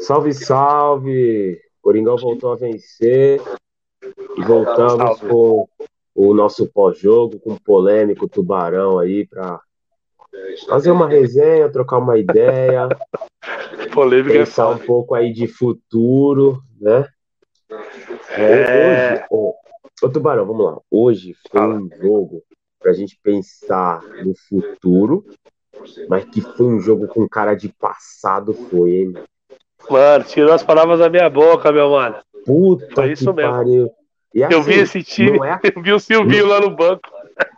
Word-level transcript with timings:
Salve, 0.00 0.32
salve! 0.32 1.60
Coringão 1.80 2.16
voltou 2.16 2.52
a 2.52 2.56
vencer. 2.56 3.40
E 4.36 4.42
voltamos 4.42 5.20
com 5.20 5.68
o 6.14 6.34
nosso 6.34 6.68
pós-jogo, 6.68 7.38
com 7.40 7.52
o 7.52 7.60
polêmico 7.60 8.28
Tubarão 8.28 8.98
aí 8.98 9.26
para 9.26 9.60
fazer 10.68 10.90
uma 10.90 11.08
resenha, 11.08 11.70
trocar 11.70 11.98
uma 11.98 12.18
ideia, 12.18 12.88
polêmica 13.94 14.34
é 14.34 14.38
pensar 14.44 14.68
um 14.68 14.78
pouco 14.78 15.14
aí 15.14 15.32
de 15.32 15.46
futuro, 15.46 16.62
né? 16.80 17.06
É... 18.30 19.14
Hoje, 19.14 19.26
ô, 19.30 19.54
ô, 20.02 20.08
Tubarão, 20.08 20.46
vamos 20.46 20.64
lá. 20.64 20.80
Hoje 20.90 21.34
foi 21.50 21.60
um 21.60 21.88
jogo 22.00 22.42
para 22.78 22.92
a 22.92 22.94
gente 22.94 23.18
pensar 23.22 24.02
no 24.24 24.34
futuro, 24.48 25.24
mas 26.08 26.24
que 26.24 26.40
foi 26.40 26.66
um 26.66 26.80
jogo 26.80 27.06
com 27.08 27.28
cara 27.28 27.54
de 27.54 27.68
passado, 27.68 28.52
foi, 28.52 28.90
hein? 28.90 29.14
Mano, 29.88 30.24
tirou 30.24 30.52
as 30.52 30.62
palavras 30.62 30.98
da 30.98 31.08
minha 31.08 31.28
boca, 31.30 31.72
meu 31.72 31.90
mano. 31.90 32.16
Puta 32.44 32.94
foi 32.94 33.12
isso 33.12 33.30
que 33.30 33.32
mesmo. 33.32 33.52
pariu. 33.52 33.90
E, 34.34 34.44
assim, 34.44 34.54
eu 34.54 34.62
vi 34.62 34.74
assim, 34.74 34.98
esse 34.98 35.02
time, 35.02 35.38
é... 35.46 35.58
eu 35.74 35.82
vi 35.82 35.92
o 35.92 35.98
Silvio 35.98 36.46
lá 36.46 36.60
no 36.60 36.70
banco. 36.70 37.08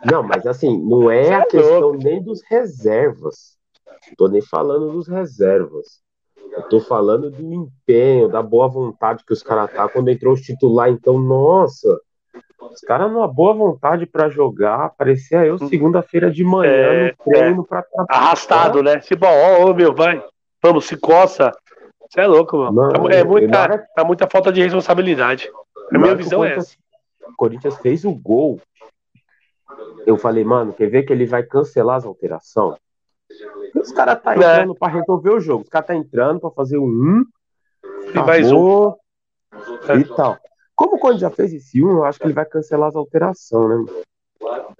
Não, 0.09 0.23
mas 0.23 0.45
assim, 0.45 0.77
não 0.83 1.09
é 1.09 1.23
Você 1.23 1.33
a 1.33 1.39
é 1.39 1.45
questão 1.45 1.79
louco. 1.79 2.03
nem 2.03 2.21
dos 2.21 2.41
reservas. 2.49 3.57
Não 4.07 4.15
tô 4.15 4.27
nem 4.27 4.41
falando 4.41 4.91
dos 4.91 5.07
reservas. 5.07 6.01
Eu 6.51 6.63
tô 6.63 6.79
falando 6.81 7.31
do 7.31 7.53
empenho, 7.53 8.27
da 8.27 8.41
boa 8.41 8.67
vontade 8.67 9.23
que 9.25 9.33
os 9.33 9.41
caras 9.41 9.71
tá 9.71 9.87
quando 9.87 10.09
entrou 10.09 10.33
os 10.33 10.41
titular. 10.41 10.89
Então, 10.89 11.17
nossa, 11.17 11.99
os 12.73 12.81
caras 12.81 13.11
numa 13.11 13.27
boa 13.27 13.53
vontade 13.53 14.05
para 14.05 14.29
jogar. 14.29 14.91
Parecia 14.97 15.45
eu 15.45 15.57
segunda-feira 15.57 16.31
de 16.31 16.43
manhã 16.43 16.71
é, 16.71 17.11
no 17.11 17.33
treino 17.33 17.63
é. 17.63 17.67
pra 17.67 17.85
Arrastado, 18.09 18.81
né? 18.81 18.99
Tipo, 18.99 19.25
ó, 19.25 19.65
oh, 19.65 19.73
meu, 19.73 19.93
vai. 19.93 20.23
Vamos, 20.61 20.85
se 20.85 20.95
coça. 20.95 21.51
Você 22.09 22.21
é 22.21 22.27
louco, 22.27 22.57
mano. 22.57 22.91
Não, 22.91 23.09
é 23.09 23.23
muita, 23.23 23.59
hora... 23.59 23.87
tá 23.95 24.03
muita 24.03 24.27
falta 24.27 24.51
de 24.51 24.61
responsabilidade. 24.61 25.49
A 25.93 25.97
minha 25.97 26.15
visão 26.15 26.43
é 26.43 26.55
essa. 26.55 26.75
O 27.27 27.35
Corinthians 27.35 27.77
fez 27.77 28.05
o 28.05 28.13
gol. 28.13 28.59
Eu 30.05 30.17
falei, 30.17 30.43
mano, 30.43 30.73
quer 30.73 30.89
ver 30.89 31.03
que 31.03 31.13
ele 31.13 31.25
vai 31.25 31.43
cancelar 31.43 31.97
as 31.97 32.05
alterações? 32.05 32.77
Os 33.75 33.91
caras 33.91 34.21
tá 34.21 34.33
é. 34.33 34.37
entrando 34.37 34.73
é. 34.73 34.75
para 34.77 34.93
resolver 34.93 35.29
o 35.29 35.39
jogo. 35.39 35.63
Os 35.63 35.69
caras 35.69 35.87
tá 35.87 35.95
entrando 35.95 36.39
para 36.39 36.51
fazer 36.51 36.77
o 36.77 36.85
um. 36.85 37.23
E 38.13 38.19
mais 38.19 38.51
um. 38.51 38.93
E 39.97 40.03
tal. 40.15 40.37
Como 40.81 40.95
o 40.95 40.99
Corinthians 40.99 41.21
já 41.21 41.29
fez 41.29 41.53
esse 41.53 41.83
um, 41.83 41.91
eu 41.91 42.05
acho 42.05 42.17
que 42.17 42.25
ele 42.25 42.33
vai 42.33 42.43
cancelar 42.43 42.89
as 42.89 42.95
alterações, 42.95 43.85
né? 43.85 43.93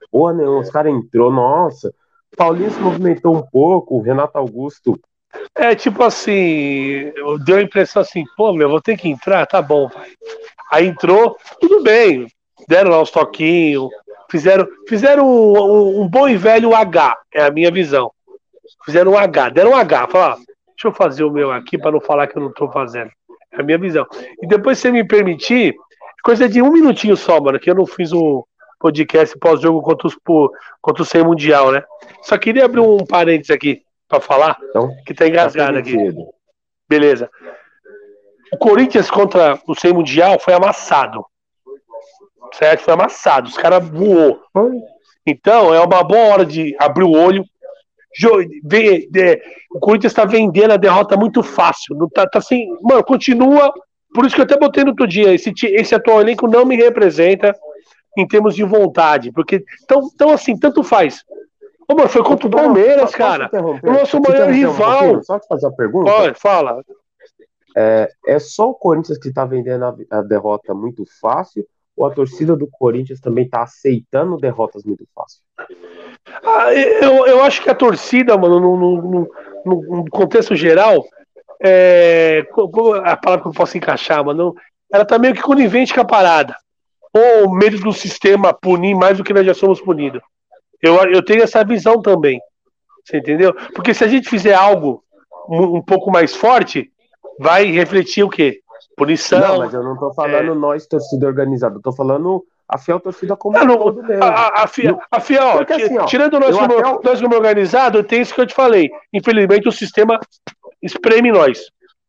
Porra, 0.10 0.34
nenhuma, 0.34 0.62
os 0.62 0.72
caras 0.72 0.92
entrou, 0.92 1.32
nossa. 1.32 1.94
Paulinho 2.36 2.72
se 2.72 2.80
movimentou 2.80 3.36
um 3.36 3.44
pouco, 3.44 3.98
o 3.98 4.02
Renato 4.02 4.36
Augusto. 4.36 5.00
É 5.54 5.76
tipo 5.76 6.02
assim, 6.02 7.14
deu 7.46 7.58
a 7.58 7.62
impressão 7.62 8.02
assim, 8.02 8.24
pô, 8.36 8.52
meu, 8.52 8.68
vou 8.68 8.82
ter 8.82 8.98
que 8.98 9.10
entrar, 9.10 9.46
tá 9.46 9.62
bom, 9.62 9.90
vai. 9.90 10.10
Aí 10.72 10.88
entrou, 10.88 11.38
tudo 11.60 11.84
bem, 11.84 12.26
deram 12.68 12.90
lá 12.90 13.00
uns 13.00 13.12
toquinhos, 13.12 13.88
fizeram, 14.28 14.68
fizeram 14.90 15.30
um, 15.30 15.54
um, 15.56 16.02
um, 16.02 16.08
bom 16.08 16.28
e 16.28 16.36
velho 16.36 16.74
H, 16.74 17.16
é 17.32 17.44
a 17.44 17.52
minha 17.52 17.70
visão. 17.70 18.12
Fizeram 18.86 19.12
um 19.12 19.18
H, 19.20 19.50
deram 19.50 19.72
um 19.72 19.76
H, 19.76 20.08
falaram, 20.08 20.38
deixa 20.38 20.88
eu 20.88 20.94
fazer 20.94 21.24
o 21.24 21.30
meu 21.30 21.52
aqui 21.52 21.78
para 21.78 21.92
não 21.92 22.02
falar 22.02 22.26
que 22.26 22.36
eu 22.36 22.42
não 22.42 22.50
estou 22.50 22.72
fazendo. 22.72 23.12
É 23.52 23.62
a 23.62 23.64
minha 23.64 23.78
visão. 23.78 24.08
E 24.42 24.48
depois, 24.48 24.80
se 24.80 24.92
me 24.92 25.04
permitir, 25.04 25.76
coisa 26.24 26.48
de 26.48 26.62
um 26.62 26.72
minutinho 26.72 27.16
só, 27.18 27.40
mano, 27.40 27.60
que 27.60 27.70
eu 27.70 27.76
não 27.76 27.86
fiz 27.86 28.12
o 28.12 28.46
podcast 28.80 29.38
pós-jogo 29.38 29.82
contra, 29.82 30.08
os, 30.08 30.16
contra 30.82 31.04
o 31.04 31.06
Sem 31.06 31.24
Mundial, 31.24 31.72
né? 31.72 31.84
Só 32.24 32.38
queria 32.38 32.66
abrir 32.66 32.82
um 32.82 33.06
parênteses 33.06 33.52
aqui 33.52 33.84
para 34.08 34.20
falar, 34.20 34.58
então, 34.70 34.92
que 35.06 35.14
tá 35.14 35.28
engasgado 35.28 35.74
tá 35.74 35.80
aqui. 35.80 35.98
Beleza. 36.90 37.30
O 38.52 38.58
Corinthians 38.58 39.10
contra 39.10 39.58
o 39.66 39.74
Sem 39.74 39.94
Mundial 39.94 40.40
foi 40.40 40.54
amassado. 40.54 41.26
Certo? 42.54 42.82
Foi 42.82 42.94
amassado. 42.94 43.48
Os 43.48 43.56
caras 43.56 43.88
voou. 43.88 44.42
Então, 45.26 45.74
é 45.74 45.80
uma 45.80 46.04
boa 46.04 46.34
hora 46.34 46.46
de 46.46 46.76
abrir 46.78 47.06
o 47.06 47.12
olho. 47.12 47.46
O 49.74 49.80
Corinthians 49.80 50.12
está 50.12 50.26
vendendo 50.26 50.72
a 50.72 50.78
derrota 50.78 51.16
muito 51.16 51.42
fácil. 51.42 51.96
Não 51.96 52.10
tá, 52.10 52.28
tá 52.28 52.40
assim, 52.40 52.68
mano, 52.82 53.04
continua. 53.06 53.72
Por 54.14 54.26
isso 54.26 54.36
que 54.36 54.42
eu 54.42 54.46
até 54.46 54.58
botei 54.58 54.84
no 54.84 54.92
outro 54.92 55.08
dia. 55.08 55.34
Esse, 55.34 55.52
esse 55.64 55.96
atual 55.96 56.22
elenco 56.22 56.48
não 56.48 56.66
me 56.66 56.76
representa 56.76 57.54
em 58.18 58.28
termos 58.28 58.56
de 58.56 58.64
vontade. 58.64 59.32
Porque 59.32 59.64
tão, 59.88 60.10
tão 60.18 60.30
assim, 60.32 60.58
tanto 60.58 60.84
faz. 60.84 61.24
Ô, 61.88 61.96
mano, 61.96 62.10
foi 62.10 62.24
contra 62.24 62.48
o 62.48 62.52
Palmeiras, 62.52 63.12
cara. 63.12 63.50
O 63.84 63.92
nosso 63.92 64.20
maior 64.20 64.50
rival. 64.50 65.24
Só 65.24 65.40
te 65.40 65.48
fazer 65.48 65.66
uma 65.68 65.76
pergunta. 65.76 66.12
Pode, 66.12 66.40
fala. 66.40 66.84
É, 67.76 68.10
é 68.28 68.40
só 68.40 68.70
o 68.70 68.74
Corinthians 68.74 69.18
que 69.18 69.30
está 69.30 69.46
vendendo 69.46 69.86
a, 69.86 69.96
a, 70.10 70.22
derrota 70.22 70.74
muito 70.74 71.06
fácil 71.22 71.66
ou 71.96 72.06
a 72.06 72.12
torcida 72.12 72.56
do 72.56 72.68
Corinthians 72.68 73.22
também 73.22 73.46
está 73.46 73.64
aceitando 73.64 74.38
derrotas 74.38 74.84
muito 74.84 75.06
fácil? 75.16 75.40
Ah, 76.44 76.74
eu, 76.74 77.26
eu 77.26 77.42
acho 77.44 77.62
que 77.62 77.70
a 77.70 77.76
torcida, 77.76 78.38
mano, 78.38 78.60
no, 78.60 78.78
no, 78.78 79.32
no, 79.66 79.82
no 79.82 80.10
contexto 80.10 80.56
geral, 80.56 81.06
é, 81.64 82.44
a 83.04 83.18
palavra 83.18 83.44
que 83.44 83.48
eu 83.48 83.54
posso 83.54 83.78
encaixar, 83.78 84.24
mano, 84.26 84.56
ela 84.92 85.06
tá 85.06 85.18
meio 85.20 85.34
que 85.34 85.42
conivente 85.42 85.94
com 85.94 86.02
a 86.02 86.06
parada. 86.06 86.56
Ou 87.14 87.52
medo 87.54 87.78
do 87.80 87.94
sistema 87.94 88.54
punir 88.54 88.96
mais 88.96 89.18
do 89.18 89.24
que 89.24 89.34
nós 89.34 89.46
já 89.46 89.54
somos 89.54 89.82
punidos. 89.82 90.22
Eu, 90.82 90.96
eu 91.12 91.24
tenho 91.24 91.44
essa 91.44 91.64
visão 91.64 92.02
também. 92.02 92.40
Você 93.06 93.18
entendeu? 93.18 93.54
Porque 93.76 93.94
se 93.94 94.04
a 94.04 94.08
gente 94.08 94.30
fizer 94.30 94.54
algo 94.54 95.04
um 95.50 95.82
pouco 95.82 96.12
mais 96.12 96.36
forte, 96.36 96.92
vai 97.40 97.66
refletir 97.66 98.24
o 98.24 98.30
quê? 98.30 98.62
Punição. 98.96 99.40
Não, 99.40 99.58
mas 99.60 99.74
eu 99.74 99.84
não 99.84 99.98
tô 99.98 100.14
falando 100.14 100.52
é... 100.52 100.56
nós, 100.56 100.88
torcida 100.88 101.28
organizada, 101.28 101.76
eu 101.76 101.82
tô 101.82 101.92
falando 101.92 102.44
a 102.68 102.78
fiel 102.78 103.00
torcida 103.02 103.36
como 103.36 103.58
não, 103.58 103.78
todo 103.78 104.04
mesmo. 104.04 104.24
A, 104.24 104.64
a, 104.64 104.68
fiel, 104.68 104.98
a 105.12 105.20
fiel 105.20 105.58
Porque, 105.58 105.74
assim, 105.74 105.98
ó, 105.98 106.06
tirando 106.06 106.40
nós 106.40 106.56
como, 106.56 106.78
até... 106.78 107.10
nós 107.10 107.22
como 107.22 107.36
organizado, 107.36 108.02
tem 108.04 108.22
isso 108.22 108.34
que 108.34 108.40
eu 108.40 108.48
te 108.48 108.54
falei. 108.54 108.90
Infelizmente 109.12 109.68
o 109.68 109.72
sistema 109.74 110.18
espreme 110.82 111.32
nós. 111.32 111.60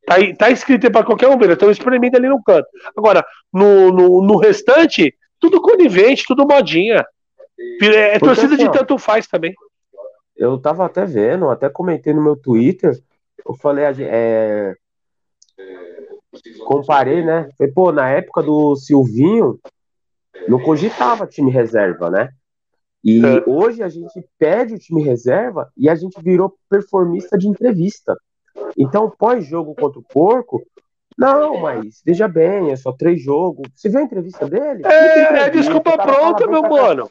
Tá, 0.06 0.16
tá 0.36 0.50
escrito 0.50 0.90
para 0.90 1.04
qualquer 1.04 1.28
um 1.28 1.38
ver, 1.38 1.50
então 1.50 1.70
espremendo 1.70 2.16
ali 2.16 2.28
no 2.28 2.42
canto. 2.42 2.66
Agora, 2.96 3.24
no, 3.52 3.92
no, 3.92 4.22
no 4.22 4.36
restante, 4.36 5.14
tudo 5.38 5.60
conivente, 5.60 6.24
tudo 6.26 6.46
modinha. 6.46 7.06
É, 7.80 8.16
é 8.16 8.18
torcida 8.18 8.54
assim, 8.54 8.64
de 8.64 8.72
tanto 8.72 8.98
faz 8.98 9.26
também. 9.26 9.54
Eu 10.36 10.58
tava 10.58 10.84
até 10.84 11.04
vendo, 11.04 11.48
até 11.48 11.68
comentei 11.68 12.12
no 12.12 12.22
meu 12.22 12.34
Twitter, 12.34 12.98
eu 13.46 13.54
falei, 13.54 13.84
é, 14.00 14.74
comparei, 16.64 17.24
né? 17.24 17.48
Falei, 17.56 17.72
pô, 17.72 17.92
na 17.92 18.08
época 18.08 18.42
do 18.42 18.74
Silvinho, 18.76 19.58
não 20.48 20.60
cogitava 20.60 21.26
time 21.26 21.50
reserva, 21.50 22.10
né? 22.10 22.30
E 23.04 23.24
é. 23.24 23.42
hoje 23.46 23.82
a 23.82 23.88
gente 23.88 24.24
pede 24.38 24.74
o 24.74 24.78
time 24.78 25.02
reserva 25.02 25.70
e 25.76 25.88
a 25.88 25.94
gente 25.94 26.20
virou 26.22 26.56
performista 26.68 27.36
de 27.36 27.48
entrevista. 27.48 28.16
Então, 28.76 29.10
pós-jogo 29.10 29.74
contra 29.74 29.98
o 29.98 30.02
Porco, 30.02 30.62
não, 31.16 31.60
mas 31.60 32.02
veja 32.04 32.26
bem, 32.26 32.70
é 32.70 32.76
só 32.76 32.92
três 32.92 33.22
jogos. 33.22 33.68
Você 33.74 33.88
viu 33.88 34.00
a 34.00 34.02
entrevista 34.02 34.48
dele? 34.48 34.82
É, 34.84 35.22
entrevista, 35.22 35.46
é 35.46 35.50
desculpa 35.50 35.98
pronta, 35.98 36.46
meu 36.46 36.62
mano. 36.62 37.10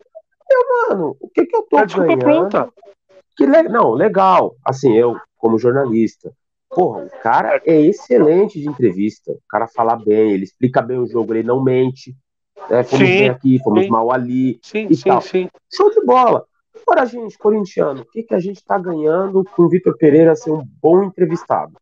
Eu, 0.49 0.89
mano, 0.89 1.17
o 1.19 1.29
que 1.29 1.45
que 1.45 1.55
eu 1.55 1.63
tô 1.63 1.77
é 1.77 1.85
desculpa 1.85 2.15
ganhando? 2.15 2.49
pronta. 2.49 2.73
Que 3.37 3.45
le... 3.45 3.63
Não, 3.63 3.93
legal. 3.93 4.55
Assim, 4.65 4.93
eu, 4.95 5.15
como 5.37 5.57
jornalista, 5.57 6.33
Porra, 6.71 7.03
o 7.03 7.09
cara 7.21 7.61
é 7.65 7.81
excelente 7.81 8.59
de 8.59 8.67
entrevista. 8.67 9.31
O 9.31 9.41
cara 9.49 9.67
fala 9.67 9.95
bem, 9.97 10.31
ele 10.31 10.45
explica 10.45 10.81
bem 10.81 10.97
o 10.97 11.05
jogo, 11.05 11.33
ele 11.33 11.43
não 11.43 11.61
mente. 11.61 12.15
Né? 12.69 12.81
Fomos 12.83 13.05
sim, 13.05 13.17
bem 13.17 13.29
aqui, 13.29 13.59
fomos 13.61 13.83
sim. 13.83 13.89
mal 13.89 14.11
ali. 14.11 14.57
Sim, 14.63 14.87
e 14.89 14.95
sim, 14.95 15.09
tal. 15.09 15.21
sim. 15.21 15.49
Show 15.73 15.91
de 15.91 16.01
bola. 16.05 16.45
Agora, 16.85 17.05
gente, 17.05 17.37
corintiano, 17.37 18.01
o 18.01 18.05
que, 18.05 18.23
que 18.23 18.35
a 18.35 18.39
gente 18.39 18.63
tá 18.63 18.77
ganhando 18.77 19.43
com 19.43 19.63
o 19.63 19.69
Vitor 19.69 19.97
Pereira 19.97 20.35
ser 20.35 20.51
um 20.51 20.63
bom 20.81 21.03
entrevistado? 21.03 21.73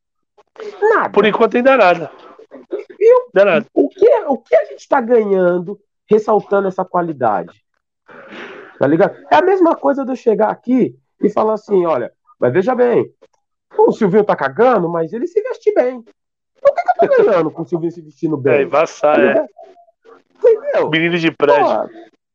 Nada. 0.82 1.10
Por 1.10 1.26
enquanto 1.26 1.58
ainda 1.58 1.78
nada. 1.78 2.12
O, 2.72 3.30
nada. 3.34 3.66
O, 3.74 3.90
que, 3.90 4.10
o 4.28 4.38
que 4.38 4.56
a 4.56 4.66
gente 4.66 4.88
tá 4.88 5.00
ganhando 5.00 5.80
ressaltando 6.08 6.68
essa 6.68 6.84
qualidade? 6.84 7.64
Tá 8.78 8.88
ligado? 8.88 9.16
É 9.32 9.36
a 9.36 9.42
mesma 9.42 9.76
coisa 9.76 10.04
de 10.04 10.12
eu 10.12 10.16
chegar 10.16 10.50
aqui 10.50 10.96
e 11.22 11.30
falar 11.30 11.54
assim: 11.54 11.86
olha, 11.86 12.12
mas 12.40 12.54
veja 12.54 12.76
bem, 12.76 13.12
o 13.78 13.92
Silvinho 13.92 14.24
tá 14.24 14.36
cagando, 14.36 14.90
mas 14.90 15.14
ele 15.14 15.28
se 15.28 15.42
veste 15.42 15.74
bem. 15.74 16.04
Por 16.62 16.76
que, 16.76 16.82
que 16.82 17.04
eu 17.04 17.18
tô 17.18 17.24
ganhando 17.26 17.52
com 17.52 17.62
o 17.62 17.66
Silvinho 17.66 17.92
se 17.92 18.02
vestindo 18.02 18.38
bem? 18.38 18.54
É, 18.54 18.62
embaçar, 18.64 19.20
é. 19.20 19.46
Entendeu? 20.36 20.90
Menino 20.90 21.18
de 21.18 21.32
prédio. 21.32 21.90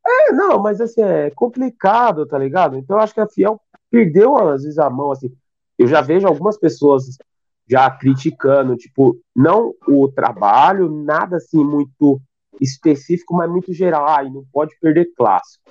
É, 0.07 0.33
não, 0.33 0.59
mas 0.59 0.81
assim, 0.81 1.03
é 1.03 1.31
complicado, 1.31 2.27
tá 2.27 2.39
ligado? 2.39 2.77
Então 2.77 2.97
eu 2.97 3.03
acho 3.03 3.15
que 3.15 3.21
a 3.21 3.29
Fiel 3.29 3.61
perdeu, 3.91 4.37
às 4.37 4.63
vezes, 4.63 4.79
a 4.79 4.91
mão, 4.91 5.11
assim. 5.11 5.33
Eu 5.79 5.87
já 5.87 6.01
vejo 6.01 6.27
algumas 6.27 6.59
pessoas 6.59 7.05
já 7.69 7.91
criticando, 7.91 8.77
tipo, 8.77 9.17
não 9.35 9.75
o 9.89 10.09
trabalho, 10.09 10.89
nada 10.89 11.37
assim 11.37 11.65
muito 11.65 12.21
específico, 12.61 13.35
mas 13.35 13.51
muito 13.51 13.73
geral. 13.73 14.07
Ah, 14.07 14.23
e 14.23 14.31
não 14.31 14.45
pode 14.53 14.77
perder 14.81 15.09
clássico. 15.17 15.65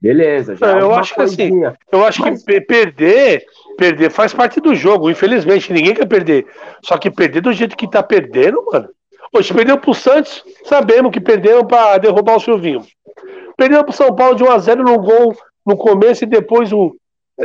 Beleza, 0.00 0.56
já. 0.56 0.78
É 0.78 0.80
eu 0.80 0.92
acho 0.92 1.14
que 1.14 1.22
assim, 1.22 1.62
eu 1.90 2.04
acho 2.04 2.22
mas... 2.22 2.42
que 2.42 2.60
perder, 2.60 3.44
perder 3.76 4.10
faz 4.10 4.32
parte 4.32 4.60
do 4.60 4.74
jogo. 4.74 5.10
Infelizmente, 5.10 5.72
ninguém 5.72 5.94
quer 5.94 6.06
perder. 6.06 6.46
Só 6.84 6.98
que 6.98 7.10
perder 7.10 7.40
do 7.40 7.52
jeito 7.52 7.76
que 7.76 7.88
tá 7.88 8.02
perdendo, 8.02 8.64
mano. 8.64 8.88
Hoje 9.34 9.54
perdeu 9.54 9.78
pro 9.78 9.94
Santos, 9.94 10.44
sabemos 10.64 11.10
que 11.10 11.20
perdemos 11.20 11.64
para 11.66 11.98
derrubar 11.98 12.36
o 12.36 12.40
Silvinho. 12.40 12.84
Perdeu 13.62 13.84
pro 13.84 13.92
São 13.92 14.12
Paulo 14.12 14.34
de 14.34 14.42
1x0 14.42 14.78
no 14.78 14.98
gol 14.98 15.36
no 15.64 15.76
começo 15.76 16.24
e 16.24 16.26
depois 16.26 16.72
o. 16.72 16.96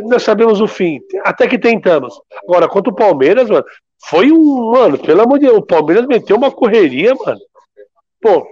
Nós 0.06 0.24
sabemos 0.24 0.60
o 0.60 0.68
fim. 0.68 1.00
Até 1.24 1.48
que 1.48 1.60
tentamos. 1.60 2.20
Agora, 2.44 2.68
contra 2.68 2.92
o 2.92 2.96
Palmeiras, 2.96 3.48
mano, 3.48 3.64
foi 4.10 4.32
um. 4.32 4.72
Mano, 4.72 4.98
pelo 4.98 5.22
amor 5.22 5.38
de 5.38 5.46
Deus, 5.46 5.60
o 5.60 5.66
Palmeiras 5.66 6.08
meteu 6.08 6.36
uma 6.36 6.50
correria, 6.50 7.14
mano. 7.14 7.40
Pô, 8.20 8.48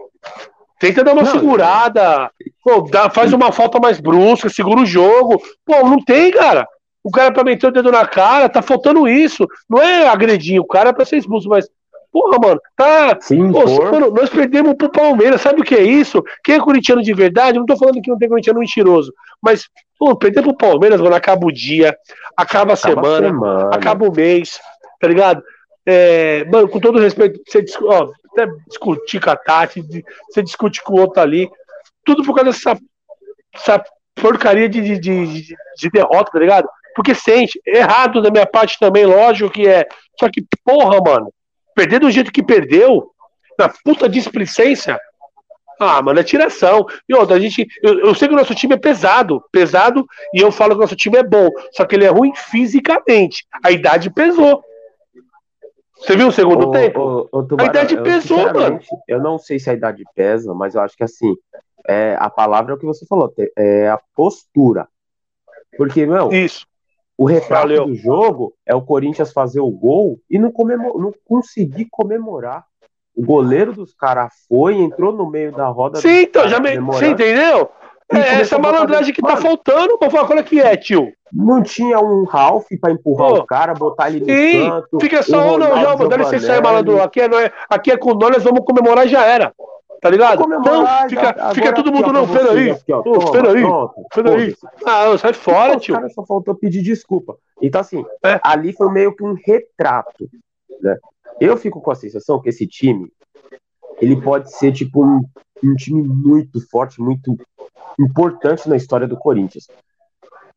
Tenta 0.80 1.04
dar 1.04 1.14
uma 1.14 1.24
não, 1.24 1.32
segurada. 1.32 2.30
Pô, 2.64 2.82
dá, 2.82 3.10
faz 3.10 3.34
uma 3.34 3.52
falta 3.52 3.80
mais 3.80 4.00
brusca, 4.00 4.48
segura 4.48 4.82
o 4.82 4.86
jogo. 4.86 5.42
Pô, 5.66 5.80
não 5.90 6.00
tem, 6.00 6.30
cara. 6.30 6.68
O 7.04 7.10
cara 7.10 7.32
pra 7.32 7.44
meter 7.44 7.66
o 7.66 7.72
dedo 7.72 7.92
na 7.92 8.06
cara, 8.06 8.48
tá 8.48 8.62
faltando 8.62 9.08
isso. 9.08 9.48
Não 9.68 9.82
é 9.82 10.08
agredir 10.08 10.62
o 10.62 10.68
cara 10.68 10.94
pra 10.94 11.04
ser 11.04 11.18
expulso, 11.18 11.50
mas. 11.50 11.68
Porra, 12.16 12.40
mano, 12.40 12.62
tá. 12.78 13.18
Sim, 13.20 13.52
pô, 13.52 13.92
mano, 13.92 14.10
nós 14.10 14.30
perdemos 14.30 14.76
pro 14.76 14.90
Palmeiras, 14.90 15.42
sabe 15.42 15.60
o 15.60 15.66
que 15.66 15.76
é 15.76 15.84
isso? 15.84 16.24
Quem 16.46 16.56
é 16.56 16.60
corintiano 16.62 17.04
de 17.04 17.14
verdade? 17.14 17.60
Não 17.60 17.66
tô 17.66 17.76
falando 17.76 18.02
que 18.02 18.10
não 18.10 18.18
tem 18.18 18.30
corintiano 18.30 18.62
mentiroso, 18.62 19.14
mas, 19.42 19.68
pô, 20.00 20.16
perder 20.16 20.42
pro 20.42 20.56
Palmeiras, 20.56 21.02
mano, 21.02 21.14
acaba 21.14 21.46
o 21.46 21.52
dia, 21.52 21.94
acaba 22.38 22.72
a 22.72 22.76
acaba 22.76 22.76
semana, 22.78 23.28
semana, 23.28 23.70
acaba 23.76 24.08
o 24.08 24.16
mês, 24.16 24.58
tá 24.98 25.10
ligado? 25.10 25.44
É, 25.86 26.46
mano, 26.46 26.70
com 26.70 26.80
todo 26.80 27.02
respeito, 27.02 27.38
você, 27.46 27.66
ó, 27.84 28.10
até 28.32 28.50
discutir 28.66 29.20
com 29.20 29.32
a 29.32 29.36
Tati, 29.36 29.84
você 30.32 30.42
discute 30.42 30.82
com 30.84 30.94
o 30.94 31.02
outro 31.02 31.22
ali, 31.22 31.50
tudo 32.06 32.24
por 32.24 32.34
causa 32.34 32.52
dessa, 32.52 32.80
dessa 33.54 33.84
porcaria 34.16 34.70
de, 34.70 34.80
de, 34.80 35.00
de, 35.00 35.56
de 35.78 35.90
derrota, 35.92 36.32
tá 36.32 36.40
ligado? 36.40 36.70
Porque 36.96 37.14
sente, 37.14 37.60
errado 37.68 38.22
da 38.22 38.32
minha 38.32 38.46
parte 38.46 38.80
também, 38.80 39.06
lógico 39.06 39.52
que 39.52 39.68
é. 39.68 39.86
Só 40.18 40.30
que, 40.30 40.42
porra, 40.64 41.02
mano, 41.06 41.30
perder 41.76 42.00
do 42.00 42.10
jeito 42.10 42.32
que 42.32 42.42
perdeu, 42.42 43.12
na 43.60 43.70
puta 43.70 44.10
displicência, 44.10 45.00
ah, 45.80 46.02
mano, 46.02 46.20
é 46.20 46.24
tiração. 46.24 46.86
E 47.08 47.14
outra, 47.14 47.36
a 47.36 47.40
gente. 47.40 47.68
Eu, 47.84 48.00
eu, 48.00 48.16
sei 48.16 48.28
que 48.28 48.34
o 48.34 48.38
nosso 48.38 48.56
time 48.56 48.76
é 48.76 48.78
pesado, 48.78 49.44
pesado, 49.52 50.06
e 50.34 50.40
eu 50.40 50.52
falo 50.52 50.72
que 50.72 50.78
o 50.78 50.82
nosso 50.82 50.96
time 50.96 51.18
é 51.18 51.24
bom. 51.24 51.50
Só 51.72 51.86
que 51.86 51.96
ele 51.96 52.06
é 52.06 52.10
ruim 52.10 52.34
fisicamente. 52.34 53.46
A 53.64 53.72
idade 53.72 54.10
pesou. 54.10 54.64
Você 55.98 56.16
viu 56.16 56.28
o 56.28 56.32
segundo 56.32 56.72
tempo? 56.72 57.28
Tubarão, 57.48 57.66
a 57.66 57.66
idade 57.66 58.02
pesou, 58.02 58.54
mano. 58.54 58.80
Eu 59.08 59.22
não 59.22 59.38
sei 59.38 59.60
se 59.60 59.70
a 59.70 59.74
idade 59.74 60.04
pesa, 60.14 60.54
mas 60.54 60.76
eu 60.76 60.82
acho 60.82 60.96
que 60.96 61.04
assim, 61.04 61.34
é, 61.88 62.16
a 62.20 62.30
palavra 62.30 62.74
é 62.74 62.76
o 62.76 62.80
que 62.80 62.86
você 62.86 63.06
falou, 63.06 63.34
é 63.58 63.90
a 63.90 64.00
postura. 64.14 64.88
Porque, 65.78 66.06
meu, 66.06 66.32
Isso. 66.32 66.66
O 67.18 67.26
retrato 67.26 67.68
Valeu. 67.68 67.86
do 67.86 67.96
jogo 67.96 68.54
é 68.66 68.76
o 68.76 68.82
Corinthians 68.82 69.32
fazer 69.32 69.60
o 69.60 69.72
gol 69.72 70.20
e 70.30 70.38
não, 70.38 70.52
comemor, 70.52 71.00
não 71.00 71.14
conseguir 71.26 71.88
comemorar. 71.90 72.66
O 73.16 73.24
goleiro 73.26 73.72
dos 73.72 73.94
caras 73.94 74.34
foi, 74.50 74.76
entrou 74.76 75.14
no 75.14 75.30
meio 75.30 75.52
da 75.54 75.68
roda. 75.68 76.02
Sim, 76.02 76.24
então, 76.24 76.48
já 76.50 76.60
me... 76.60 76.78
Você 76.80 77.08
entendeu? 77.08 77.70
É 78.12 78.42
essa 78.42 78.60
malandragem 78.60 79.14
que 79.14 79.22
tá 79.22 79.36
faltando, 79.38 79.98
qual 79.98 80.38
é 80.38 80.44
que 80.44 80.60
é, 80.60 80.76
tio. 80.78 81.12
Não 81.34 81.64
tinha 81.64 82.00
um 82.00 82.24
Ralph 82.24 82.68
pra 82.80 82.92
empurrar 82.92 83.30
Pô, 83.30 83.38
o 83.40 83.46
cara, 83.46 83.74
botar 83.74 84.10
ele 84.10 84.20
no 84.20 84.26
sim, 84.26 84.70
canto. 84.70 85.00
Fica 85.00 85.24
só, 85.24 85.58
não, 85.58 85.98
não, 85.98 86.08
dá 86.08 86.18
licença 86.18 86.54
aí, 86.54 86.62
malandro. 86.62 87.02
Aqui 87.02 87.20
é, 87.20 87.26
é, 87.26 87.52
aqui 87.68 87.92
é 87.92 87.98
com 87.98 88.14
nós, 88.14 88.32
nós 88.32 88.44
vamos 88.44 88.64
comemorar 88.64 89.06
e 89.06 89.10
já 89.10 89.26
era. 89.26 89.54
Tá 90.06 90.12
ligado? 90.12 90.48
Não, 90.48 91.10
fica, 91.10 91.56
fica 91.56 91.74
todo 91.74 91.92
mundo, 91.92 92.14
não, 92.14 92.28
peraí. 92.28 92.76
Peraí, 93.34 93.64
peraí. 94.14 94.56
Ah, 94.86 95.18
sai 95.18 95.34
fora, 95.34 95.70
então, 95.70 95.80
tio. 95.80 95.96
O 95.96 95.98
cara 95.98 96.10
só 96.10 96.24
faltou 96.24 96.54
pedir 96.54 96.84
desculpa. 96.84 97.36
Então, 97.60 97.82
assim, 97.82 98.06
é. 98.24 98.40
ali 98.44 98.72
foi 98.72 98.92
meio 98.92 99.16
que 99.16 99.24
um 99.24 99.34
retrato. 99.34 100.30
Né? 100.80 100.96
Eu 101.40 101.58
fico 101.58 101.82
com 101.82 101.90
a 101.90 101.96
sensação 101.96 102.40
que 102.40 102.50
esse 102.50 102.68
time, 102.68 103.12
ele 104.00 104.22
pode 104.22 104.56
ser 104.56 104.72
tipo 104.74 105.04
um, 105.04 105.26
um 105.64 105.74
time 105.74 106.04
muito 106.04 106.62
forte, 106.70 107.02
muito 107.02 107.36
importante 108.00 108.70
na 108.70 108.76
história 108.76 109.08
do 109.08 109.18
Corinthians. 109.18 109.68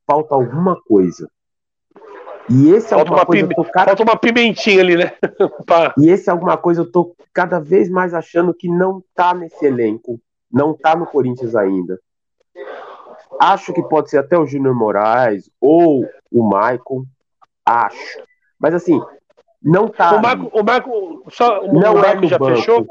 Falta 0.06 0.34
alguma 0.34 0.78
coisa. 0.82 1.26
E 2.50 2.70
esse 2.70 2.88
falta 2.88 3.10
alguma 3.10 3.26
coisa. 3.26 3.46
Pime... 3.46 3.68
Cada... 3.70 3.86
Falta 3.86 4.02
uma 4.02 4.16
pimentinha 4.16 4.80
ali, 4.80 4.96
né? 4.96 5.12
e 5.98 6.08
esse 6.08 6.30
alguma 6.30 6.56
coisa 6.56 6.82
eu 6.82 6.90
tô 6.90 7.14
cada 7.32 7.58
vez 7.58 7.90
mais 7.90 8.14
achando 8.14 8.54
que 8.54 8.68
não 8.68 9.02
tá 9.14 9.34
nesse 9.34 9.66
elenco. 9.66 10.20
Não 10.50 10.72
tá 10.74 10.96
no 10.96 11.06
Corinthians 11.06 11.54
ainda. 11.54 12.00
Acho 13.38 13.72
que 13.72 13.82
pode 13.82 14.10
ser 14.10 14.18
até 14.18 14.38
o 14.38 14.46
Júnior 14.46 14.74
Moraes 14.74 15.50
ou 15.60 16.08
o 16.32 16.42
Maicon. 16.42 17.04
Acho. 17.64 18.22
Mas 18.58 18.74
assim, 18.74 19.00
não 19.62 19.88
tá. 19.88 20.16
O 20.16 20.22
Marco, 20.22 20.58
o 20.58 20.64
Marco, 20.64 21.24
só, 21.30 21.60
o 21.60 21.74
Marco 21.74 22.24
é 22.24 22.28
já 22.28 22.38
banco. 22.38 22.56
fechou? 22.56 22.86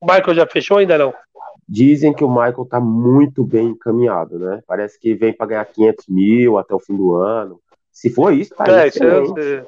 O 0.00 0.06
Michael 0.06 0.34
já 0.34 0.46
fechou 0.46 0.78
ainda 0.78 0.98
não? 0.98 1.14
Dizem 1.68 2.12
que 2.12 2.24
o 2.24 2.28
Michael 2.28 2.66
tá 2.68 2.78
muito 2.78 3.44
bem 3.44 3.68
encaminhado, 3.68 4.38
né? 4.38 4.62
Parece 4.66 4.98
que 5.00 5.14
vem 5.14 5.32
para 5.32 5.46
ganhar 5.46 5.64
500 5.64 6.06
mil 6.08 6.58
até 6.58 6.74
o 6.74 6.80
fim 6.80 6.96
do 6.96 7.14
ano. 7.14 7.60
Se 7.96 8.10
for 8.10 8.30
isso, 8.30 8.54
tá 8.54 8.64
é, 8.68 8.88
isso 8.88 9.02
é, 9.02 9.64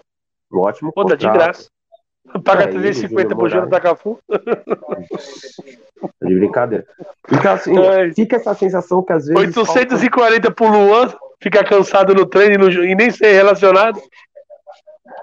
um 0.52 0.58
ótimo 0.58 0.92
Pô, 0.92 1.00
contrato. 1.00 1.18
de 1.18 1.30
graça. 1.30 1.70
Paga 2.44 2.64
é, 2.64 2.66
350 2.66 3.34
pro 3.34 3.48
Júnior 3.48 3.70
da 3.70 3.80
Cafu. 3.80 4.18
De 6.22 6.34
brincadeira. 6.34 6.84
Então, 7.32 7.52
assim, 7.52 7.78
é. 7.78 8.12
fica 8.12 8.36
essa 8.36 8.52
sensação 8.52 9.02
que 9.02 9.14
às 9.14 9.24
vezes. 9.24 9.56
840 9.56 10.42
falta... 10.42 10.50
pro 10.50 10.68
Luan, 10.68 11.10
fica 11.40 11.64
cansado 11.64 12.14
no 12.14 12.26
treino 12.26 12.70
e, 12.70 12.94
nem 12.94 13.10
ser 13.10 13.32
relacionado. 13.32 13.98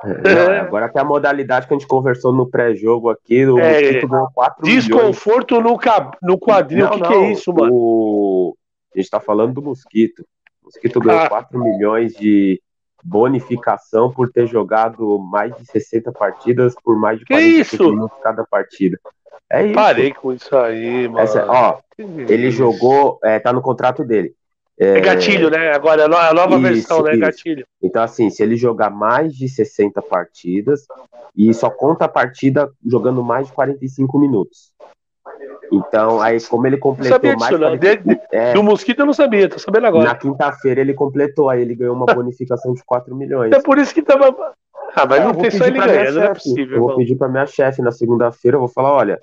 É, 0.04 0.62
agora 0.62 0.90
tem 0.90 1.00
a 1.00 1.06
modalidade 1.06 1.68
que 1.68 1.76
a 1.76 1.78
gente 1.78 1.88
conversou 1.88 2.34
no 2.34 2.50
pré-jogo 2.50 3.12
aqui, 3.12 3.46
o 3.46 3.60
é, 3.60 3.82
Mosquito 3.82 4.08
ganhou 4.08 4.30
4 4.34 4.64
Desconforto 4.66 5.56
milhões. 5.58 5.72
no, 5.72 5.78
cab... 5.78 6.18
no 6.24 6.40
quadril, 6.40 6.88
o 6.88 6.90
que, 6.90 7.02
que, 7.02 7.14
é 7.14 7.32
isso, 7.32 7.54
mano? 7.54 7.72
O... 7.72 8.58
A 8.96 8.98
gente 8.98 9.12
tá 9.12 9.20
falando 9.20 9.54
do 9.54 9.62
Mosquito. 9.62 10.26
O 10.64 10.66
Mosquito 10.66 11.00
ganhou 11.00 11.22
ah. 11.22 11.30
4 11.30 11.60
milhões 11.60 12.14
de 12.14 12.60
bonificação 13.06 14.12
por 14.12 14.32
ter 14.32 14.48
jogado 14.48 15.20
mais 15.20 15.56
de 15.56 15.66
60 15.66 16.12
partidas 16.12 16.74
por 16.84 16.98
mais 16.98 17.20
de 17.20 17.26
45 17.26 17.84
minutos 17.84 18.18
cada 18.24 18.44
partida. 18.44 19.00
É 19.52 19.64
isso. 19.64 19.76
Parei 19.76 20.12
com 20.12 20.34
isso 20.34 20.58
aí, 20.58 21.08
mano. 21.08 21.20
Essa, 21.20 21.46
ó, 21.48 21.80
ele 21.98 22.50
jogou, 22.50 23.20
é, 23.24 23.40
tá 23.40 23.54
no 23.54 23.62
contrato 23.62 24.04
dele. 24.04 24.34
É, 24.78 24.98
é 24.98 25.02
gatilho, 25.02 25.52
né? 25.52 25.72
Agora 25.72 26.02
é 26.02 26.06
a 26.06 26.34
nova 26.34 26.56
isso, 26.56 26.62
versão, 26.62 27.04
né? 27.04 27.12
Isso. 27.12 27.22
Gatilho. 27.22 27.68
Então, 27.82 28.02
assim, 28.02 28.30
se 28.32 28.42
ele 28.42 28.58
jogar 28.58 28.90
mais 28.90 29.34
de 29.34 29.48
60 29.48 30.02
partidas, 30.02 30.86
e 31.36 31.54
só 31.54 31.70
conta 31.70 32.06
a 32.06 32.10
partida 32.10 32.72
jogando 32.84 33.24
mais 33.24 33.48
de 33.48 33.54
45 33.54 34.18
minutos. 34.18 34.74
Então, 35.72 36.22
aí, 36.22 36.40
como 36.42 36.68
ele 36.68 36.78
completou 36.78 37.14
sabia 37.14 37.36
mais. 37.36 37.50
Disso, 37.50 37.60
45, 37.60 38.22
é, 38.32 38.54
do 38.54 38.64
Mosquito 38.64 39.00
eu 39.00 39.06
não 39.06 39.14
sabia, 39.14 39.50
tô 39.50 39.60
sabendo 39.60 39.88
agora. 39.88 40.06
Na 40.06 40.16
quinta-feira 40.16 40.82
ele 40.82 40.94
completou, 40.94 41.50
aí 41.50 41.62
ele 41.62 41.76
ganhou 41.76 41.96
uma 41.96 42.06
bonificação 42.14 42.74
de 42.74 42.84
4 42.86 43.16
milhões. 43.16 43.52
É 43.52 43.62
por 43.62 43.78
isso 43.78 43.94
que 43.94 44.02
tava. 44.02 44.54
Ah, 44.96 45.06
mas 45.06 45.20
é, 45.20 45.24
não 45.26 45.34
tem 45.34 45.52
só 45.52 45.66
ele 45.66 45.80
ganhando, 45.80 46.16
não 46.16 46.24
é 46.24 46.34
possível. 46.34 46.78
Eu 46.78 46.84
vou 46.84 46.96
pedir 46.96 47.16
pra 47.16 47.28
minha 47.28 47.46
chefe 47.46 47.82
na 47.82 47.92
segunda-feira, 47.92 48.56
eu 48.56 48.62
vou 48.62 48.70
falar: 48.70 48.94
olha, 48.94 49.20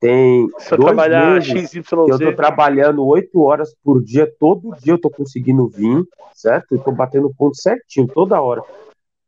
tem 0.00 0.48
Se 0.58 0.76
dois 0.76 0.96
meses 0.96 1.70
XYZ. 1.70 1.88
que 1.88 1.94
eu 1.94 2.18
tô 2.18 2.32
trabalhando 2.34 3.06
oito 3.06 3.40
horas 3.40 3.72
por 3.84 4.02
dia, 4.02 4.28
todo 4.40 4.74
dia 4.82 4.94
eu 4.94 5.00
tô 5.00 5.08
conseguindo 5.08 5.68
vir, 5.68 6.04
certo? 6.34 6.74
Eu 6.74 6.80
tô 6.80 6.90
batendo 6.90 7.32
ponto 7.38 7.56
certinho, 7.56 8.08
toda 8.08 8.40
hora. 8.40 8.62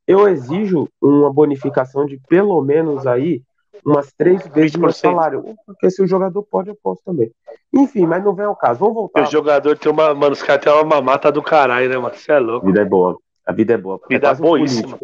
Eu 0.07 0.29
exijo 0.29 0.89
uma 1.01 1.33
bonificação 1.33 2.05
de 2.05 2.21
pelo 2.29 2.61
menos 2.61 3.07
aí 3.07 3.43
umas 3.85 4.13
três 4.13 4.47
vezes 4.49 4.75
o 4.75 4.81
meu 4.81 4.93
salário. 4.93 5.45
Porque 5.67 5.91
se 5.91 6.03
o 6.03 6.07
jogador 6.07 6.43
pode, 6.43 6.69
eu 6.69 6.79
posso 6.83 7.03
também. 7.05 7.31
Enfim, 7.73 8.07
mas 8.07 8.25
não 8.25 8.35
vem 8.35 8.47
ao 8.47 8.57
caso. 8.57 8.81
Vamos 8.81 8.95
voltar. 8.95 9.23
O 9.23 9.31
jogador 9.31 9.79
tem 9.79 9.91
uma. 9.91 10.15
Mano, 10.15 10.33
os 10.33 10.43
caras 10.43 10.63
têm 10.63 10.73
uma 10.73 10.85
mamata 10.85 11.33
do 11.33 11.43
caralho, 11.43 11.89
né, 11.89 11.97
mano? 11.97 12.15
Você 12.15 12.33
é 12.33 12.39
louco. 12.39 12.67
A 12.67 12.71
vida 12.71 12.83
é 12.83 12.85
boa. 12.85 13.19
A 13.47 13.53
vida 13.53 13.75
é 13.75 13.79
boa. 13.79 14.01
Vida 14.09 14.29
é 14.29 14.35
boíssima. 14.35 14.99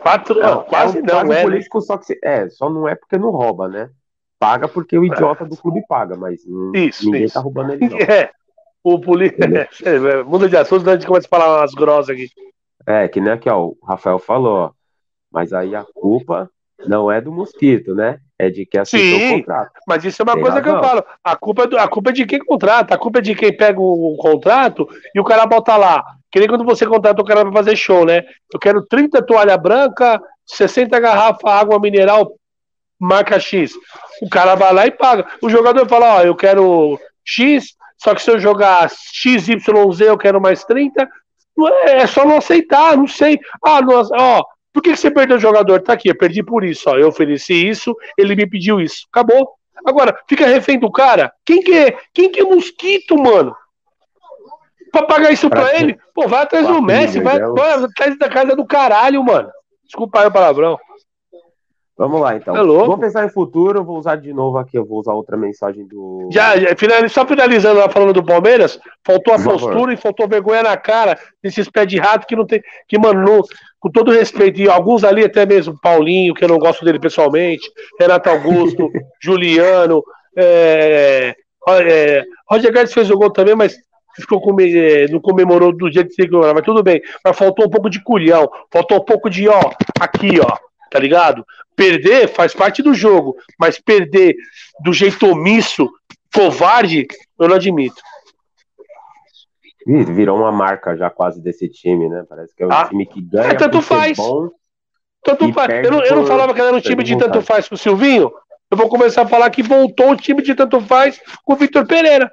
Quatro, 0.00 0.34
não, 0.40 0.56
não, 0.56 0.62
quase 0.64 0.98
é 0.98 1.00
um, 1.00 1.04
não, 1.04 1.14
quase 1.14 1.30
é. 1.30 1.34
Né? 1.34 1.42
político, 1.42 1.78
né? 1.78 1.84
só 1.84 1.96
que 1.96 2.06
se, 2.06 2.18
é, 2.22 2.48
só 2.48 2.68
não 2.68 2.88
é 2.88 2.94
porque 2.94 3.16
não 3.16 3.30
rouba, 3.30 3.68
né? 3.68 3.88
paga 4.42 4.66
porque 4.66 4.98
o 4.98 5.04
idiota 5.04 5.44
do 5.44 5.56
clube 5.56 5.86
paga, 5.86 6.16
mas 6.16 6.44
isso, 6.74 7.04
ninguém 7.04 7.26
isso. 7.26 7.34
tá 7.34 7.40
roubando 7.40 7.74
ele. 7.74 7.88
Não. 7.88 7.96
É, 7.96 8.32
o 8.82 9.00
polícia. 9.00 9.38
É, 9.84 10.24
muda 10.24 10.48
de 10.48 10.56
assunto, 10.56 10.90
a 10.90 10.94
gente 10.94 11.06
começa 11.06 11.28
a 11.28 11.30
falar 11.30 11.60
umas 11.60 11.72
grosas 11.72 12.10
aqui. 12.10 12.26
É, 12.84 13.06
que 13.06 13.20
nem 13.20 13.32
aqui, 13.32 13.48
ó, 13.48 13.66
o 13.66 13.78
Rafael 13.84 14.18
falou, 14.18 14.54
ó, 14.56 14.70
mas 15.30 15.52
aí 15.52 15.76
a 15.76 15.84
culpa 15.94 16.50
não 16.86 17.10
é 17.10 17.20
do 17.20 17.32
mosquito, 17.32 17.94
né? 17.94 18.18
É 18.38 18.50
de 18.50 18.66
quem 18.66 18.80
aceitou 18.80 19.18
Sim, 19.20 19.34
o 19.34 19.38
contrato. 19.38 19.72
Mas 19.86 20.04
isso 20.04 20.20
é 20.20 20.24
uma 20.24 20.34
Tem 20.34 20.42
coisa 20.42 20.58
razão. 20.58 20.72
que 20.72 20.78
eu 20.78 20.88
falo. 20.88 21.04
A 21.22 21.36
culpa, 21.36 21.62
é 21.62 21.66
do, 21.66 21.78
a 21.78 21.88
culpa 21.88 22.10
é 22.10 22.12
de 22.12 22.26
quem 22.26 22.38
contrata, 22.38 22.94
a 22.94 22.98
culpa 22.98 23.18
é 23.18 23.22
de 23.22 23.34
quem 23.34 23.56
pega 23.56 23.80
o, 23.80 24.14
o 24.14 24.16
contrato 24.16 24.88
e 25.14 25.20
o 25.20 25.24
cara 25.24 25.46
bota 25.46 25.76
lá. 25.76 26.04
Que 26.30 26.40
nem 26.40 26.48
quando 26.48 26.64
você 26.64 26.86
contrata 26.86 27.20
o 27.20 27.24
cara 27.24 27.42
pra 27.42 27.52
fazer 27.52 27.76
show, 27.76 28.04
né? 28.04 28.22
Eu 28.52 28.58
quero 28.58 28.84
30 28.86 29.22
toalha 29.24 29.56
branca, 29.56 30.20
60 30.46 30.98
garrafas 30.98 31.52
água 31.52 31.78
mineral 31.78 32.34
marca 32.98 33.38
X. 33.40 33.72
o 34.22 34.28
cara 34.28 34.54
vai 34.54 34.72
lá 34.72 34.86
e 34.86 34.90
paga. 34.92 35.26
O 35.42 35.50
jogador 35.50 35.88
fala, 35.88 36.16
ó, 36.16 36.22
eu 36.22 36.36
quero 36.36 36.98
X, 37.24 37.74
só 37.98 38.14
que 38.14 38.22
se 38.22 38.30
eu 38.30 38.38
jogar 38.38 38.88
XYZ 38.90 40.00
eu 40.00 40.16
quero 40.16 40.40
mais 40.40 40.64
30, 40.64 41.08
é, 41.84 42.02
é 42.02 42.06
só 42.06 42.24
não 42.24 42.36
aceitar, 42.36 42.96
não 42.96 43.06
sei. 43.08 43.38
Ah, 43.64 43.82
nossa, 43.82 44.14
ó, 44.16 44.44
por 44.72 44.82
que 44.82 44.96
você 44.96 45.10
perdeu 45.10 45.36
o 45.36 45.40
jogador? 45.40 45.80
Tá 45.82 45.92
aqui, 45.92 46.08
eu 46.08 46.16
perdi 46.16 46.42
por 46.42 46.64
isso, 46.64 46.88
ó. 46.88 46.96
Eu 46.96 47.08
ofereci 47.08 47.68
isso, 47.68 47.94
ele 48.16 48.34
me 48.34 48.46
pediu 48.46 48.80
isso. 48.80 49.06
Acabou. 49.12 49.50
Agora, 49.84 50.16
fica 50.28 50.46
refém 50.46 50.78
do 50.78 50.90
cara. 50.90 51.32
Quem 51.44 51.62
que 51.62 51.72
é? 51.72 51.96
Quem 52.14 52.30
que 52.30 52.40
é 52.40 52.44
mosquito, 52.44 53.16
mano? 53.18 53.54
Pra 54.90 55.02
pagar 55.04 55.32
isso 55.32 55.48
pra, 55.48 55.62
pra 55.62 55.80
ele? 55.80 55.98
Pô, 56.14 56.28
vai 56.28 56.42
atrás 56.42 56.66
do 56.66 56.80
Messi, 56.82 57.20
vai, 57.20 57.40
vai 57.40 57.72
atrás 57.72 58.18
da 58.18 58.28
casa 58.28 58.54
do 58.54 58.64
caralho, 58.66 59.24
mano. 59.24 59.50
Desculpa 59.84 60.20
aí 60.20 60.26
o 60.26 60.32
palavrão. 60.32 60.78
Vamos 61.96 62.20
lá, 62.20 62.36
então. 62.36 62.56
É 62.56 62.60
louco. 62.60 62.86
Vou 62.86 62.98
pensar 62.98 63.24
em 63.24 63.30
futuro, 63.30 63.78
eu 63.78 63.84
vou 63.84 63.98
usar 63.98 64.16
de 64.16 64.32
novo 64.32 64.58
aqui, 64.58 64.76
eu 64.76 64.84
vou 64.84 64.98
usar 64.98 65.12
outra 65.12 65.36
mensagem 65.36 65.86
do. 65.86 66.28
Já, 66.32 66.56
já 66.56 66.68
só 67.08 67.26
finalizando 67.26 67.78
lá 67.78 67.88
falando 67.88 68.12
do 68.12 68.24
Palmeiras, 68.24 68.80
faltou 69.04 69.34
a 69.34 69.42
postura 69.42 69.92
e 69.92 69.96
faltou 69.96 70.26
vergonha 70.26 70.62
na 70.62 70.76
cara 70.76 71.18
desses 71.42 71.68
pés 71.68 71.86
de 71.86 71.98
rato 71.98 72.26
que 72.26 72.34
não 72.34 72.46
tem. 72.46 72.62
Que, 72.88 72.98
mano, 72.98 73.44
com 73.82 73.90
todo 73.90 74.12
respeito, 74.12 74.60
e 74.60 74.68
alguns 74.68 75.02
ali, 75.02 75.24
até 75.24 75.44
mesmo 75.44 75.76
Paulinho, 75.82 76.34
que 76.34 76.44
eu 76.44 76.48
não 76.48 76.56
gosto 76.56 76.84
dele 76.84 77.00
pessoalmente, 77.00 77.68
Renato 77.98 78.30
Augusto, 78.30 78.88
Juliano, 79.20 80.04
é, 80.36 81.34
é, 81.68 82.24
Roger 82.48 82.72
Guedes 82.72 82.94
fez 82.94 83.10
o 83.10 83.16
gol 83.18 83.30
também, 83.30 83.56
mas 83.56 83.76
ficou 84.14 84.40
com, 84.40 84.54
é, 84.60 85.08
não 85.08 85.20
comemorou 85.20 85.76
do 85.76 85.90
jeito 85.90 86.10
que 86.10 86.14
tinha 86.14 86.26
que 86.26 86.30
comemorar, 86.30 86.54
mas 86.54 86.64
tudo 86.64 86.80
bem. 86.80 87.02
Mas 87.24 87.36
faltou 87.36 87.66
um 87.66 87.70
pouco 87.70 87.90
de 87.90 88.00
culhão, 88.04 88.48
faltou 88.70 88.98
um 88.98 89.04
pouco 89.04 89.28
de, 89.28 89.48
ó, 89.48 89.72
aqui, 89.98 90.38
ó, 90.40 90.56
tá 90.88 91.00
ligado? 91.00 91.44
Perder 91.74 92.28
faz 92.28 92.54
parte 92.54 92.84
do 92.84 92.94
jogo, 92.94 93.34
mas 93.58 93.80
perder 93.80 94.36
do 94.84 94.92
jeito 94.92 95.26
omisso, 95.26 95.90
covarde, 96.32 97.08
eu 97.36 97.48
não 97.48 97.56
admito. 97.56 98.00
Virou 99.86 100.38
uma 100.38 100.52
marca 100.52 100.96
já 100.96 101.10
quase 101.10 101.40
desse 101.40 101.68
time, 101.68 102.08
né? 102.08 102.24
Parece 102.28 102.54
que 102.54 102.62
é 102.62 102.66
um 102.66 102.72
ah, 102.72 102.86
time 102.88 103.06
que 103.06 103.20
ganha. 103.20 103.52
É, 103.52 103.54
tanto 103.54 103.82
faz. 103.82 104.16
Bom, 104.16 104.50
tanto 105.22 105.52
faz. 105.52 105.84
Eu 105.84 105.90
não, 105.90 106.04
eu 106.04 106.16
não 106.16 106.26
falava 106.26 106.54
que 106.54 106.60
era 106.60 106.74
um 106.74 106.80
time 106.80 107.02
de 107.02 107.16
tanto 107.16 107.40
faz 107.42 107.68
com 107.68 107.74
o 107.74 107.78
Silvinho. 107.78 108.32
Eu 108.70 108.76
vou 108.76 108.88
começar 108.88 109.22
a 109.22 109.28
falar 109.28 109.50
que 109.50 109.62
voltou 109.62 110.12
o 110.12 110.16
time 110.16 110.42
de 110.42 110.54
tanto 110.54 110.80
faz 110.80 111.20
com 111.44 111.52
o 111.52 111.56
Vitor 111.56 111.86
Pereira. 111.86 112.32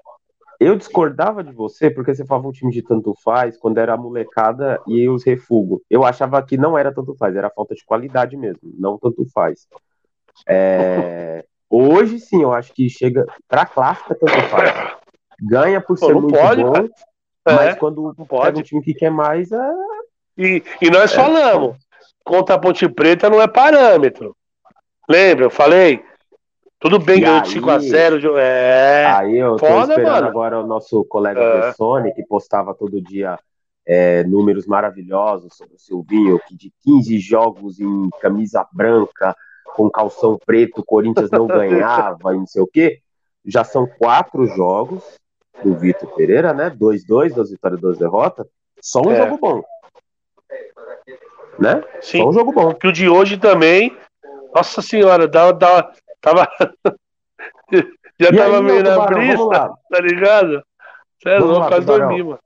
Eu 0.60 0.75
discordava 0.75 1.44
de 1.44 1.53
você 1.53 1.89
porque 1.89 2.13
você 2.13 2.25
falava 2.25 2.48
um 2.48 2.51
time 2.51 2.72
de 2.72 2.82
tanto 2.82 3.13
faz 3.24 3.58
quando 3.58 3.77
era 3.77 3.96
molecada 3.96 4.79
e 4.88 5.08
os 5.08 5.24
refugo. 5.24 5.82
Eu 5.89 6.03
achava 6.03 6.41
que 6.44 6.58
não 6.58 6.77
era 6.77 6.94
tanto 6.94 7.15
faz, 7.15 7.36
era 7.36 7.50
falta 7.50 7.74
de 7.74 7.86
qualidade 7.86 8.36
mesmo, 8.36 8.60
não 8.77 8.98
tanto 8.98 9.25
faz. 9.34 9.68
É... 10.48 11.46
Hoje 11.70 12.20
sim, 12.20 12.41
eu 12.41 12.51
acho 12.51 12.74
que 12.74 12.89
chega 12.89 13.25
pra 13.48 13.65
clássica 13.65 14.15
tanto 14.15 14.41
faz. 14.50 14.98
Ganha 15.41 15.79
por 15.79 15.98
Pô, 15.98 16.06
ser 16.08 16.13
muito 16.13 16.34
pode, 16.34 16.63
bom, 16.63 16.74
cara. 16.74 16.89
Mas 17.56 17.70
é, 17.70 17.75
quando 17.75 18.13
pega 18.27 18.60
um 18.60 18.63
time 18.63 18.82
que 18.82 18.94
quer 18.94 19.10
mais, 19.10 19.51
é... 19.51 19.72
e, 20.38 20.63
e 20.82 20.89
nós 20.89 21.12
é. 21.13 21.15
falamos, 21.15 21.77
contra 22.24 22.56
a 22.56 22.60
Ponte 22.60 22.88
Preta 22.88 23.29
não 23.29 23.41
é 23.41 23.48
parâmetro. 23.48 24.36
Lembra? 25.10 25.46
Eu 25.46 25.50
falei, 25.50 26.03
tudo 26.79 26.98
bem, 26.98 27.20
ganhou 27.20 27.41
de 27.41 27.60
5x0. 27.60 28.38
É. 28.38 29.06
Aí 29.06 29.38
eu 29.38 29.58
tô 29.58 29.65
Foda, 29.65 29.94
esperando 29.94 30.13
mano. 30.13 30.27
agora 30.27 30.60
o 30.60 30.68
nosso 30.68 31.03
colega 31.06 31.41
é. 31.41 31.74
Sony, 31.74 32.13
que 32.13 32.24
postava 32.24 32.74
todo 32.74 33.01
dia 33.01 33.38
é, 33.86 34.24
números 34.24 34.65
maravilhosos 34.65 35.58
sobre 35.58 35.75
o 35.75 35.79
Silvinho, 35.79 36.39
que 36.48 36.56
de 36.56 36.72
15 36.84 37.20
jogos 37.20 37.79
em 37.79 38.10
camisa 38.22 38.65
branca, 38.72 39.36
com 39.75 39.89
calção 39.89 40.38
preto, 40.46 40.82
o 40.82 40.86
Corinthians 40.86 41.32
não 41.32 41.48
ganhava 41.48 42.34
e 42.34 42.38
não 42.38 42.46
sei 42.46 42.62
o 42.62 42.68
quê. 42.68 43.01
Já 43.44 43.63
são 43.63 43.88
quatro 43.88 44.46
jogos 44.46 45.03
do 45.63 45.75
Vitor 45.75 46.09
Pereira, 46.15 46.53
né? 46.53 46.69
2-2, 46.69 47.33
duas 47.33 47.51
vitórias, 47.51 47.79
duas 47.79 47.97
derrotas. 47.97 48.47
Só 48.81 49.01
um 49.01 49.11
é. 49.11 49.17
jogo 49.17 49.37
bom. 49.37 49.63
Né? 51.57 51.83
Sim. 52.01 52.19
Só 52.19 52.29
um 52.29 52.33
jogo 52.33 52.51
bom. 52.51 52.73
Que 52.73 52.87
o 52.87 52.91
de 52.91 53.09
hoje 53.09 53.37
também. 53.37 53.95
Nossa 54.53 54.81
senhora, 54.81 55.27
dá, 55.27 55.51
dá, 55.51 55.91
Tava. 56.21 56.47
Já 58.19 58.29
e 58.29 58.35
tava 58.35 58.57
aí, 58.57 58.63
meio 58.63 58.83
na 58.83 59.05
brisa, 59.05 59.73
tá 59.89 60.01
ligado? 60.01 60.61
Você 61.21 61.29
é 61.29 61.39
louco, 61.39 61.67
quase 61.67 61.85
dormi, 61.85 62.23
mano. 62.23 62.39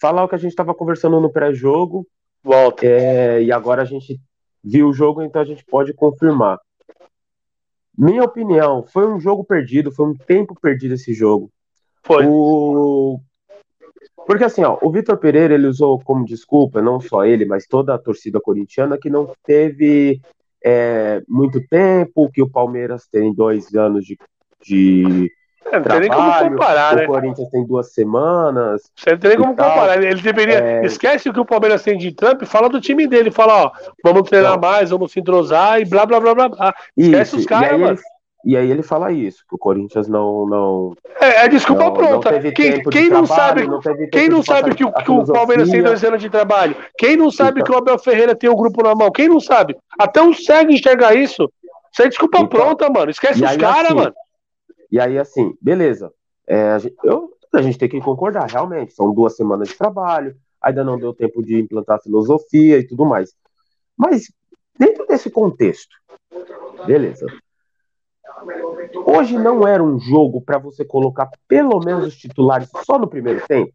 Falar 0.00 0.24
o 0.24 0.28
que 0.28 0.34
a 0.34 0.38
gente 0.38 0.54
tava 0.54 0.74
conversando 0.74 1.20
no 1.20 1.32
pré-jogo. 1.32 2.06
Volta. 2.42 2.86
É, 2.86 3.42
e 3.42 3.50
agora 3.50 3.82
a 3.82 3.84
gente 3.84 4.20
viu 4.62 4.88
o 4.88 4.92
jogo, 4.92 5.22
então 5.22 5.42
a 5.42 5.44
gente 5.44 5.64
pode 5.64 5.92
confirmar. 5.92 6.60
Minha 7.96 8.22
opinião, 8.22 8.84
foi 8.84 9.08
um 9.08 9.18
jogo 9.18 9.42
perdido, 9.42 9.90
foi 9.90 10.06
um 10.06 10.14
tempo 10.14 10.54
perdido 10.60 10.94
esse 10.94 11.14
jogo. 11.14 11.50
Foi. 12.06 12.24
O... 12.24 13.20
Porque 14.26 14.44
assim, 14.44 14.62
ó, 14.62 14.78
o 14.80 14.90
Vitor 14.90 15.18
Pereira 15.18 15.54
ele 15.54 15.66
usou 15.66 16.00
como 16.00 16.24
desculpa, 16.24 16.80
não 16.80 17.00
só 17.00 17.24
ele, 17.24 17.44
mas 17.44 17.66
toda 17.66 17.94
a 17.94 17.98
torcida 17.98 18.40
corintiana, 18.40 18.98
que 18.98 19.10
não 19.10 19.32
teve 19.44 20.20
é, 20.64 21.22
muito 21.28 21.60
tempo, 21.68 22.30
que 22.32 22.42
o 22.42 22.50
Palmeiras 22.50 23.06
tem 23.10 23.34
dois 23.34 23.74
anos 23.74 24.04
de, 24.04 24.18
de 24.64 25.30
é, 25.64 25.76
não 25.76 25.82
trabalho, 25.82 26.00
tem 26.00 26.00
nem 26.00 26.10
como 26.10 26.50
comparar, 26.50 26.92
o 26.94 26.96
né? 26.96 27.06
Corinthians 27.06 27.50
tem 27.50 27.66
duas 27.66 27.92
semanas. 27.92 28.82
Você 28.96 29.10
não 29.10 29.18
tem 29.18 29.30
nem 29.30 29.38
como 29.38 29.54
tal. 29.54 29.70
comparar. 29.70 30.02
Ele 30.02 30.20
deveria. 30.20 30.58
É... 30.58 30.86
Esquece 30.86 31.28
o 31.28 31.32
que 31.32 31.40
o 31.40 31.44
Palmeiras 31.44 31.82
tem 31.82 31.98
de 31.98 32.12
Trump, 32.12 32.42
fala 32.44 32.68
do 32.68 32.80
time 32.80 33.06
dele, 33.06 33.30
fala, 33.30 33.64
ó, 33.64 33.72
vamos 34.02 34.28
treinar 34.28 34.52
não. 34.52 34.60
mais, 34.60 34.90
vamos 34.90 35.12
se 35.12 35.20
entrosar 35.20 35.80
e 35.80 35.84
blá 35.84 36.06
blá 36.06 36.20
blá 36.20 36.34
blá. 36.34 36.48
blá. 36.48 36.74
Esquece 36.96 37.30
Isso. 37.30 37.38
os 37.38 37.46
caras, 37.46 37.80
mano. 37.80 37.98
E 38.46 38.56
aí 38.56 38.70
ele 38.70 38.84
fala 38.84 39.10
isso, 39.10 39.44
que 39.48 39.56
o 39.56 39.58
Corinthians 39.58 40.06
não. 40.06 40.46
não 40.46 40.96
é, 41.20 41.46
é 41.46 41.48
desculpa 41.48 41.86
não, 41.86 41.92
pronta. 41.92 42.30
Não 42.30 42.52
quem, 42.52 42.80
quem 42.80 43.08
não 43.08 43.26
sabe, 43.26 43.66
não 43.66 43.80
quem 44.12 44.28
não 44.28 44.40
sabe 44.40 44.72
que, 44.72 44.84
o, 44.84 44.92
que 44.92 45.10
o 45.10 45.24
Palmeiras 45.24 45.68
tem 45.68 45.82
dois 45.82 46.04
anos 46.04 46.22
de 46.22 46.30
trabalho? 46.30 46.76
Quem 46.96 47.16
não 47.16 47.28
sabe 47.28 47.60
então, 47.60 47.64
que 47.64 47.72
o 47.72 47.76
Abel 47.76 47.98
Ferreira 47.98 48.36
tem 48.36 48.48
o 48.48 48.52
um 48.52 48.56
grupo 48.56 48.84
na 48.84 48.94
mão? 48.94 49.10
Quem 49.10 49.28
não 49.28 49.40
sabe? 49.40 49.76
Até 49.98 50.22
o 50.22 50.32
cego 50.32 50.70
enxerga 50.70 51.12
isso. 51.12 51.50
Isso 51.92 52.02
é 52.02 52.08
desculpa 52.08 52.38
então, 52.38 52.48
pronta, 52.48 52.88
mano. 52.88 53.10
Esquece 53.10 53.44
os 53.44 53.56
caras, 53.56 53.86
assim, 53.86 53.94
mano. 53.96 54.14
E 54.92 55.00
aí, 55.00 55.18
assim, 55.18 55.52
beleza. 55.60 56.12
É, 56.46 56.70
a, 56.70 56.78
gente, 56.78 56.94
eu, 57.02 57.32
a 57.52 57.60
gente 57.60 57.78
tem 57.78 57.88
que 57.88 58.00
concordar, 58.00 58.48
realmente. 58.48 58.94
São 58.94 59.12
duas 59.12 59.34
semanas 59.34 59.70
de 59.70 59.74
trabalho, 59.74 60.36
ainda 60.62 60.84
não 60.84 60.96
deu 60.96 61.12
tempo 61.12 61.42
de 61.42 61.58
implantar 61.58 62.00
filosofia 62.00 62.78
e 62.78 62.86
tudo 62.86 63.04
mais. 63.04 63.32
Mas, 63.96 64.30
dentro 64.78 65.04
desse 65.04 65.30
contexto, 65.30 65.96
beleza. 66.86 67.26
Hoje 69.06 69.38
não 69.38 69.66
era 69.66 69.82
um 69.82 69.98
jogo 69.98 70.40
para 70.40 70.58
você 70.58 70.84
colocar 70.84 71.30
pelo 71.48 71.80
menos 71.80 72.06
os 72.06 72.16
titulares 72.16 72.68
só 72.84 72.98
no 72.98 73.06
primeiro 73.06 73.46
tempo. 73.46 73.72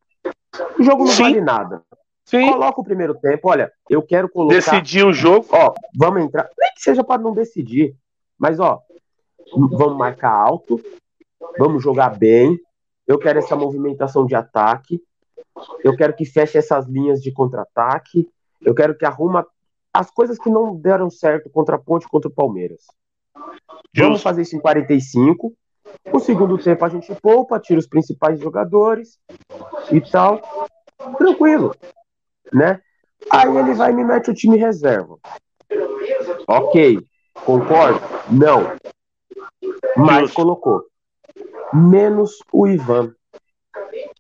O 0.80 0.84
jogo 0.84 1.06
não 1.06 1.12
Sim. 1.12 1.24
vale 1.24 1.42
nada. 1.42 1.84
Sim. 2.26 2.50
Coloca 2.52 2.80
o 2.80 2.84
primeiro 2.84 3.16
tempo, 3.16 3.50
olha, 3.50 3.72
eu 3.90 4.02
quero 4.02 4.30
colocar. 4.30 4.56
Decidir 4.56 5.06
o 5.06 5.14
jogo. 5.14 5.48
Ó, 5.52 5.74
vamos 5.98 6.24
entrar. 6.24 6.50
Nem 6.58 6.74
que 6.74 6.82
seja 6.82 7.04
para 7.04 7.22
não 7.22 7.34
decidir. 7.34 7.96
Mas, 8.38 8.60
ó, 8.60 8.80
vamos 9.54 9.98
marcar 9.98 10.32
alto, 10.32 10.82
vamos 11.58 11.84
jogar 11.84 12.18
bem. 12.18 12.58
Eu 13.06 13.20
quero 13.20 13.40
essa 13.40 13.56
movimentação 13.56 14.26
de 14.26 14.36
ataque. 14.36 15.02
Eu 15.84 15.96
quero 15.96 16.14
que 16.16 16.24
feche 16.24 16.58
essas 16.58 16.86
linhas 16.86 17.22
de 17.22 17.32
contra-ataque. 17.32 18.30
Eu 18.62 18.74
quero 18.74 18.98
que 18.98 19.06
arruma 19.06 19.46
as 19.94 20.10
coisas 20.10 20.38
que 20.38 20.50
não 20.50 20.76
deram 20.76 21.10
certo 21.10 21.50
contra 21.50 21.76
a 21.76 21.80
Ponte 21.80 22.08
contra 22.08 22.30
o 22.30 22.34
Palmeiras. 22.34 22.86
Vamos 23.96 24.22
fazer 24.22 24.44
isso 24.44 24.56
em 24.56 24.60
45. 24.60 25.54
O 26.12 26.20
segundo 26.20 26.58
tempo 26.58 26.84
a 26.86 26.90
gente 26.90 27.14
poupa, 27.16 27.60
tira 27.60 27.80
os 27.80 27.88
principais 27.88 28.40
jogadores 28.40 29.20
e 29.92 30.00
tal. 30.02 30.42
Tranquilo, 31.18 31.76
né? 32.54 32.80
Aí 33.30 33.56
ele 33.56 33.74
vai 33.74 33.92
e 33.92 33.96
me 33.96 34.04
mete 34.04 34.32
o 34.32 34.34
time 34.34 34.58
reserva. 34.58 35.18
Ok, 36.48 37.00
concordo? 37.46 38.02
Não. 38.30 38.76
Mas 39.98 40.32
colocou. 40.32 40.86
Menos 41.74 42.40
o 42.52 42.68
Ivan. 42.68 43.14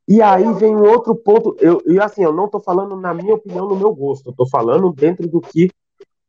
E 0.07 0.21
aí 0.21 0.51
vem 0.53 0.75
um 0.75 0.89
outro 0.89 1.15
ponto. 1.15 1.55
Eu, 1.59 1.81
e 1.85 1.99
assim, 1.99 2.23
eu 2.23 2.33
não 2.33 2.49
tô 2.49 2.59
falando 2.59 2.95
na 2.95 3.13
minha 3.13 3.35
opinião, 3.35 3.67
no 3.67 3.75
meu 3.75 3.93
gosto. 3.93 4.29
Eu 4.29 4.33
tô 4.33 4.47
falando 4.47 4.91
dentro 4.91 5.27
do 5.27 5.39
que 5.41 5.69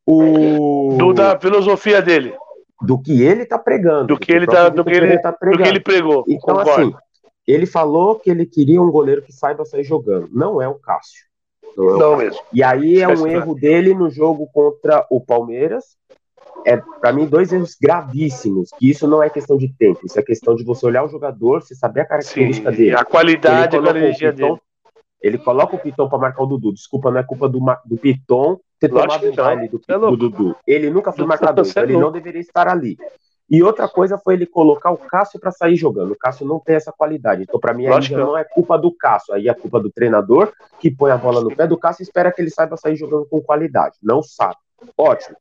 o. 0.06 0.96
Do, 0.96 1.12
da 1.12 1.38
filosofia 1.38 2.00
dele 2.00 2.34
do 2.82 3.00
que 3.00 3.22
ele 3.22 3.42
está 3.42 3.58
pregando. 3.58 4.08
Do 4.08 4.18
que 4.18 4.32
ele 4.32 4.44
está 4.44 4.68
do, 4.68 4.84
que 4.84 4.90
ele, 4.90 5.18
tá 5.18 5.30
do 5.30 5.56
que 5.56 5.68
ele 5.68 5.80
pregou. 5.80 6.24
Então, 6.28 6.56
concordo. 6.56 6.70
assim, 6.70 6.94
ele 7.46 7.66
falou 7.66 8.18
que 8.18 8.30
ele 8.30 8.46
queria 8.46 8.80
um 8.80 8.90
goleiro 8.90 9.22
que 9.22 9.32
saiba 9.32 9.64
sair 9.64 9.84
jogando. 9.84 10.28
Não 10.32 10.60
é 10.60 10.68
o 10.68 10.74
Cássio. 10.74 11.26
Não, 11.76 11.88
é 11.88 11.94
o 11.94 11.98
não 11.98 12.16
mesmo. 12.16 12.40
E 12.52 12.62
aí 12.62 13.00
é 13.00 13.08
um 13.08 13.26
erro 13.26 13.54
dele 13.54 13.94
no 13.94 14.10
jogo 14.10 14.48
contra 14.52 15.06
o 15.10 15.20
Palmeiras. 15.20 15.96
É, 16.64 16.76
para 16.76 17.12
mim, 17.12 17.26
dois 17.26 17.52
erros 17.52 17.76
gravíssimos. 17.80 18.70
Que 18.78 18.90
isso 18.90 19.08
não 19.08 19.22
é 19.22 19.30
questão 19.30 19.56
de 19.56 19.68
tempo, 19.68 20.00
isso 20.04 20.18
é 20.18 20.22
questão 20.22 20.54
de 20.54 20.64
você 20.64 20.86
olhar 20.86 21.04
o 21.04 21.08
jogador, 21.08 21.62
você 21.62 21.74
saber 21.74 22.02
a 22.02 22.06
característica 22.06 22.70
Sim, 22.70 22.76
dele. 22.76 22.96
A 22.96 23.04
qualidade 23.04 23.76
a 23.76 23.90
energia 23.90 24.32
dele. 24.32 24.56
Ele 25.20 25.38
coloca 25.38 25.76
o 25.76 25.78
Piton 25.78 26.08
para 26.08 26.18
marcar 26.18 26.42
o 26.42 26.46
Dudu. 26.46 26.72
Desculpa, 26.72 27.10
não 27.10 27.20
é 27.20 27.22
culpa 27.22 27.48
do, 27.48 27.60
do 27.84 27.96
Piton 27.96 28.58
ter 28.88 28.92
Lógico 28.92 29.12
tomado 29.12 29.32
o 29.32 29.36
baile 29.36 29.68
do, 29.68 29.80
é 29.88 29.98
do, 29.98 30.16
Dudu. 30.16 30.56
Ele 30.66 30.90
nunca 30.90 31.12
foi 31.12 31.24
marcador, 31.24 31.64
então 31.66 31.82
ele 31.82 31.96
não 31.96 32.10
deveria 32.10 32.40
estar 32.40 32.68
ali. 32.68 32.96
E 33.48 33.62
outra 33.62 33.86
coisa 33.86 34.18
foi 34.18 34.34
ele 34.34 34.46
colocar 34.46 34.90
o 34.90 34.96
Cássio 34.96 35.38
para 35.38 35.50
sair 35.50 35.76
jogando. 35.76 36.12
O 36.12 36.18
Cássio 36.18 36.46
não 36.46 36.58
tem 36.58 36.74
essa 36.74 36.90
qualidade. 36.90 37.42
Então, 37.42 37.60
para 37.60 37.74
mim, 37.74 37.86
aí 37.86 38.00
já 38.00 38.16
não 38.16 38.36
é 38.36 38.44
culpa 38.44 38.78
do 38.78 38.90
Cássio. 38.96 39.34
Aí 39.34 39.46
é 39.46 39.54
culpa 39.54 39.78
do 39.78 39.90
treinador 39.90 40.52
que 40.80 40.90
põe 40.90 41.10
a 41.10 41.18
bola 41.18 41.42
no 41.42 41.54
pé 41.54 41.66
do 41.66 41.76
Cássio 41.76 42.02
e 42.02 42.04
espera 42.04 42.32
que 42.32 42.40
ele 42.40 42.50
saiba 42.50 42.76
sair 42.76 42.96
jogando 42.96 43.26
com 43.26 43.42
qualidade. 43.42 43.96
Não 44.02 44.22
sabe. 44.22 44.56
Ótimo. 44.96 45.36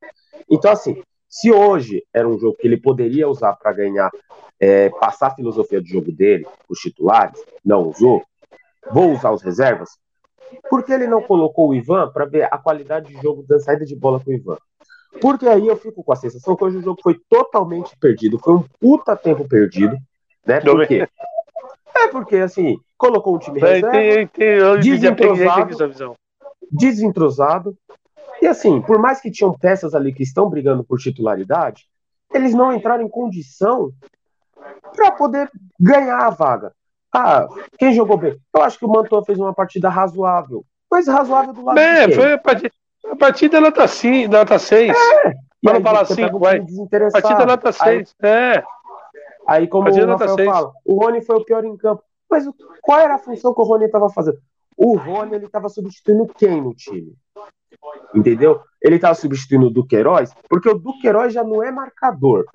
Então, 0.49 0.71
assim, 0.71 1.01
se 1.29 1.51
hoje 1.51 2.03
era 2.13 2.27
um 2.27 2.37
jogo 2.37 2.57
que 2.57 2.67
ele 2.67 2.75
poderia 2.75 3.29
usar 3.29 3.53
para 3.53 3.71
ganhar, 3.71 4.11
é, 4.59 4.89
passar 4.89 5.27
a 5.27 5.35
filosofia 5.35 5.81
de 5.81 5.89
jogo 5.89 6.11
dele, 6.11 6.45
os 6.67 6.79
titulares, 6.79 7.41
não 7.63 7.87
usou, 7.87 8.21
vou 8.91 9.13
usar 9.13 9.31
os 9.31 9.41
reservas. 9.41 9.91
Por 10.69 10.83
que 10.83 10.91
ele 10.91 11.07
não 11.07 11.21
colocou 11.21 11.69
o 11.69 11.75
Ivan 11.75 12.11
para 12.11 12.25
ver 12.25 12.47
a 12.51 12.57
qualidade 12.57 13.13
de 13.13 13.21
jogo 13.21 13.43
da 13.43 13.59
saída 13.59 13.85
de 13.85 13.95
bola 13.95 14.19
com 14.19 14.31
o 14.31 14.33
Ivan? 14.33 14.57
Porque 15.19 15.47
aí 15.47 15.67
eu 15.67 15.75
fico 15.75 16.03
com 16.03 16.13
a 16.13 16.15
sensação 16.15 16.55
que 16.55 16.63
hoje 16.63 16.77
o 16.77 16.81
jogo 16.81 17.01
foi 17.01 17.19
totalmente 17.29 17.97
perdido, 17.97 18.39
foi 18.39 18.55
um 18.55 18.63
puta 18.79 19.15
tempo 19.15 19.47
perdido, 19.47 19.97
né? 20.45 20.61
Por 20.61 20.87
quê? 20.87 21.07
É 21.97 22.07
porque, 22.07 22.37
assim, 22.37 22.79
colocou 22.97 23.35
um 23.35 23.39
time 23.39 23.59
reserva, 23.59 24.79
desentrosado, 24.81 25.75
desentrosado, 26.71 27.77
e 28.41 28.47
assim, 28.47 28.81
por 28.81 28.97
mais 28.97 29.21
que 29.21 29.29
tinham 29.29 29.53
peças 29.53 29.93
ali 29.93 30.13
que 30.13 30.23
estão 30.23 30.49
brigando 30.49 30.83
por 30.83 30.97
titularidade, 30.97 31.85
eles 32.33 32.53
não 32.53 32.73
entraram 32.73 33.03
em 33.03 33.09
condição 33.09 33.91
para 34.95 35.11
poder 35.11 35.51
ganhar 35.79 36.19
a 36.19 36.29
vaga. 36.29 36.73
Ah, 37.13 37.47
quem 37.77 37.93
jogou 37.93 38.17
bem? 38.17 38.37
Eu 38.55 38.61
acho 38.61 38.79
que 38.79 38.85
o 38.85 38.89
Mantua 38.89 39.23
fez 39.25 39.37
uma 39.37 39.53
partida 39.53 39.89
razoável. 39.89 40.65
Mas 40.89 41.07
razoável 41.07 41.53
do 41.53 41.63
lado 41.63 41.79
É, 41.79 42.11
foi 42.11 42.33
a 42.33 42.37
partida, 42.37 42.73
a 43.09 43.15
partida 43.15 43.61
nota 43.61 43.87
5, 43.87 44.31
nota 44.31 44.59
6. 44.59 44.95
É. 44.95 45.33
Para 45.63 45.73
não 45.73 45.81
falar 45.81 46.05
5, 46.05 46.39
vai. 46.39 46.61
Partida 47.11 47.45
nota 47.45 47.71
6. 47.71 48.15
É. 48.21 48.63
Aí, 49.47 49.67
como 49.67 49.85
partida 49.85 50.07
o 50.07 50.09
Rafael 50.09 50.37
fala, 50.45 50.71
o 50.85 51.03
Rony 51.03 51.21
foi 51.21 51.35
o 51.35 51.45
pior 51.45 51.63
em 51.65 51.75
campo. 51.77 52.03
Mas 52.29 52.45
qual 52.81 52.99
era 52.99 53.15
a 53.15 53.19
função 53.19 53.53
que 53.53 53.61
o 53.61 53.65
Rony 53.65 53.85
estava 53.85 54.09
fazendo? 54.09 54.37
O 54.77 54.97
Rony 54.97 55.35
ele 55.35 55.45
estava 55.45 55.67
substituindo 55.69 56.25
quem 56.37 56.61
no 56.61 56.73
time? 56.73 57.13
Entendeu? 58.15 58.61
Ele 58.81 58.95
estava 58.95 59.13
substituindo 59.13 59.67
o 59.67 59.69
Duqueiroz, 59.69 60.33
porque 60.49 60.69
o 60.69 60.77
Duqueiroz 60.77 61.33
já 61.33 61.43
não 61.43 61.61
é 61.61 61.71
marcador. 61.71 62.45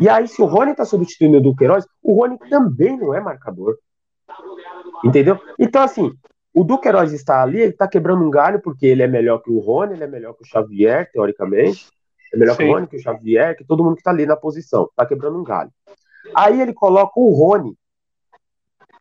E 0.00 0.08
aí, 0.08 0.26
se 0.26 0.40
o 0.42 0.46
Rony 0.46 0.72
está 0.72 0.84
substituindo 0.84 1.38
o 1.38 1.40
Duqueiroz, 1.40 1.86
o 2.02 2.14
Rony 2.14 2.38
também 2.50 2.96
não 2.96 3.14
é 3.14 3.20
marcador. 3.20 3.78
Entendeu? 5.04 5.40
Então, 5.58 5.82
assim, 5.82 6.12
o 6.54 6.64
Duqueiroz 6.64 7.12
está 7.12 7.42
ali, 7.42 7.60
ele 7.60 7.72
está 7.72 7.88
quebrando 7.88 8.24
um 8.24 8.30
galho, 8.30 8.60
porque 8.60 8.86
ele 8.86 9.02
é 9.02 9.06
melhor 9.06 9.38
que 9.38 9.50
o 9.50 9.58
Rony, 9.58 9.94
ele 9.94 10.04
é 10.04 10.08
melhor 10.08 10.34
que 10.34 10.42
o 10.42 10.46
Xavier, 10.46 11.10
teoricamente. 11.12 11.88
É 12.32 12.36
melhor 12.36 12.56
Sim. 12.56 12.64
que 12.64 12.68
o 12.68 12.72
Rony, 12.72 12.86
que 12.86 12.96
o 12.96 13.02
Xavier, 13.02 13.56
que 13.56 13.64
todo 13.64 13.82
mundo 13.84 13.94
que 13.94 14.00
está 14.00 14.10
ali 14.10 14.26
na 14.26 14.36
posição. 14.36 14.84
Está 14.84 15.06
quebrando 15.06 15.38
um 15.38 15.44
galho. 15.44 15.70
Aí 16.34 16.60
ele 16.60 16.72
coloca 16.72 17.12
o 17.16 17.30
Rony. 17.32 17.76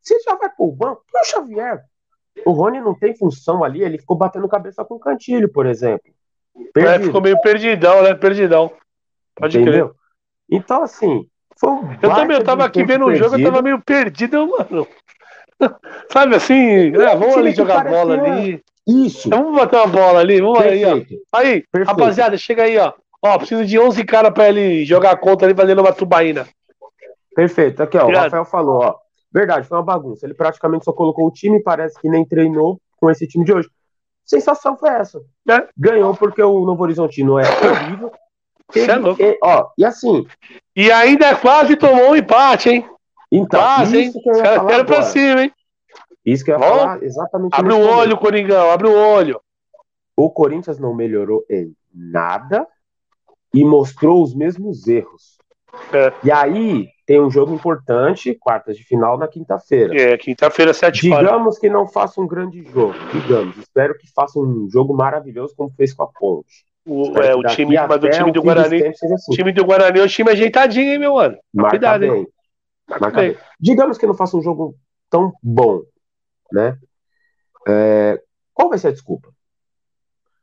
Você 0.02 0.20
já 0.22 0.36
vai 0.36 0.50
pro 0.50 0.72
banco? 0.72 1.04
Põe 1.12 1.22
o 1.22 1.26
Xavier. 1.26 1.84
O 2.46 2.52
Rony 2.52 2.80
não 2.80 2.96
tem 2.96 3.16
função 3.16 3.64
ali, 3.64 3.84
ele 3.84 3.98
ficou 3.98 4.18
batendo 4.18 4.48
cabeça 4.48 4.84
com 4.86 4.96
o 4.96 5.00
Cantilho, 5.00 5.52
por 5.52 5.66
exemplo. 5.66 6.12
É, 6.76 7.00
ficou 7.00 7.22
meio 7.22 7.40
perdidão, 7.42 8.02
né? 8.02 8.14
Perdidão. 8.14 8.72
Pode 9.36 9.60
Entendeu? 9.60 9.90
crer. 9.90 10.01
Então, 10.52 10.84
assim, 10.84 11.26
um 11.64 11.94
Eu 12.02 12.14
também, 12.14 12.38
eu 12.38 12.44
tava 12.44 12.66
aqui 12.66 12.84
vendo 12.84 13.06
o 13.06 13.16
jogo, 13.16 13.38
eu 13.38 13.44
tava 13.44 13.62
meio 13.62 13.82
perdido, 13.82 14.48
mano. 14.48 14.88
Sabe 16.12 16.36
assim, 16.36 16.96
é, 16.96 17.16
vamos 17.16 17.38
ali 17.38 17.52
jogar 17.54 17.86
bola 17.86 18.16
ali. 18.16 18.64
Isso. 18.88 19.28
Então, 19.28 19.44
vamos 19.44 19.60
bater 19.60 19.78
uma 19.78 19.88
bola 19.88 20.20
ali, 20.20 20.42
vamos 20.42 20.60
Perfeito. 20.60 20.88
aí, 20.88 21.20
ó. 21.32 21.38
Aí, 21.38 21.64
Perfeito. 21.72 21.88
rapaziada, 21.88 22.38
chega 22.38 22.64
aí, 22.64 22.78
ó. 22.78 22.94
Ó, 23.24 23.38
preciso 23.38 23.64
de 23.64 23.80
11 23.80 24.04
caras 24.04 24.34
pra 24.34 24.50
ele 24.50 24.84
jogar 24.84 25.16
contra 25.18 25.48
ali 25.48 25.56
fazendo 25.56 25.80
uma 25.80 25.94
tubaína. 25.94 26.48
Perfeito. 27.36 27.84
Aqui, 27.84 27.98
ó, 27.98 28.02
Obrigado. 28.02 28.24
o 28.24 28.26
Rafael 28.26 28.46
falou, 28.46 28.82
ó. 28.84 28.96
Verdade, 29.32 29.68
foi 29.68 29.78
uma 29.78 29.84
bagunça. 29.84 30.26
Ele 30.26 30.34
praticamente 30.34 30.84
só 30.84 30.92
colocou 30.92 31.28
o 31.28 31.32
time, 31.32 31.62
parece 31.62 32.00
que 32.02 32.10
nem 32.10 32.26
treinou 32.26 32.80
com 33.00 33.10
esse 33.10 33.28
time 33.28 33.46
de 33.46 33.54
hoje. 33.54 33.70
Sensação 34.26 34.76
foi 34.76 34.90
essa. 34.90 35.22
É. 35.50 35.68
Ganhou 35.78 36.16
porque 36.16 36.42
o 36.42 36.66
Novo 36.66 36.84
Horizontino 36.84 37.40
é 37.40 37.44
horrível. 37.44 38.12
Teve, 38.72 38.92
é 38.92 38.96
louco. 38.96 39.22
E, 39.22 39.38
ó, 39.44 39.70
e 39.78 39.86
assim. 39.86 40.26
E 40.76 40.92
ainda 40.92 41.36
quase 41.36 41.76
tomou 41.76 42.12
um 42.12 42.16
empate, 42.16 42.70
hein? 42.70 42.86
Então, 43.32 43.60
quase, 43.60 44.02
isso 44.02 44.18
hein? 44.18 44.24
que 44.24 44.30
eu 44.30 44.36
ia 44.38 44.56
falar 44.56 44.86
pra 44.86 45.04
cima, 45.04 45.44
hein? 45.44 45.54
Isso 46.26 46.44
que 46.44 46.52
eu 46.52 46.56
ia 46.56 46.60
Bom, 46.60 46.78
falar 46.78 47.04
exatamente. 47.04 47.54
Abre 47.54 47.74
o 47.74 47.80
olho. 47.80 48.18
Coringão, 48.18 48.72
abre 48.72 48.88
o 48.88 48.96
olho. 48.96 49.42
O 50.16 50.30
Corinthians 50.30 50.80
não 50.80 50.94
melhorou 50.94 51.44
em 51.50 51.74
nada 51.94 52.68
e 53.54 53.64
mostrou 53.66 54.22
os 54.22 54.36
mesmos 54.36 54.88
erros. 54.88 55.40
É. 55.94 56.14
E 56.24 56.32
aí, 56.32 56.90
tem 57.06 57.20
um 57.22 57.32
jogo 57.32 57.54
importante, 57.54 58.36
quartas 58.36 58.78
de 58.78 58.84
final, 58.84 59.18
na 59.18 59.28
quinta-feira. 59.28 59.94
É, 60.00 60.18
quinta-feira, 60.18 60.74
sete 60.74 61.02
Digamos 61.02 61.58
que 61.58 61.70
não 61.70 61.88
faça 61.88 62.22
um 62.22 62.28
grande 62.28 62.64
jogo, 62.64 62.94
digamos. 63.14 63.58
Espero 63.58 63.98
que 63.98 64.08
faça 64.14 64.40
um 64.40 64.70
jogo 64.70 64.94
maravilhoso, 64.94 65.54
como 65.56 65.72
fez 65.72 65.94
com 65.94 66.04
a 66.04 66.08
Ponte. 66.08 66.66
O, 66.86 67.16
é, 67.20 67.36
o 67.36 67.44
time, 67.44 67.76
mas 67.76 68.02
do 68.02 68.10
time 68.10 68.32
do 68.32 68.42
Guarani. 68.42 68.88
Assim. 68.88 69.32
time 69.32 69.52
do 69.52 69.66
Guarani 69.66 70.00
é 70.00 70.04
um 70.04 70.08
time 70.08 70.32
ajeitadinho, 70.32 70.94
hein, 70.94 71.00
meu 71.00 71.14
mano? 71.16 71.38
Marca 71.54 71.70
Cuidado, 71.72 72.02
bem. 72.02 72.12
Hein? 72.12 72.28
Marca 72.90 73.22
bem. 73.22 73.38
Digamos 73.60 73.98
que 73.98 74.08
não 74.08 74.16
faça 74.16 74.36
um 74.36 74.42
jogo 74.42 74.76
tão 75.10 75.32
bom, 75.44 75.82
né? 76.52 76.78
É, 77.68 78.20
qual 78.54 78.70
vai 78.70 78.80
ser 78.80 78.88
a 78.88 78.92
desculpa? 78.92 79.30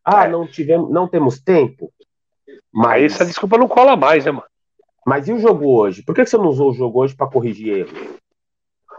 Ah, 0.05 0.25
é. 0.25 0.29
não 0.29 0.47
tivemos, 0.47 0.91
não 0.91 1.09
temos 1.09 1.41
tempo. 1.41 1.93
Mas 2.73 3.15
essa 3.15 3.27
desculpa 3.27 3.59
não 3.59 3.67
cola 3.67 3.97
mais, 3.97 4.25
né, 4.25 4.31
mano? 4.31 4.47
Mas 5.05 5.27
e 5.27 5.33
o 5.33 5.39
jogo 5.39 5.67
hoje? 5.67 6.03
Por 6.03 6.15
que 6.15 6.25
você 6.25 6.37
não 6.37 6.49
usou 6.49 6.71
o 6.71 6.75
jogo 6.75 7.01
hoje 7.01 7.17
para 7.17 7.31
corrigir 7.31 7.79
erros? 7.79 8.19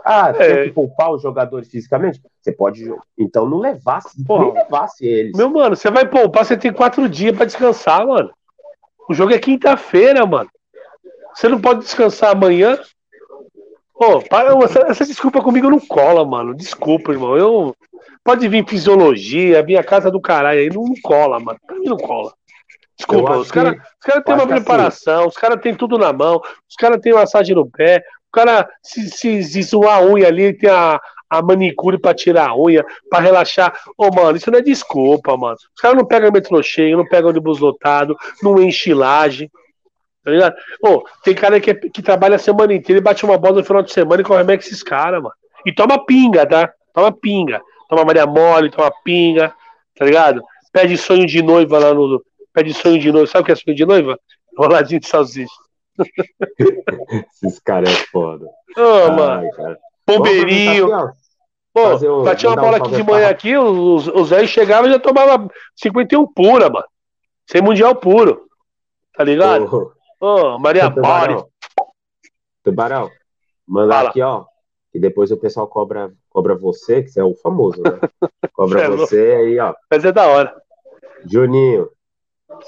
Ah, 0.05 0.29
é. 0.29 0.33
tem 0.33 0.63
que 0.65 0.71
poupar 0.71 1.12
os 1.12 1.21
jogadores 1.21 1.69
fisicamente? 1.69 2.21
Você 2.41 2.51
pode. 2.51 2.91
Então 3.17 3.47
não 3.47 3.59
levasse, 3.59 4.23
Porra, 4.23 4.45
nem 4.45 4.53
levasse 4.53 5.05
eles. 5.05 5.38
Meu 5.38 5.49
mano, 5.49 5.75
você 5.75 5.91
vai 5.91 6.07
poupar, 6.07 6.45
você 6.45 6.57
tem 6.57 6.71
quatro 6.71 7.07
dias 7.07 7.35
para 7.35 7.45
descansar, 7.45 8.05
mano. 8.05 8.31
O 9.09 9.13
jogo 9.13 9.33
é 9.33 9.39
quinta-feira, 9.39 10.25
mano. 10.25 10.49
Você 11.33 11.47
não 11.47 11.59
pode 11.59 11.81
descansar 11.81 12.31
amanhã? 12.31 12.79
Pô, 13.93 14.21
para, 14.21 14.53
essa, 14.63 14.79
essa, 14.88 15.05
desculpa 15.05 15.41
comigo 15.41 15.69
não 15.69 15.79
cola, 15.79 16.25
mano. 16.25 16.55
Desculpa, 16.55 17.12
irmão. 17.12 17.38
Eu. 17.38 17.75
Pode 18.23 18.47
vir 18.47 18.65
fisiologia, 18.67 19.63
vir 19.63 19.77
a 19.77 19.83
casa 19.83 20.09
do 20.09 20.21
caralho 20.21 20.59
aí, 20.59 20.69
não, 20.69 20.83
não 20.83 20.95
cola, 21.01 21.39
mano. 21.39 21.59
Pra 21.65 21.75
mim 21.77 21.85
não 21.85 21.97
cola. 21.97 22.33
Desculpa, 22.99 23.38
os 23.38 23.49
caras 23.49 23.77
cara 24.01 24.21
têm 24.21 24.33
uma 24.35 24.43
assim, 24.43 24.53
preparação, 24.53 25.19
assim. 25.19 25.27
os 25.29 25.38
caras 25.38 25.62
têm 25.62 25.73
tudo 25.73 25.97
na 25.97 26.12
mão, 26.12 26.41
os 26.69 26.75
caras 26.75 26.99
têm 26.99 27.13
massagem 27.13 27.55
no 27.55 27.65
pé, 27.69 28.03
o 28.29 28.31
cara, 28.31 28.69
se, 28.83 29.09
se, 29.09 29.43
se 29.43 29.63
zoar 29.63 29.97
a 29.97 30.05
unha 30.05 30.27
ali, 30.27 30.53
tem 30.53 30.69
a, 30.69 31.01
a 31.29 31.41
manicure 31.41 31.99
pra 31.99 32.13
tirar 32.13 32.49
a 32.49 32.55
unha, 32.55 32.85
pra 33.09 33.19
relaxar. 33.19 33.73
Ô, 33.97 34.05
oh, 34.05 34.13
mano, 34.13 34.37
isso 34.37 34.51
não 34.51 34.59
é 34.59 34.61
desculpa, 34.61 35.35
mano. 35.35 35.55
Os 35.55 35.81
caras 35.81 35.97
não 35.97 36.05
pegam 36.05 36.31
metrô 36.31 36.61
cheio, 36.61 36.97
não 36.97 37.05
pegam 37.05 37.31
ônibus 37.31 37.59
lotado, 37.59 38.15
não 38.43 38.61
enche 38.61 38.93
laje. 38.93 39.49
Tá 40.23 40.31
ligado? 40.31 40.55
oh, 40.85 41.03
tem 41.23 41.33
cara 41.33 41.59
que, 41.59 41.73
que 41.73 42.01
trabalha 42.03 42.35
a 42.35 42.39
semana 42.39 42.73
inteira 42.73 42.99
e 42.99 43.03
bate 43.03 43.25
uma 43.25 43.37
bola 43.37 43.57
no 43.57 43.63
final 43.63 43.81
de 43.81 43.91
semana 43.91 44.21
e 44.21 44.25
corre 44.25 44.57
que 44.57 44.63
esses 44.63 44.83
caras, 44.83 45.23
mano. 45.23 45.33
E 45.65 45.73
toma 45.73 46.05
pinga, 46.05 46.45
tá? 46.45 46.71
Toma 46.93 47.11
pinga. 47.11 47.61
Toma 47.89 48.05
Maria 48.05 48.27
Mole, 48.27 48.69
toma 48.69 48.91
pinga, 49.03 49.53
tá 49.97 50.05
ligado? 50.05 50.43
Pede 50.71 50.97
sonho 50.97 51.25
de 51.25 51.41
noiva 51.41 51.79
lá 51.79 51.93
no, 51.95 52.23
pede 52.53 52.73
sonho 52.75 52.99
de 52.99 53.11
noiva. 53.11 53.25
Sabe 53.25 53.41
o 53.41 53.45
que 53.45 53.51
é 53.53 53.55
sonho 53.55 53.75
de 53.75 53.85
noiva? 53.85 54.19
Roladinho 54.55 54.99
de 54.99 55.07
salsicha. 55.07 55.68
Esses 57.43 57.59
caras 57.59 57.89
é 57.89 57.95
foda. 58.12 58.45
Ô, 58.45 58.81
oh, 59.07 59.12
mano. 59.12 59.49
Pombeirinho. 60.05 60.89
Pô, 61.71 61.95
um, 61.95 62.23
batia 62.23 62.49
uma 62.49 62.55
bola 62.55 62.79
um 62.79 62.83
aqui 62.83 62.95
de 62.95 63.03
manhã 63.03 63.29
aqui, 63.29 63.57
os, 63.57 64.07
os 64.07 64.29
velhos 64.29 64.49
chegavam 64.49 64.89
e 64.89 64.93
já 64.93 64.99
tomava 64.99 65.49
51 65.75 66.25
pura, 66.33 66.69
mano. 66.69 66.85
Sem 67.45 67.62
mundial 67.62 67.95
puro. 67.95 68.47
Tá 69.15 69.23
ligado? 69.23 69.93
Ô, 70.19 70.55
oh, 70.55 70.59
Maria 70.59 70.89
Tubarão. 70.91 71.47
Tubarão, 72.63 73.09
manda 73.67 73.93
Fala. 73.93 74.09
aqui, 74.09 74.21
ó. 74.21 74.45
Que 74.91 74.99
depois 74.99 75.31
o 75.31 75.38
pessoal 75.38 75.67
cobra, 75.67 76.12
cobra 76.29 76.55
você, 76.55 77.03
que 77.03 77.09
você 77.09 77.19
é 77.19 77.23
o 77.23 77.35
famoso, 77.35 77.81
né? 77.81 77.91
Cobra 78.53 78.81
é 78.81 78.89
você 78.89 79.35
aí, 79.39 79.59
ó. 79.59 79.73
Mas 79.89 80.03
é 80.03 80.12
da 80.12 80.27
hora. 80.27 80.53
Juninho, 81.25 81.89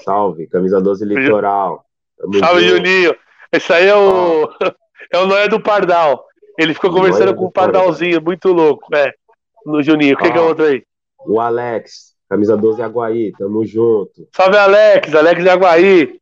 Salve, 0.04 0.46
camisa 0.46 0.80
12 0.80 1.04
litoral. 1.04 1.84
Tamo 2.22 2.38
Salve, 2.38 2.62
junto. 2.62 2.76
Juninho. 2.76 3.16
Esse 3.52 3.72
aí 3.72 3.86
é 3.88 3.96
o. 3.96 4.48
É 5.14 5.18
o 5.18 5.26
Noé 5.26 5.46
do 5.46 5.60
Pardal. 5.60 6.24
Ele 6.58 6.72
ficou 6.72 6.90
conversando 6.90 7.34
com 7.34 7.44
o 7.44 7.52
Pardalzinho, 7.52 8.12
Pardal. 8.12 8.24
muito 8.24 8.48
louco. 8.50 8.86
É. 8.94 9.12
No 9.66 9.82
Juninho. 9.82 10.14
O 10.14 10.18
que, 10.18 10.30
que 10.30 10.38
é 10.38 10.40
outro 10.40 10.64
aí? 10.64 10.82
O 11.26 11.38
Alex, 11.38 12.14
camisa 12.30 12.56
12 12.56 12.80
Aguaí, 12.80 13.30
tamo 13.32 13.62
junto. 13.66 14.26
Salve, 14.34 14.56
Alex, 14.56 15.14
Alex 15.14 15.42
de 15.42 15.50
Aguaí. 15.50 16.18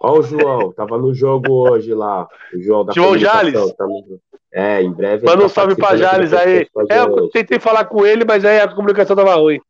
Ó 0.00 0.18
o 0.18 0.22
João, 0.22 0.72
tava 0.72 0.98
no 0.98 1.14
jogo 1.14 1.70
hoje 1.70 1.94
lá. 1.94 2.26
O 2.52 2.60
João 2.60 2.84
da 2.84 2.92
João 2.92 3.16
Jales? 3.16 3.54
É, 4.52 4.82
em 4.82 4.90
breve. 4.90 5.24
Manda 5.24 5.44
um 5.44 5.48
salve 5.48 5.76
pra 5.76 5.96
Jales 5.96 6.32
aí. 6.32 6.66
É, 6.90 6.98
eu 6.98 7.30
tentei 7.30 7.60
falar 7.60 7.84
com 7.84 8.04
ele, 8.04 8.24
mas 8.24 8.44
aí 8.44 8.60
a 8.60 8.66
comunicação 8.66 9.14
tava 9.14 9.36
ruim. 9.36 9.60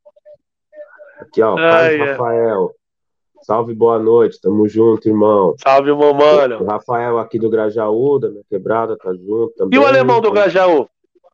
Aqui, 1.21 1.43
ó, 1.43 1.59
Ai, 1.59 2.01
é. 2.01 2.13
Rafael. 2.13 2.71
Salve, 3.43 3.75
boa 3.75 3.99
noite. 3.99 4.41
Tamo 4.41 4.69
junto, 4.69 5.09
irmão. 5.09 5.55
Salve, 5.63 5.95
meu 5.95 6.15
mano. 6.15 6.63
O 6.63 6.65
Rafael 6.65 7.19
aqui 7.19 7.39
do 7.39 7.51
Grajaú, 7.51 8.19
da 8.19 8.29
minha 8.29 8.45
quebrada, 8.49 8.97
tá 8.97 9.13
junto 9.13 9.53
também. 9.57 9.79
E 9.79 9.83
o 9.83 9.87
alemão 9.87 10.21
do 10.21 10.31
Grajaú? 10.31 10.89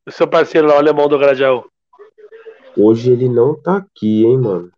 O 0.06 0.10
seu 0.10 0.26
parceiro 0.26 0.66
lá, 0.66 0.74
o 0.74 0.78
alemão 0.78 1.06
do 1.06 1.18
Grajaú? 1.18 1.64
Hoje 2.76 3.12
ele 3.12 3.28
não 3.28 3.54
tá 3.54 3.76
aqui, 3.76 4.24
hein, 4.24 4.38
mano. 4.38 4.70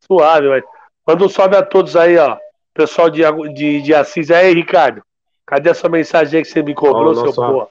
Suave, 0.00 0.48
mas. 0.48 0.64
Manda 1.06 1.24
um 1.24 1.28
salve 1.28 1.56
a 1.56 1.62
todos 1.62 1.96
aí, 1.96 2.16
ó. 2.18 2.36
Pessoal 2.74 3.10
de, 3.10 3.22
de, 3.52 3.82
de 3.82 3.94
Assis. 3.94 4.30
Aí, 4.30 4.52
Ricardo. 4.54 5.02
Cadê 5.46 5.70
essa 5.70 5.88
mensagem 5.88 6.42
que 6.42 6.48
você 6.48 6.62
me 6.62 6.74
cobrou, 6.74 7.12
Ó, 7.12 7.14
seu 7.14 7.32
porra? 7.32 7.68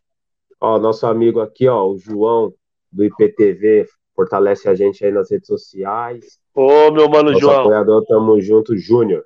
Ó, 0.59 0.79
nosso 0.79 1.05
amigo 1.05 1.39
aqui, 1.39 1.67
ó, 1.67 1.85
o 1.85 1.97
João 1.97 2.51
do 2.91 3.03
IPTV, 3.03 3.87
fortalece 4.21 4.67
a 4.67 4.73
gente 4.73 5.05
aí 5.05 5.11
nas 5.11 5.29
redes 5.29 5.45
sociais. 5.47 6.39
Ô, 6.55 6.89
meu 6.91 7.07
mano 7.07 7.29
Nosso 7.29 7.39
João. 7.39 7.59
apoiador, 7.61 8.03
tamo 8.07 8.41
junto, 8.41 8.75
Júnior. 8.75 9.23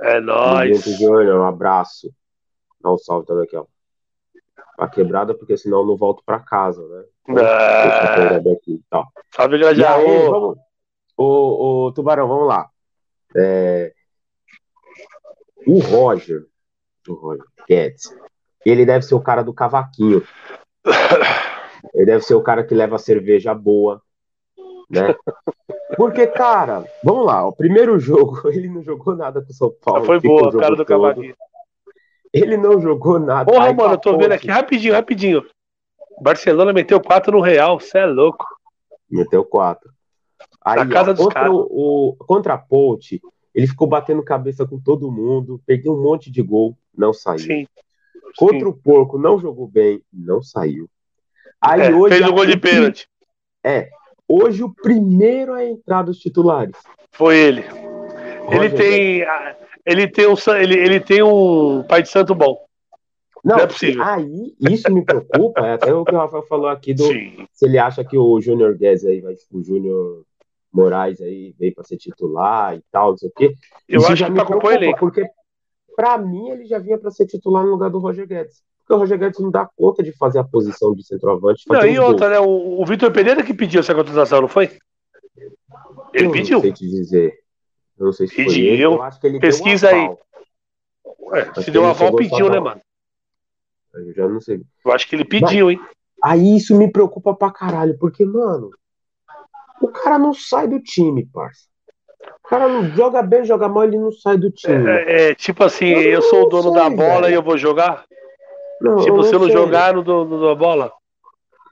É 0.00 0.14
Tamo 0.14 0.26
nóis. 0.26 0.82
junto, 0.84 0.96
Júnior. 0.98 1.38
Um 1.40 1.44
abraço. 1.46 2.10
Dá 2.80 2.90
um 2.92 2.96
salve 2.98 3.26
também 3.26 3.44
aqui, 3.44 3.56
ó. 3.56 3.66
Pra 4.76 4.88
quebrada, 4.88 5.34
porque 5.34 5.56
senão 5.56 5.80
eu 5.80 5.86
não 5.86 5.96
volto 5.96 6.22
pra 6.24 6.38
casa, 6.40 6.82
né? 6.88 7.04
Eu 7.28 7.38
É, 7.38 8.40
daqui, 8.40 8.82
tá. 8.90 9.04
salve, 9.34 9.58
Grajaú. 9.58 10.30
vamos. 10.30 10.58
Ô, 11.16 11.86
ô, 11.86 11.92
Tubarão, 11.92 12.26
vamos 12.26 12.48
lá. 12.48 12.68
É, 13.36 13.92
O 15.66 15.78
Roger, 15.80 16.46
o 17.08 17.14
Roger 17.14 17.44
Guedes, 17.68 18.14
ele 18.64 18.84
deve 18.86 19.04
ser 19.04 19.14
o 19.14 19.20
cara 19.22 19.42
do 19.42 19.52
cavaquinho. 19.52 20.22
Ele 21.94 22.06
deve 22.06 22.22
ser 22.24 22.34
o 22.34 22.42
cara 22.42 22.64
que 22.64 22.74
leva 22.74 22.98
cerveja 22.98 23.54
boa, 23.54 24.02
né? 24.88 25.14
Porque, 25.96 26.26
cara, 26.26 26.84
vamos 27.02 27.26
lá, 27.26 27.46
o 27.46 27.52
primeiro 27.52 27.98
jogo, 27.98 28.42
ele 28.50 28.68
não 28.68 28.82
jogou 28.82 29.16
nada 29.16 29.40
com 29.42 29.50
o 29.50 29.54
São 29.54 29.72
Paulo. 29.82 30.04
Foi 30.04 30.20
boa, 30.20 30.48
o 30.48 30.58
cara 30.58 30.76
do 30.76 30.84
cavaquinho. 30.84 31.34
Ele 32.32 32.56
não 32.56 32.80
jogou 32.80 33.18
nada. 33.18 33.50
Porra, 33.50 33.72
mano, 33.72 33.94
eu 33.94 33.98
tô 33.98 34.12
pô, 34.12 34.18
vendo 34.18 34.32
aqui 34.32 34.48
rapidinho, 34.48 34.92
rapidinho. 34.92 35.44
Barcelona 36.20 36.72
meteu 36.72 37.00
4 37.00 37.32
no 37.32 37.40
Real, 37.40 37.78
cê 37.80 37.98
é 37.98 38.06
louco. 38.06 38.44
Meteu 39.10 39.44
quatro. 39.44 39.90
Aí, 40.62 40.76
Na 40.76 40.88
casa 40.88 41.10
ó, 41.12 41.14
dos 41.14 41.24
contra 41.24 41.50
o, 41.50 41.60
o- 42.10 42.16
contra 42.26 42.54
a 42.54 42.58
Ponte, 42.58 43.20
ele 43.54 43.66
ficou 43.66 43.86
batendo 43.86 44.22
cabeça 44.22 44.66
com 44.66 44.78
todo 44.78 45.10
mundo, 45.10 45.60
perdeu 45.64 45.94
um 45.94 46.02
monte 46.02 46.30
de 46.30 46.42
gol, 46.42 46.76
não 46.96 47.12
saiu. 47.12 47.38
Sim. 47.38 47.66
Contra 48.36 48.58
Sim. 48.58 48.66
o 48.66 48.72
Porco, 48.74 49.16
não 49.18 49.38
jogou 49.38 49.66
bem, 49.66 50.02
não 50.12 50.42
saiu. 50.42 50.90
Aí 51.60 51.82
É, 51.82 51.94
hoje, 51.94 52.16
fez 52.16 52.28
o 52.28 52.34
gol 52.34 52.44
de 52.44 52.56
pênalti. 52.58 53.08
É, 53.64 53.88
hoje 54.28 54.62
o 54.62 54.72
primeiro 54.74 55.52
a 55.52 55.64
entrar 55.64 56.02
dos 56.02 56.18
titulares. 56.18 56.76
Foi 57.12 57.36
ele. 57.36 57.62
Ele 57.62 58.68
Roger 58.68 58.76
tem. 58.76 59.22
ah, 59.22 59.56
Ele 59.84 60.08
tem, 60.08 60.26
um, 60.26 60.34
ele, 60.60 60.74
ele 60.78 61.00
tem 61.00 61.22
um 61.22 61.82
pai 61.84 62.02
de 62.02 62.08
santo 62.08 62.34
bom. 62.34 62.64
Não, 63.44 63.56
não 63.56 63.62
é 63.62 63.66
possível. 63.66 64.02
Aí, 64.02 64.54
isso 64.60 64.90
me 64.90 65.04
preocupa, 65.04 65.64
é 65.64 65.74
até 65.74 65.94
o 65.94 66.04
que 66.04 66.12
o 66.14 66.18
Rafael 66.18 66.42
falou 66.48 66.68
aqui 66.68 66.92
do, 66.92 67.04
Sim. 67.04 67.46
se 67.52 67.64
ele 67.66 67.78
acha 67.78 68.04
que 68.04 68.18
o 68.18 68.40
Júnior 68.40 68.76
Guedes 68.76 69.04
aí, 69.04 69.20
vai, 69.20 69.34
o 69.52 69.62
Júnior 69.62 70.24
Moraes 70.72 71.20
aí 71.20 71.54
veio 71.56 71.72
para 71.72 71.84
ser 71.84 71.96
titular 71.96 72.76
e 72.76 72.82
tal, 72.90 73.10
não 73.10 73.16
sei 73.16 73.28
o 73.28 73.32
quê. 73.32 73.54
Eu 73.88 74.00
Isso 74.00 74.06
acho 74.08 74.16
já 74.16 74.26
que 74.26 74.32
me 74.32 74.38
tá 74.38 74.44
preocupa, 74.44 74.74
elenco. 74.74 74.98
Porque, 74.98 75.24
pra 75.94 76.18
mim, 76.18 76.50
ele 76.50 76.66
já 76.66 76.80
vinha 76.80 76.98
para 76.98 77.10
ser 77.12 77.26
titular 77.26 77.64
no 77.64 77.70
lugar 77.70 77.88
do 77.88 78.00
Roger 78.00 78.26
Guedes. 78.26 78.62
Porque 78.86 78.94
o 78.94 78.98
Roger 78.98 79.18
Guedes 79.18 79.40
não 79.40 79.50
dá 79.50 79.68
conta 79.76 80.00
de 80.00 80.12
fazer 80.12 80.38
a 80.38 80.44
posição 80.44 80.94
de 80.94 81.04
centroavante. 81.04 81.64
Não, 81.68 81.84
e 81.84 81.98
outra, 81.98 82.28
né? 82.28 82.38
O, 82.38 82.80
o 82.80 82.86
Vitor 82.86 83.10
Pereira 83.10 83.42
que 83.42 83.52
pediu 83.52 83.80
essa 83.80 83.92
contratação, 83.92 84.40
não 84.42 84.48
foi? 84.48 84.78
Ele 86.14 86.26
Eu 86.28 86.30
pediu. 86.30 86.58
Não 86.58 86.62
sei 86.62 86.72
te 86.72 86.88
dizer. 86.88 87.34
Eu 87.98 88.06
não 88.06 88.12
sei 88.12 88.28
se 88.28 88.34
foi 88.36 88.44
Pediu. 88.44 88.64
ele. 88.72 88.82
Eu 88.82 89.02
acho 89.02 89.20
que 89.20 89.26
ele 89.26 89.40
Pesquisa 89.40 89.88
deu 89.88 89.96
aí. 89.96 90.16
Ué, 91.20 91.52
se 91.62 91.70
deu 91.72 91.84
aval, 91.84 92.14
pediu, 92.14 92.48
né, 92.48 92.60
mano? 92.60 92.80
Eu 93.94 94.12
já 94.14 94.28
não 94.28 94.40
sei. 94.40 94.62
Eu 94.84 94.92
acho 94.92 95.08
que 95.08 95.16
ele 95.16 95.24
pediu, 95.24 95.68
hein? 95.70 95.80
Aí 96.22 96.56
isso 96.56 96.76
me 96.76 96.88
preocupa 96.90 97.34
pra 97.34 97.50
caralho, 97.50 97.98
porque, 97.98 98.24
mano, 98.24 98.70
o 99.80 99.88
cara 99.88 100.16
não 100.18 100.32
sai 100.32 100.68
do 100.68 100.78
time, 100.80 101.26
parça. 101.26 101.62
O 102.44 102.48
cara 102.48 102.68
não 102.68 102.84
joga 102.94 103.20
bem, 103.22 103.44
joga 103.44 103.68
mal, 103.68 103.84
ele 103.84 103.98
não 103.98 104.12
sai 104.12 104.36
do 104.36 104.50
time. 104.50 104.88
É, 104.88 105.30
é, 105.30 105.34
tipo 105.34 105.64
assim, 105.64 105.86
Eu 105.88 106.12
eu 106.12 106.22
sou 106.22 106.44
o 106.44 106.48
dono 106.48 106.64
não 106.68 106.72
da 106.74 106.86
sei, 106.86 106.96
bola 106.96 107.20
velho. 107.22 107.30
e 107.30 107.34
eu 107.34 107.42
vou 107.42 107.58
jogar? 107.58 108.04
Não, 108.80 108.96
Tipo, 108.98 109.22
se 109.22 109.34
eu 109.34 109.38
não 109.40 109.50
jogar, 109.50 109.90
eu 109.90 109.96
não 109.96 110.02
dou, 110.02 110.26
não 110.28 110.38
dou 110.38 110.50
a 110.50 110.54
bola? 110.54 110.92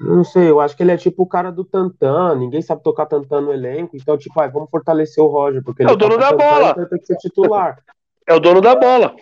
Não 0.00 0.24
sei, 0.24 0.50
eu 0.50 0.60
acho 0.60 0.76
que 0.76 0.82
ele 0.82 0.90
é 0.92 0.96
tipo 0.96 1.22
o 1.22 1.26
cara 1.28 1.52
do 1.52 1.64
Tantan, 1.64 2.34
ninguém 2.36 2.60
sabe 2.60 2.82
tocar 2.82 3.06
Tantan 3.06 3.42
no 3.42 3.52
elenco, 3.52 3.96
então, 3.96 4.18
tipo, 4.18 4.38
ah, 4.40 4.48
vamos 4.48 4.68
fortalecer 4.70 5.22
o 5.22 5.28
Roger, 5.28 5.62
porque 5.62 5.82
É 5.82 5.86
ele 5.86 5.92
o 5.92 5.96
dono 5.96 6.18
da 6.18 6.30
Tantan, 6.30 6.36
bola. 6.44 6.70
então 6.72 6.88
tem 6.88 6.98
que 6.98 7.06
ser 7.06 7.16
titular. 7.16 7.78
É 8.26 8.32
o 8.34 8.40
dono 8.40 8.62
da 8.62 8.74
bola. 8.74 9.14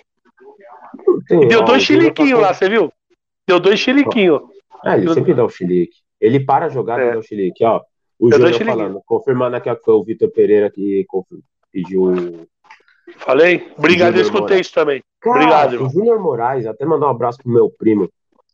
Tem, 1.27 1.43
E 1.43 1.49
deu 1.49 1.61
ó, 1.61 1.65
dois 1.65 1.83
chiliquinhos 1.83 2.41
lá, 2.41 2.55
você 2.55 2.69
viu? 2.69 2.93
Deu 3.49 3.59
dois 3.59 3.81
chiliquinhos. 3.81 4.41
É, 4.85 4.95
ele 4.97 5.13
sempre 5.13 5.35
dá 5.35 5.45
o 5.45 5.49
chilique. 5.49 5.97
Ele 6.21 6.39
para 6.39 6.69
jogar 6.69 7.01
e 7.01 7.09
É. 7.09 7.13
dá 7.13 7.19
o 7.19 7.23
chilique, 7.23 7.65
ó. 7.65 7.81
O 8.21 8.31
Júnior 8.31 8.55
falando, 8.65 9.03
confirmando 9.05 9.57
aqui 9.57 9.69
ó, 9.69 9.75
que 9.75 9.83
foi 9.83 9.95
o 9.95 10.05
Vitor 10.05 10.31
Pereira 10.31 10.71
que 10.71 11.05
pediu. 11.73 12.47
Falei? 13.19 13.73
Obrigado, 13.77 14.17
eu 14.17 14.23
escutei 14.23 14.43
Moraes. 14.43 14.67
isso 14.67 14.75
também. 14.75 15.03
Cara, 15.21 15.37
Obrigado, 15.37 15.85
o. 15.85 15.89
Júnior 15.91 16.21
Moraes, 16.21 16.67
até 16.67 16.85
mandar 16.85 17.07
um 17.07 17.11
abraço 17.11 17.39
pro 17.39 17.53
meu 17.53 17.71
primo. 17.71 18.09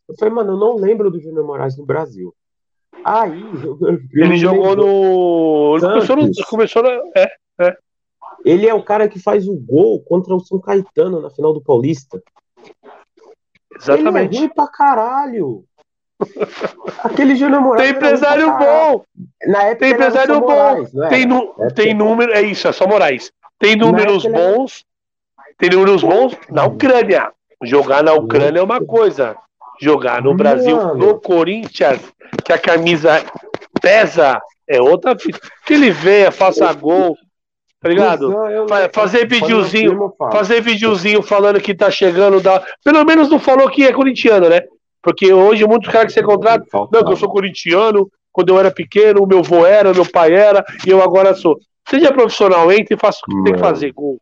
Eu 0.07 0.15
falei, 0.17 0.33
mano, 0.33 0.53
eu 0.53 0.57
não 0.57 0.75
lembro 0.75 1.09
do 1.09 1.19
Júnior 1.19 1.45
Moraes 1.45 1.77
no 1.77 1.85
Brasil. 1.85 2.33
Aí, 3.03 3.43
Ele 4.13 4.37
jogou 4.37 4.75
no. 4.75 5.77
Ele 5.77 5.87
começou 5.87 6.15
no. 6.15 6.31
Começou 6.47 6.83
na... 6.83 6.89
É, 7.15 7.77
Ele 8.45 8.67
é 8.67 8.73
o 8.73 8.83
cara 8.83 9.07
que 9.07 9.19
faz 9.19 9.47
o 9.47 9.55
gol 9.55 10.01
contra 10.01 10.35
o 10.35 10.39
São 10.39 10.59
Caetano 10.59 11.21
na 11.21 11.29
final 11.29 11.53
do 11.53 11.61
Paulista. 11.61 12.21
exatamente. 13.75 14.35
Ele 14.35 14.37
é 14.37 14.39
ruim 14.39 14.49
pra 14.53 14.67
caralho. 14.67 15.63
Aquele 17.03 17.35
Júnior 17.35 17.61
Moraes. 17.61 17.87
Tem 17.87 17.95
empresário 17.95 18.47
bom. 18.57 19.03
Na 19.47 19.63
época 19.63 19.79
Tem 19.79 19.91
empresário 19.93 20.39
bom. 20.39 20.47
Moraes, 20.47 20.95
é? 20.95 21.07
Tem, 21.07 21.25
nu... 21.25 21.53
É, 21.59 21.67
tem 21.69 21.93
número. 21.93 22.31
É 22.33 22.41
isso, 22.41 22.67
é 22.67 22.71
só 22.73 22.85
Moraes. 22.85 23.31
Tem 23.59 23.75
Na 23.75 23.85
números 23.85 24.23
bons. 24.25 24.85
Tem 25.57 25.69
números 25.69 26.01
bons 26.01 26.35
na 26.49 26.65
Ucrânia. 26.65 27.31
Jogar 27.61 28.01
na 28.03 28.13
Ucrânia 28.13 28.59
é 28.59 28.63
uma 28.63 28.79
coisa. 28.79 29.35
Jogar 29.81 30.21
no 30.21 30.33
Brasil, 30.33 30.75
Mano. 30.75 30.95
no 30.95 31.19
Corinthians, 31.19 32.01
que 32.43 32.51
a 32.51 32.57
camisa 32.57 33.23
pesa, 33.81 34.41
é 34.67 34.81
outra 34.81 35.17
fita. 35.17 35.39
Que 35.65 35.73
ele 35.73 35.91
venha, 35.91 36.31
faça 36.31 36.71
gol, 36.73 37.17
tá 37.81 37.89
ligado? 37.89 38.33
Fazer 38.93 39.27
videozinho, 39.27 40.13
fazer 40.31 40.61
videozinho 40.61 41.21
falando 41.21 41.61
que 41.61 41.73
tá 41.73 41.89
chegando 41.89 42.41
da. 42.41 42.63
Pelo 42.83 43.03
menos 43.05 43.29
não 43.29 43.39
falou 43.39 43.69
que 43.69 43.85
é 43.85 43.93
corintiano, 43.93 44.49
né? 44.49 44.61
Porque 45.01 45.33
hoje 45.33 45.65
muitos 45.65 45.89
caras 45.89 46.07
que 46.07 46.19
você 46.19 46.25
contrata, 46.25 46.65
não, 46.73 47.03
que 47.03 47.11
eu 47.11 47.15
sou 47.15 47.29
corintiano, 47.29 48.09
quando 48.31 48.49
eu 48.49 48.59
era 48.59 48.69
pequeno, 48.69 49.23
o 49.23 49.27
meu 49.27 49.39
avô 49.39 49.65
era, 49.65 49.93
meu 49.93 50.05
pai 50.05 50.33
era, 50.33 50.63
e 50.85 50.89
eu 50.89 51.01
agora 51.01 51.33
sou. 51.33 51.57
Seja 51.89 52.11
profissional, 52.13 52.71
entre 52.71 52.95
e 52.95 52.97
faça 52.97 53.19
o 53.19 53.25
que 53.25 53.33
tem 53.35 53.43
que 53.45 53.51
Mano. 53.51 53.63
fazer. 53.63 53.91
gol. 53.93 54.19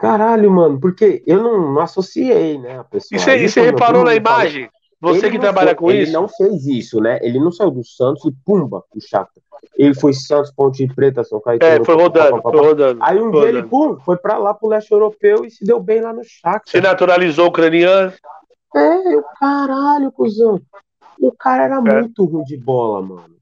Caralho, 0.00 0.50
mano, 0.50 0.80
porque 0.80 1.22
eu 1.26 1.42
não, 1.42 1.72
não 1.74 1.80
associei, 1.80 2.58
né, 2.58 2.78
a 2.78 2.84
pessoa. 2.84 3.16
E 3.16 3.48
você, 3.48 3.60
meu 3.60 3.70
reparou 3.72 4.02
na 4.04 4.14
imagem? 4.14 4.68
Você 5.00 5.26
Ele 5.26 5.32
que 5.32 5.38
trabalha 5.38 5.68
foi- 5.68 5.74
com 5.76 5.90
ele 5.90 6.02
isso? 6.04 6.12
não 6.12 6.26
fez 6.26 6.66
isso, 6.66 6.98
né? 7.00 7.18
Ele 7.20 7.38
não 7.38 7.52
saiu 7.52 7.70
do 7.70 7.84
Santos 7.84 8.24
e 8.24 8.32
pumba, 8.44 8.82
o 8.94 9.00
chato. 9.00 9.32
Ele 9.76 9.94
foi 9.94 10.14
Santos, 10.14 10.50
Ponte 10.52 10.86
Preta, 10.94 11.22
São 11.24 11.40
Caetano. 11.40 11.82
É, 11.82 11.84
foi 11.84 11.94
pá, 11.94 11.96
pá, 11.96 12.02
rodando, 12.02 12.30
pá, 12.36 12.42
pá, 12.42 12.50
foi 12.58 12.66
rodando. 12.66 12.98
Aí 13.02 13.20
um 13.20 13.30
dia 13.30 13.40
ele, 13.48 13.60
rodando. 13.60 13.68
pum, 13.68 14.00
foi 14.00 14.16
pra 14.16 14.38
lá 14.38 14.54
pro 14.54 14.68
leste 14.68 14.90
europeu 14.92 15.44
e 15.44 15.50
se 15.50 15.64
deu 15.64 15.78
bem 15.80 16.00
lá 16.00 16.12
no 16.14 16.24
Se 16.24 16.30
Shakhtar. 16.40 16.82
naturalizou 16.82 17.48
ucraniano. 17.48 18.12
É, 18.74 19.16
o 19.16 19.22
caralho, 19.38 20.10
cuzão. 20.10 20.60
O 21.20 21.30
cara 21.32 21.64
era 21.64 21.76
É. 21.76 21.80
muito 22.00 22.24
ruim 22.24 22.44
de 22.44 22.56
bola, 22.56 23.02
mano. 23.02 23.33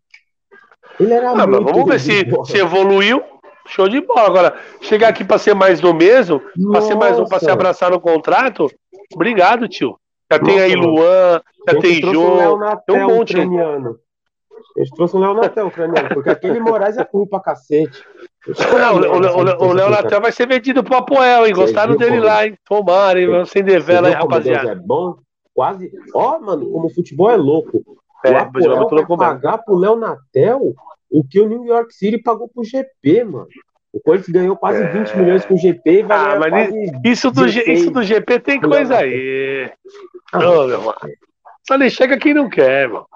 Ele 1.03 1.13
era 1.15 1.31
Ah, 1.31 1.47
muito 1.47 1.65
vamos 1.65 1.87
ver 1.87 2.01
se, 2.01 2.27
se 2.45 2.59
evoluiu. 2.59 3.23
Show 3.69 3.89
de 3.89 4.01
bola. 4.01 4.27
Agora, 4.27 4.55
chegar 4.81 5.09
aqui 5.09 5.25
pra 5.25 5.39
ser 5.39 5.55
mais 5.55 5.81
do 5.81 5.95
mesmo, 5.95 6.43
pra 6.73 6.81
ser 6.81 6.95
mais 6.97 7.19
um 7.19 7.25
pra 7.25 7.39
se 7.39 7.49
abraçar 7.51 7.91
no 7.93 8.01
contrato, 8.01 8.69
obrigado, 9.15 9.69
tio. 9.69 9.97
Já 10.31 10.39
tem 10.39 10.55
Nossa, 10.55 10.65
aí 10.67 10.77
mano. 10.77 10.89
Luan, 10.91 11.41
já 11.69 11.81
tem. 11.81 12.01
Natel 12.01 12.83
tem 12.87 13.05
um 13.05 13.07
monte 13.17 13.37
aí. 13.37 13.45
ucraniano. 13.47 13.97
A 14.77 14.81
gente 14.81 14.95
trouxe 14.97 15.17
o 15.17 15.19
Léo 15.21 15.35
Natel 15.35 15.67
ucraniano, 15.67 16.09
porque 16.15 16.31
aquele 16.31 16.59
Moraes 16.59 16.97
é 16.97 17.07
ruim 17.13 17.27
pra 17.27 17.39
cacete. 17.41 18.03
Não, 18.49 18.95
o 18.97 18.99
Léo- 18.99 19.13
o 19.15 19.19
Léo- 19.21 19.57
o 19.61 19.73
Léo 19.73 19.91
Natel 19.91 20.21
vai 20.21 20.33
ser 20.33 20.49
vendido 20.49 20.83
pro 20.83 20.97
Apoel, 20.97 21.47
hein? 21.47 21.53
Gostaram 21.53 21.95
dele 21.97 22.13
como- 22.17 22.25
lá, 22.25 22.47
hein? 22.47 22.57
Tomara, 22.69 23.21
hein? 23.21 23.27
Vamos 23.29 23.49
acender 23.51 23.81
Você 23.81 23.87
vela 23.87 24.09
aí, 24.09 24.15
viu 24.17 24.23
como 24.27 24.41
Deus 24.41 24.57
rapaziada. 24.57 24.81
é 24.81 24.87
bom? 24.87 25.15
Quase. 25.55 25.91
Ó, 26.15 26.41
mano, 26.41 26.69
como 26.71 26.87
o 26.87 26.95
futebol 26.95 27.31
é 27.31 27.37
louco. 27.37 27.83
É, 28.25 28.31
o 28.31 28.35
é 28.35 28.39
Apoel 28.39 28.87
vai 28.87 29.07
pagar 29.17 29.59
pro 29.59 29.77
Léo 29.77 29.97
Natel 29.97 30.75
o 31.11 31.23
que 31.25 31.41
o 31.41 31.49
New 31.49 31.65
York 31.67 31.93
City 31.95 32.19
pagou 32.19 32.49
pro 32.49 32.65
GP, 32.65 33.25
mano. 33.25 33.47
O 33.93 34.01
Corinthians 34.01 34.31
ganhou 34.33 34.57
quase 34.57 34.83
20 34.87 35.17
milhões 35.19 35.45
com 35.45 35.55
o 35.55 35.59
GP 35.59 35.99
e 35.99 36.03
vai 36.03 36.19
É. 36.19 36.35
Ah, 36.35 36.39
mas. 36.51 36.75
Isso 37.05 37.31
do, 37.31 37.47
G- 37.47 37.61
16. 37.61 37.81
isso 37.81 37.91
do 37.91 38.03
GP 38.03 38.41
tem 38.41 38.61
coisa 38.61 38.97
aí. 38.97 39.71
Ah, 40.33 40.39
Ô, 40.39 40.67
meu 40.67 40.81
mano. 40.81 40.97
Só 41.69 41.77
nem 41.77 41.91
chega 41.91 42.17
quem 42.19 42.33
não 42.33 42.49
quer, 42.49 42.89
mano. 42.89 43.07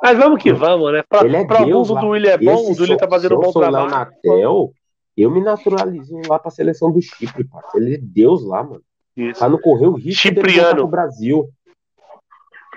Mas 0.00 0.16
vamos 0.16 0.40
que 0.42 0.52
vamos, 0.52 0.92
né? 0.92 1.02
Pra, 1.08 1.24
Ele 1.24 1.36
é 1.36 1.44
pra 1.44 1.58
lá. 1.60 1.64
do 1.64 2.08
William 2.08 2.30
é 2.32 2.38
bom, 2.38 2.70
o 2.70 2.74
do 2.74 2.82
William 2.82 2.96
tá 2.96 3.08
fazendo 3.08 3.36
um 3.36 3.40
bom 3.40 3.48
o 3.50 3.52
trabalho. 3.52 3.90
Natel, 3.90 4.72
Eu 5.16 5.30
me 5.30 5.40
naturalizo 5.42 6.20
lá 6.28 6.38
pra 6.38 6.50
seleção 6.50 6.90
do 6.92 7.00
Chipre, 7.02 7.44
parceiro. 7.44 7.86
Ele 7.86 7.94
é 7.96 7.98
Deus 8.00 8.44
lá, 8.44 8.62
mano. 8.62 8.82
Isso. 9.16 9.38
Pra 9.40 9.48
não 9.48 9.58
correr 9.58 9.86
o 9.86 9.92
risco 9.94 10.28
de 10.28 10.34
Cipriano. 10.36 10.76
pro 10.76 10.86
Brasil. 10.88 11.48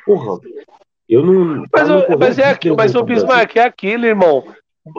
Porra. 0.05 0.39
Eu 1.07 1.23
não. 1.23 1.65
Mas, 1.71 1.87
não 1.87 2.01
correr 2.01 2.17
mas, 2.17 2.39
é, 2.39 2.47
risco 2.47 2.59
de 2.61 2.69
aqui- 2.69 2.77
mas 2.77 2.95
o. 2.95 3.03
Bismarck 3.03 3.55
é 3.57 3.63
aquilo, 3.63 4.05
irmão. 4.05 4.43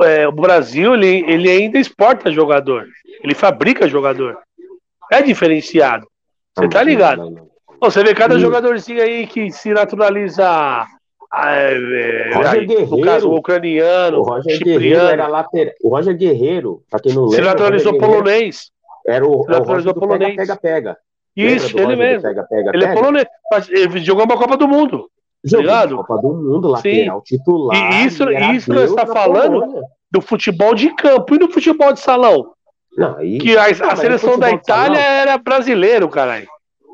É, 0.02 0.26
o 0.26 0.32
Brasil, 0.32 0.94
ele, 0.94 1.24
ele 1.30 1.48
ainda 1.50 1.78
exporta 1.78 2.32
jogador. 2.32 2.86
Ele 3.22 3.34
fabrica 3.34 3.86
jogador. 3.88 4.36
É 5.12 5.22
diferenciado. 5.22 6.06
Você 6.56 6.68
tá 6.68 6.82
ligado? 6.82 7.30
não, 7.30 7.48
Você 7.80 8.02
vê 8.02 8.14
cada 8.14 8.38
jogadorzinho 8.38 9.00
aí 9.02 9.26
que 9.26 9.50
se 9.52 9.72
naturaliza. 9.72 10.44
ah, 10.48 11.50
é, 11.52 12.30
Roger 12.34 12.50
aí, 12.52 12.60
no 12.66 12.66
Guerreiro. 12.74 13.00
caso, 13.02 13.28
o 13.30 13.36
ucraniano, 13.36 14.18
O 14.18 14.22
Roger 14.22 14.58
Guerreiro 14.62 15.00
era 15.02 15.26
lateral. 15.28 15.74
O 15.84 15.88
Roger 15.90 16.16
Guerreiro, 16.16 16.82
pra 16.90 16.98
quem 16.98 17.12
não 17.14 17.28
Se 17.28 17.36
lembra. 17.36 17.50
o 17.50 17.52
naturalizou 17.52 17.92
Roger 17.92 18.08
polonês. 18.08 18.70
Era 19.06 19.24
o, 19.26 19.44
se 19.44 19.50
é 19.50 19.52
naturalizou 19.58 19.92
Roger 19.92 20.08
polonês. 20.08 20.36
Pega, 20.36 20.56
pega, 20.56 20.74
pega. 20.74 20.96
Isso, 21.36 21.76
ele 21.76 21.84
Roger 21.84 21.98
mesmo. 21.98 22.22
Pega, 22.22 22.42
pega, 22.44 22.70
Ele 22.74 22.84
é 22.84 22.88
pega? 22.88 23.00
polonês. 23.00 23.26
Mas 23.52 23.68
Ele 23.68 23.98
jogou 24.00 24.24
uma 24.24 24.36
Copa 24.36 24.56
do 24.56 24.66
Mundo. 24.66 25.08
Ligado? 25.46 25.96
Copa 25.96 26.16
do 26.18 26.28
Mundo, 26.34 26.68
lateral 26.68 27.20
titular. 27.22 27.92
E 28.02 28.06
isso- 28.06 28.28
isso 28.30 28.72
nós 28.72 28.84
Deus 28.86 28.94
tá 28.94 29.04
na 29.04 29.12
falando- 29.12 29.60
Polônia. 29.60 29.82
Do 30.10 30.20
futebol 30.20 30.74
de 30.74 30.94
campo 30.94 31.34
e 31.34 31.38
do 31.38 31.50
futebol 31.50 31.92
de 31.92 32.00
salão. 32.00 32.52
Não, 32.96 33.16
aí, 33.16 33.38
Que 33.38 33.56
a, 33.56 33.64
a 33.66 33.70
Não, 33.70 33.86
mas 33.88 33.98
seleção 33.98 34.38
da 34.38 34.50
Itália 34.50 34.96
salão- 35.00 35.10
era 35.20 35.36
brasileiro, 35.38 36.08
caralho. 36.08 36.46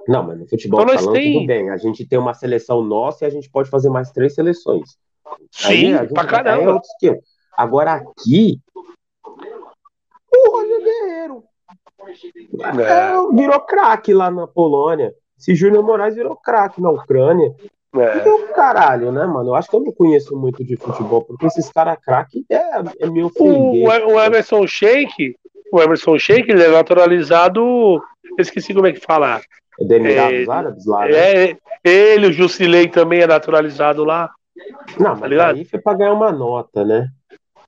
não, 0.08 0.22
mas 0.24 0.38
no 0.40 0.48
futebol 0.48 0.82
Então 0.82 0.94
de 0.96 1.00
salão 1.02 1.14
tem- 1.14 1.32
tudo 1.34 1.46
bem. 1.46 1.70
A 1.70 1.76
gente 1.76 2.04
tem 2.06 2.18
uma 2.18 2.34
seleção 2.34 2.82
nossa 2.82 3.24
e 3.24 3.28
a 3.28 3.30
gente 3.30 3.48
pode 3.50 3.68
fazer 3.70 3.90
mais 3.90 4.10
três 4.10 4.34
seleções. 4.34 4.96
Sim, 5.50 5.94
Aí 5.94 5.94
a 5.94 6.06
pra 6.06 6.22
É 6.22 6.26
caramba. 6.26 6.80
esquema. 6.82 7.18
Agora 7.56 7.92
aqui, 7.92 8.58
o 9.24 10.50
Roger 10.56 10.82
Guerreiro 10.82 11.44
é, 12.80 13.34
virou 13.36 13.60
craque 13.60 14.12
lá 14.12 14.30
na 14.30 14.46
Polônia. 14.46 15.12
Se 15.36 15.54
Júnior 15.54 15.84
Moraes 15.84 16.14
virou 16.14 16.36
craque 16.36 16.80
na 16.80 16.90
Ucrânia. 16.90 17.52
É. 17.94 18.18
Então, 18.18 18.48
caralho, 18.54 19.12
né, 19.12 19.26
mano? 19.26 19.50
Eu 19.50 19.54
acho 19.54 19.68
que 19.68 19.76
eu 19.76 19.80
não 19.80 19.92
conheço 19.92 20.34
muito 20.36 20.64
de 20.64 20.76
futebol, 20.76 21.22
porque 21.24 21.46
esses 21.46 21.70
caras 21.70 21.98
craque 22.02 22.44
é, 22.50 22.56
é 23.00 23.10
me 23.10 23.22
O, 23.22 23.26
ofender. 23.26 24.06
o 24.06 24.20
Emerson 24.20 24.66
Sheik, 24.66 25.34
o 25.70 25.80
Emerson 25.80 26.18
Sheik, 26.18 26.50
ele 26.50 26.62
é 26.64 26.68
naturalizado. 26.70 27.60
eu 27.60 28.02
Esqueci 28.38 28.72
como 28.74 28.86
é 28.86 28.92
que 28.92 29.00
fala. 29.00 29.40
É 29.80 29.84
do 29.84 29.94
Emirados 29.94 30.48
é- 30.48 30.50
Árabes 30.50 30.86
lá, 30.86 31.06
né? 31.06 31.12
É, 31.50 31.56
ele, 31.84 32.28
o 32.28 32.32
Jusilei 32.32 32.88
também 32.88 33.20
é 33.20 33.26
naturalizado 33.26 34.04
lá. 34.04 34.30
Não, 34.98 35.14
tá 35.14 35.16
mas 35.20 35.30
ligado? 35.30 35.56
aí 35.56 35.64
foi 35.64 35.80
pra 35.80 35.94
ganhar 35.94 36.12
uma 36.12 36.30
nota, 36.32 36.84
né? 36.84 37.08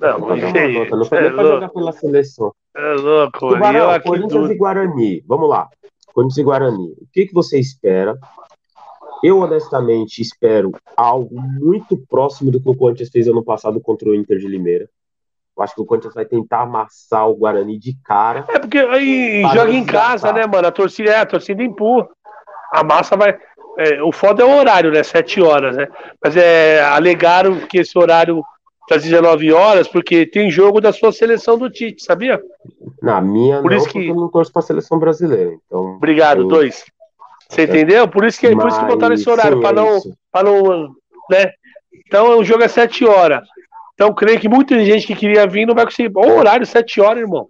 Não, 0.01 0.19
Foi 0.21 0.39
pra 0.41 0.51
ganhar 0.53 0.69
uma 0.69 0.79
nota, 0.81 0.97
não 0.97 1.05
foi 1.05 1.19
é, 1.19 1.23
nem 1.23 1.33
pra 1.33 1.43
louco, 1.43 1.55
jogar 1.57 1.69
pela 1.71 1.93
seleção. 1.93 2.53
é 2.77 2.95
louco. 2.95 3.39
Tubarão, 3.51 4.01
Corinthians 4.01 4.47
do- 4.49 4.53
e 4.53 4.57
Guarani. 4.57 5.25
Vamos 5.27 5.49
lá. 5.49 5.69
Corinthians 6.13 6.39
e 6.39 6.43
Guarani. 6.43 6.93
O 6.93 7.07
que, 7.13 7.27
que 7.27 7.35
você 7.35 7.59
espera? 7.59 8.17
Eu, 9.25 9.39
honestamente, 9.39 10.21
espero 10.21 10.73
algo 10.97 11.41
muito 11.41 11.97
próximo 11.97 12.51
do 12.51 12.61
que 12.61 12.69
o 12.69 12.77
Corinthians 12.77 13.09
fez 13.11 13.27
ano 13.27 13.43
passado 13.43 13.81
contra 13.81 14.09
o 14.09 14.15
Inter 14.15 14.39
de 14.39 14.47
Limeira. 14.47 14.89
Eu 15.57 15.63
acho 15.63 15.75
que 15.75 15.81
o 15.81 15.87
Corinthians 15.87 16.15
vai 16.15 16.25
tentar 16.27 16.63
amassar 16.63 17.29
o 17.29 17.35
Guarani 17.35 17.79
de 17.79 17.97
cara. 18.05 18.45
É 18.49 18.59
porque 18.59 18.77
aí 18.79 19.41
Para 19.43 19.55
joga 19.55 19.73
em 19.73 19.85
casa, 19.87 20.33
né, 20.33 20.47
mano? 20.47 20.67
A 20.69 20.73
torcida, 20.73 21.11
é, 21.11 21.17
a 21.21 21.27
torcida 21.27 21.63
empurra. 21.63 22.09
A 22.73 22.85
massa 22.85 23.17
vai. 23.17 23.39
é, 23.79 24.03
o 24.03 24.13
foda 24.13 24.43
é 24.43 24.47
o 24.47 24.59
horário, 24.59 24.91
né? 24.93 25.03
Sete 25.03 25.41
horas, 25.41 25.77
né? 25.77 25.87
Mas 26.23 26.37
é, 26.37 26.83
alegaram 26.85 27.61
que 27.67 27.79
esse 27.79 27.97
horário 27.99 28.43
das 28.91 29.03
19 29.03 29.51
horas, 29.53 29.89
porque 29.89 30.27
tem 30.27 30.51
jogo 30.51 30.81
da 30.81 30.93
sua 30.93 31.11
seleção 31.13 31.57
do 31.57 31.71
Tite, 31.71 32.03
sabia? 32.05 32.39
Na 33.01 33.21
minha, 33.21 33.63
Por 33.63 33.71
não, 33.71 33.79
isso 33.79 33.89
que- 33.89 34.09
eu 34.09 34.15
não 34.15 34.29
torço 34.29 34.53
pra 34.53 34.61
seleção 34.61 34.99
brasileira. 34.99 35.53
Então, 35.67 35.97
Obrigado, 35.97 36.43
eu- 36.43 36.49
dois. 36.49 36.85
Você 37.55 37.63
entendeu? 37.65 38.09
Por 38.09 38.25
isso 38.25 38.39
que, 38.41 38.55
por 38.55 38.69
isso 38.69 38.81
que 38.81 38.87
botaram 38.87 39.15
esse 39.15 39.29
horário, 39.29 39.61
para 39.61 39.81
é 39.81 39.85
não, 39.85 40.01
pra 40.33 40.43
não. 40.43 40.89
Né? 41.31 41.53
Então 42.07 42.39
o 42.39 42.45
jogo 42.45 42.63
é 42.63 42.69
7 42.69 43.05
horas. 43.07 43.47
Então 43.95 44.13
creio 44.13 44.41
que 44.41 44.49
muita 44.49 44.83
gente 44.85 45.07
que 45.07 45.15
queria 45.15 45.47
vir 45.47 45.67
não 45.67 45.75
vai 45.75 45.85
conseguir. 45.85 46.11
Ô, 46.17 46.37
horário, 46.39 46.67
7 46.67 47.01
horas, 47.01 47.23
irmão. 47.23 47.47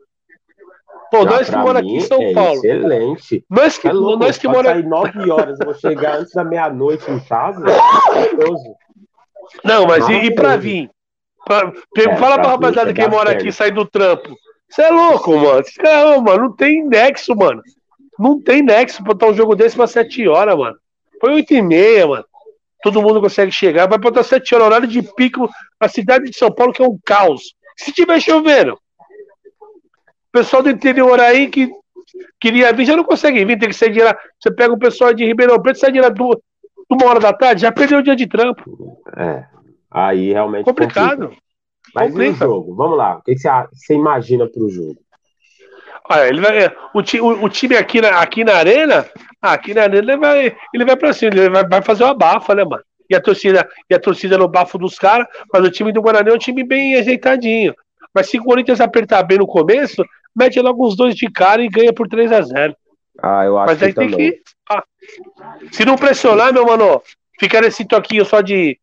Pô, 1.10 1.24
nós 1.24 1.48
que 1.48 1.56
moramos 1.56 1.90
aqui 1.92 1.96
em 1.96 2.00
São 2.00 2.20
é 2.22 2.32
Paulo. 2.32 2.56
Excelente. 2.56 3.44
Nós 3.48 3.78
que, 3.78 3.88
É 3.88 3.92
louco, 3.92 4.24
nós 4.24 4.36
que 4.36 4.48
moramos. 4.48 4.80
sair 4.82 4.88
9 4.88 5.30
horas, 5.30 5.58
vou 5.64 5.74
chegar 5.74 6.18
antes 6.18 6.32
da 6.32 6.44
meia-noite 6.44 7.10
em 7.10 7.20
casa. 7.20 7.64
É. 8.14 9.68
Não, 9.68 9.86
mas 9.86 10.08
e, 10.08 10.12
e 10.14 10.34
pra 10.34 10.56
vir? 10.56 10.90
Pra- 11.44 11.72
É, 11.98 12.16
fala 12.16 12.34
pra 12.34 12.42
pra 12.42 12.50
rapaziada 12.52 12.92
que 12.94 13.06
mora 13.08 13.32
aqui 13.32 13.48
e 13.48 13.52
sai 13.52 13.70
do 13.70 13.84
trampo. 13.84 14.34
Você 14.68 14.82
é 14.82 14.90
louco, 14.90 15.36
mano. 15.36 15.60
Esse 15.60 15.74
cara, 15.74 16.20
mano, 16.20 16.44
não 16.44 16.52
tem 16.52 16.84
nexo, 16.84 17.36
mano. 17.36 17.62
Não 18.18 18.40
tem 18.40 18.62
nexo 18.62 19.02
pra 19.02 19.12
botar 19.12 19.26
um 19.28 19.34
jogo 19.34 19.54
desse 19.54 19.76
pra 19.76 19.86
7 19.86 20.26
horas, 20.28 20.56
mano. 20.56 20.76
Foi 21.20 21.32
8 21.32 21.54
e 21.54 21.62
meia, 21.62 22.06
mano. 22.06 22.24
Todo 22.82 23.02
mundo 23.02 23.20
consegue 23.20 23.50
chegar. 23.50 23.88
Vai 23.88 23.98
botar 23.98 24.22
7 24.22 24.54
horas, 24.54 24.66
horário 24.66 24.88
de 24.88 25.02
pico 25.02 25.48
na 25.80 25.88
cidade 25.88 26.30
de 26.30 26.36
São 26.36 26.52
Paulo, 26.52 26.72
que 26.72 26.82
é 26.82 26.86
um 26.86 26.98
caos. 27.04 27.54
Se 27.76 27.92
tiver 27.92 28.20
chovendo. 28.20 28.74
O 28.74 30.32
pessoal 30.32 30.62
do 30.62 30.70
interior 30.70 31.18
aí 31.20 31.48
que 31.48 31.70
queria 32.40 32.72
vir, 32.72 32.84
já 32.84 32.96
não 32.96 33.04
consegue 33.04 33.44
vir, 33.44 33.58
tem 33.58 33.68
que 33.68 33.74
sair 33.74 33.92
de 33.92 34.00
lá. 34.00 34.16
Você 34.38 34.52
pega 34.52 34.72
o 34.72 34.78
pessoal 34.78 35.14
de 35.14 35.24
Ribeirão 35.24 35.60
Preto, 35.60 35.78
sai 35.78 35.92
de 35.92 36.00
lá 36.00 36.08
duas, 36.08 36.38
uma 36.90 37.06
hora 37.06 37.20
da 37.20 37.32
tarde, 37.32 37.62
já 37.62 37.72
perdeu 37.72 37.98
o 37.98 38.02
dia 38.02 38.16
de 38.16 38.26
trampo. 38.26 38.62
É. 39.16 39.44
Aí 39.90 40.32
realmente. 40.32 40.64
Complicado. 40.64 41.28
complica. 41.28 41.42
Mas 41.94 42.08
e 42.08 42.10
o 42.10 42.12
Complica. 42.12 42.44
jogo? 42.44 42.74
Vamos 42.74 42.98
lá. 42.98 43.18
O 43.18 43.22
que 43.22 43.36
você 43.38 43.94
imagina 43.94 44.48
pro 44.48 44.68
jogo? 44.68 44.96
Olha, 46.08 46.28
ele 46.28 46.40
vai, 46.40 46.70
o, 46.92 47.02
ti- 47.02 47.20
o- 47.20 47.44
o 47.44 47.48
time 47.48 47.76
aqui 47.76 48.00
na, 48.00 48.20
aqui 48.20 48.44
na 48.44 48.54
arena, 48.56 49.06
ah, 49.40 49.52
aqui 49.54 49.72
na 49.72 49.82
arena 49.82 50.12
ele 50.12 50.16
vai, 50.18 50.56
ele 50.74 50.84
vai 50.84 50.96
pra 50.96 51.12
cima, 51.12 51.32
ele 51.34 51.48
vai, 51.48 51.66
vai 51.66 51.82
fazer 51.82 52.04
uma 52.04 52.14
bafa, 52.14 52.54
né, 52.54 52.64
mano? 52.64 52.82
E 53.08 53.14
a 53.14 53.20
torcida, 53.20 53.68
e 53.88 53.94
a 53.94 53.98
torcida 54.00 54.36
no 54.38 54.48
bafo 54.48 54.78
dos 54.78 54.98
caras, 54.98 55.26
mas 55.52 55.64
o 55.64 55.70
time 55.70 55.92
do 55.92 56.02
Guarani 56.02 56.30
é 56.30 56.34
um 56.34 56.38
time 56.38 56.62
bem 56.64 56.96
ajeitadinho. 56.96 57.74
Mas 58.14 58.28
se 58.28 58.38
o 58.38 58.44
Corinthians 58.44 58.80
apertar 58.80 59.22
bem 59.22 59.38
no 59.38 59.46
começo, 59.46 60.04
mete 60.34 60.60
logo 60.60 60.86
uns 60.86 60.96
dois 60.96 61.14
de 61.14 61.30
cara 61.30 61.62
e 61.62 61.68
ganha 61.68 61.92
por 61.92 62.08
3 62.08 62.30
a 62.32 62.40
0 62.40 62.76
Ah, 63.22 63.44
eu 63.44 63.58
acho 63.58 63.72
Mas 63.72 63.82
aí 63.82 63.88
que 63.92 63.98
tem 64.00 64.10
também. 64.10 64.30
que. 64.32 64.40
ah, 64.70 64.82
se 65.72 65.84
não 65.84 65.96
pressionar, 65.96 66.52
meu 66.52 66.64
mano, 66.66 67.02
fica 67.38 67.60
nesse 67.60 67.84
toquinho 67.86 68.24
só 68.24 68.40
de. 68.40 68.78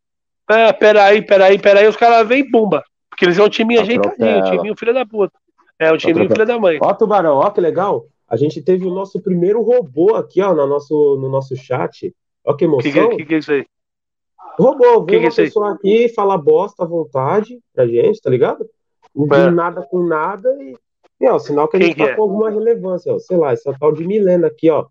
Ah, 0.47 0.73
peraí, 0.73 1.21
peraí, 1.21 1.57
peraí, 1.59 1.87
os 1.87 1.95
caras 1.95 2.27
vêm 2.27 2.39
e 2.41 2.49
pumba. 2.51 2.83
Porque 3.09 3.25
eles 3.25 3.37
são 3.37 3.45
um 3.45 3.49
time 3.49 3.77
ajeitadinho, 3.79 4.37
um 4.39 4.51
time 4.51 4.75
filho 4.77 4.93
da 4.93 5.05
puta. 5.05 5.33
É, 5.81 5.91
um 5.91 5.97
time 5.97 6.11
Atropela. 6.13 6.35
filho 6.35 6.45
da 6.45 6.59
mãe. 6.59 6.77
Ó, 6.81 6.93
Tubarão, 6.93 7.37
ó 7.37 7.49
que 7.49 7.59
legal. 7.59 8.05
A 8.29 8.37
gente 8.37 8.61
teve 8.61 8.85
o 8.85 8.93
nosso 8.93 9.19
primeiro 9.21 9.61
robô 9.61 10.15
aqui, 10.15 10.41
ó, 10.41 10.53
no 10.53 10.67
nosso, 10.67 11.17
no 11.19 11.27
nosso 11.27 11.55
chat. 11.55 12.13
Ó 12.45 12.53
que 12.53 12.65
O 12.65 12.77
que, 12.77 12.87
emoção. 12.89 13.09
que, 13.09 13.17
que, 13.17 13.25
que 13.25 13.35
é 13.35 13.37
isso 13.39 13.51
aí? 13.51 13.65
Robô, 14.59 15.03
que 15.05 15.11
vem 15.11 15.19
que 15.21 15.25
é 15.25 15.29
uma 15.29 15.35
pessoa 15.35 15.73
aqui 15.73 16.09
falar 16.09 16.37
bosta 16.37 16.83
à 16.83 16.87
vontade 16.87 17.59
pra 17.73 17.87
gente, 17.87 18.21
tá 18.21 18.29
ligado? 18.29 18.65
De 19.15 19.35
É. 19.35 19.49
nada 19.51 19.81
com 19.81 20.03
nada 20.03 20.49
e. 20.61 20.75
Meu, 21.19 21.39
sinal 21.39 21.67
que 21.67 21.77
a 21.77 21.79
gente 21.81 21.97
tá 21.97 22.05
é? 22.05 22.15
com 22.15 22.21
alguma 22.23 22.49
relevância, 22.49 23.13
ó. 23.13 23.19
Sei 23.19 23.37
lá, 23.37 23.51
essa 23.51 23.73
tal 23.79 23.91
de 23.91 24.05
Milena 24.05 24.47
aqui, 24.47 24.69
ó. 24.69 24.85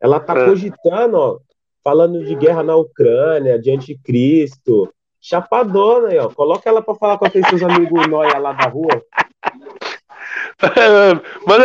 Ela 0.00 0.18
tá 0.20 0.36
É. 0.38 0.44
cogitando, 0.46 1.16
ó, 1.16 1.38
falando 1.84 2.24
de 2.24 2.34
guerra 2.34 2.62
na 2.62 2.76
Ucrânia, 2.76 3.58
de 3.58 3.70
anticristo. 3.70 4.88
Chapadona 5.20 6.08
aí, 6.08 6.18
ó. 6.18 6.28
Coloca 6.30 6.68
ela 6.68 6.80
pra 6.82 6.94
falar 6.94 7.18
com 7.18 7.26
aqueles 7.26 7.48
seus 7.48 7.62
amigos 7.62 8.06
nóia 8.08 8.38
lá 8.38 8.52
da 8.52 8.68
rua. 8.68 9.02
Manda, 11.46 11.64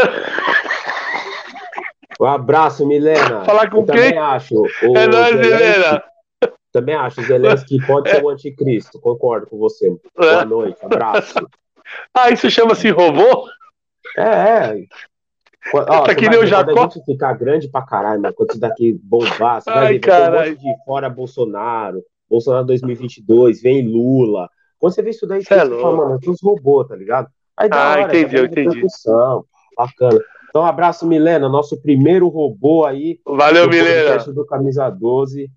Um 2.19 2.25
abraço, 2.25 2.85
Milena. 2.87 3.43
Falar 3.43 3.69
com 3.69 3.79
Eu 3.79 3.85
também 3.85 4.09
quem? 4.11 4.17
acho. 4.19 4.55
O 4.61 4.97
é 4.97 5.07
nóis, 5.07 5.35
Helena. 5.35 6.03
Também 6.71 6.95
acho. 6.95 7.21
Zelensky 7.23 7.85
pode 7.85 8.09
ser 8.09 8.23
o 8.23 8.29
anticristo. 8.29 8.99
Concordo 8.99 9.47
com 9.47 9.57
você. 9.57 9.87
É. 9.89 10.21
Boa 10.21 10.45
noite. 10.45 10.77
Abraço. 10.83 11.35
Ah, 12.17 12.31
isso 12.31 12.49
chama-se 12.49 12.89
robô? 12.89 13.47
É, 14.17 14.23
é. 14.23 14.75
Ó, 15.71 16.01
Tá 16.03 16.15
que 16.15 16.27
nem 16.27 16.39
o 16.39 16.45
Jacó. 16.45 16.73
Quando 16.73 16.79
a 16.79 16.93
gente 16.95 17.05
ficar 17.05 17.33
grande 17.33 17.69
pra 17.69 17.83
caralho, 17.85 18.19
mano, 18.19 18.33
quando 18.33 18.49
isso 18.49 18.59
daqui 18.59 18.99
bombar, 19.03 19.61
você 19.61 19.69
vai 19.69 19.85
Ai, 19.85 19.99
ver, 19.99 20.31
vai 20.31 20.51
um 20.51 20.55
de 20.55 20.83
fora 20.83 21.07
Bolsonaro, 21.09 22.03
Bolsonaro 22.27 22.65
2022, 22.65 23.61
vem 23.61 23.87
Lula. 23.87 24.49
Quando 24.79 24.93
você 24.95 25.03
vê 25.03 25.11
isso 25.11 25.27
daí, 25.27 25.41
é 25.41 25.43
você 25.43 25.55
fala, 25.55 25.69
louco. 25.69 25.95
mano, 25.97 26.19
uns 26.27 26.41
robôs, 26.41 26.87
tá 26.87 26.95
ligado? 26.95 27.29
Aí 27.57 27.69
da 27.69 27.77
Ah, 27.77 27.91
hora, 27.91 28.01
entendi, 28.03 28.35
eu 28.35 28.45
entendi. 28.45 28.81
Bacana. 29.77 30.19
Então, 30.49 30.61
um 30.61 30.65
abraço, 30.65 31.05
Milena, 31.05 31.49
nosso 31.49 31.75
primeiro 31.81 32.27
robô 32.27 32.85
aí. 32.85 33.19
Valeu, 33.25 33.67
Milena. 33.67 34.17
do 34.19 34.45
Camisa 34.45 34.89
12. 34.89 35.49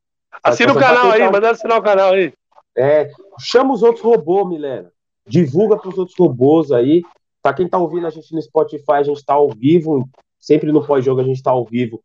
Assina 0.43 0.73
o 0.73 0.79
canal 0.79 1.11
aí, 1.11 1.31
manda 1.31 1.51
assinar 1.51 1.79
o 1.79 1.83
canal 1.83 2.13
aí. 2.13 2.33
É, 2.77 3.11
chama 3.41 3.75
os 3.75 3.83
outros 3.83 4.05
robôs, 4.05 4.49
Milena. 4.49 4.91
Divulga 5.27 5.77
para 5.77 5.89
os 5.89 5.99
outros 5.99 6.17
robôs 6.19 6.73
aí. 6.73 7.03
Pra 7.43 7.53
quem 7.53 7.69
tá 7.69 7.79
ouvindo 7.79 8.07
a 8.07 8.11
gente 8.11 8.35
no 8.35 8.43
Spotify, 8.43 8.93
a 8.93 9.03
gente 9.03 9.25
tá 9.25 9.35
ao 9.35 9.51
vivo. 9.51 10.09
Sempre 10.41 10.73
no 10.73 10.85
pós-jogo 10.85 11.21
a 11.21 11.25
gente 11.25 11.43
tá 11.43 11.51
ao 11.51 11.65
vivo 11.65 12.03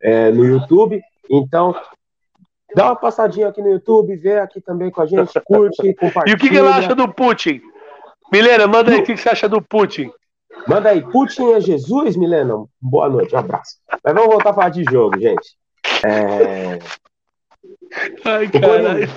é, 0.00 0.30
no 0.30 0.44
YouTube. 0.44 1.00
Então, 1.30 1.74
dá 2.74 2.86
uma 2.86 2.96
passadinha 2.96 3.48
aqui 3.48 3.60
no 3.60 3.70
YouTube, 3.70 4.14
vê 4.16 4.38
aqui 4.38 4.60
também 4.60 4.90
com 4.90 5.00
a 5.00 5.06
gente, 5.06 5.32
curte, 5.40 5.94
compartilha. 5.94 6.24
E 6.30 6.34
o 6.34 6.38
que, 6.38 6.48
que 6.48 6.56
ela 6.56 6.76
acha 6.76 6.94
do 6.94 7.12
Putin? 7.12 7.60
Milena, 8.32 8.66
manda 8.66 8.90
aí 8.90 9.00
o 9.00 9.04
que, 9.04 9.14
que 9.14 9.20
você 9.20 9.28
acha 9.28 9.48
do 9.48 9.62
Putin. 9.62 10.10
Manda 10.66 10.90
aí, 10.90 11.02
Putin 11.02 11.52
é 11.52 11.60
Jesus, 11.60 12.16
Milena? 12.16 12.64
Boa 12.80 13.08
noite, 13.08 13.34
um 13.34 13.38
abraço. 13.38 13.76
Mas 14.02 14.14
vamos 14.14 14.30
voltar 14.30 14.50
a 14.50 14.54
falar 14.54 14.68
de 14.70 14.84
jogo, 14.90 15.18
gente. 15.20 15.56
É... 16.04 16.78
Ai, 18.24 18.48
caralho. 18.48 19.08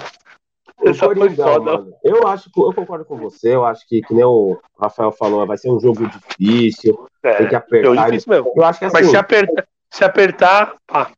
Essa 0.82 1.06
foi 1.14 1.30
foda. 1.32 1.78
Mano. 1.78 1.94
Eu 2.04 2.28
acho 2.28 2.50
eu 2.56 2.74
concordo 2.74 3.06
com 3.06 3.18
você. 3.18 3.54
Eu 3.56 3.66
acho 3.66 3.86
que, 3.88 4.02
que 4.02 4.14
nem 4.14 4.24
o 4.24 4.58
Rafael 4.80 5.12
falou, 5.12 5.46
vai 5.46 5.58
ser 5.58 5.70
um 5.70 5.80
jogo 5.80 6.08
difícil. 6.08 7.08
É, 7.22 7.34
tem 7.34 7.48
que 7.50 7.56
apertar. 7.56 8.04
É 8.04 8.06
difícil 8.06 8.34
mesmo. 8.34 8.54
Eu 8.56 8.64
acho 8.64 8.80
que 8.80 8.86
assim, 8.86 8.94
Mas 8.94 9.08
se 9.10 9.18
apertar, 9.18 9.68
se 9.92 10.04
apertar, 10.04 10.76
pá. 10.88 11.12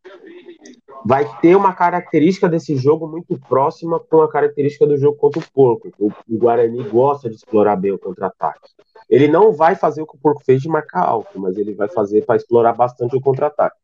Vai 1.05 1.27
ter 1.41 1.55
uma 1.55 1.73
característica 1.73 2.47
desse 2.47 2.75
jogo 2.75 3.07
muito 3.07 3.39
próxima 3.47 3.99
com 3.99 4.21
a 4.21 4.29
característica 4.29 4.85
do 4.85 4.97
jogo 4.97 5.17
contra 5.17 5.39
o 5.39 5.51
Porco. 5.51 5.89
O, 5.99 6.07
o 6.07 6.37
Guarani 6.37 6.83
gosta 6.83 7.29
de 7.29 7.35
explorar 7.35 7.75
bem 7.75 7.91
o 7.91 7.99
contra-ataque. 7.99 8.69
Ele 9.09 9.27
não 9.27 9.51
vai 9.51 9.75
fazer 9.75 10.01
o 10.01 10.07
que 10.07 10.15
o 10.15 10.19
Porco 10.19 10.43
fez 10.43 10.61
de 10.61 10.69
marcar 10.69 11.03
alto, 11.03 11.39
mas 11.39 11.57
ele 11.57 11.73
vai 11.73 11.87
fazer 11.89 12.25
para 12.25 12.35
explorar 12.35 12.73
bastante 12.73 13.15
o 13.15 13.21
contra-ataque. 13.21 13.75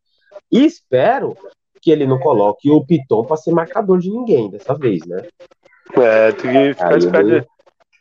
E 0.51 0.65
espero 0.65 1.35
que 1.81 1.91
ele 1.91 2.05
não 2.05 2.19
coloque 2.19 2.69
o 2.69 2.85
Piton 2.85 3.25
para 3.25 3.37
ser 3.37 3.51
marcador 3.51 3.99
de 3.99 4.09
ninguém 4.09 4.49
dessa 4.49 4.73
vez, 4.73 5.05
né? 5.05 5.27
É, 5.95 6.31
tem 6.31 6.51
que 6.51 6.73
ficar 6.73 6.97
esperto. 6.97 7.47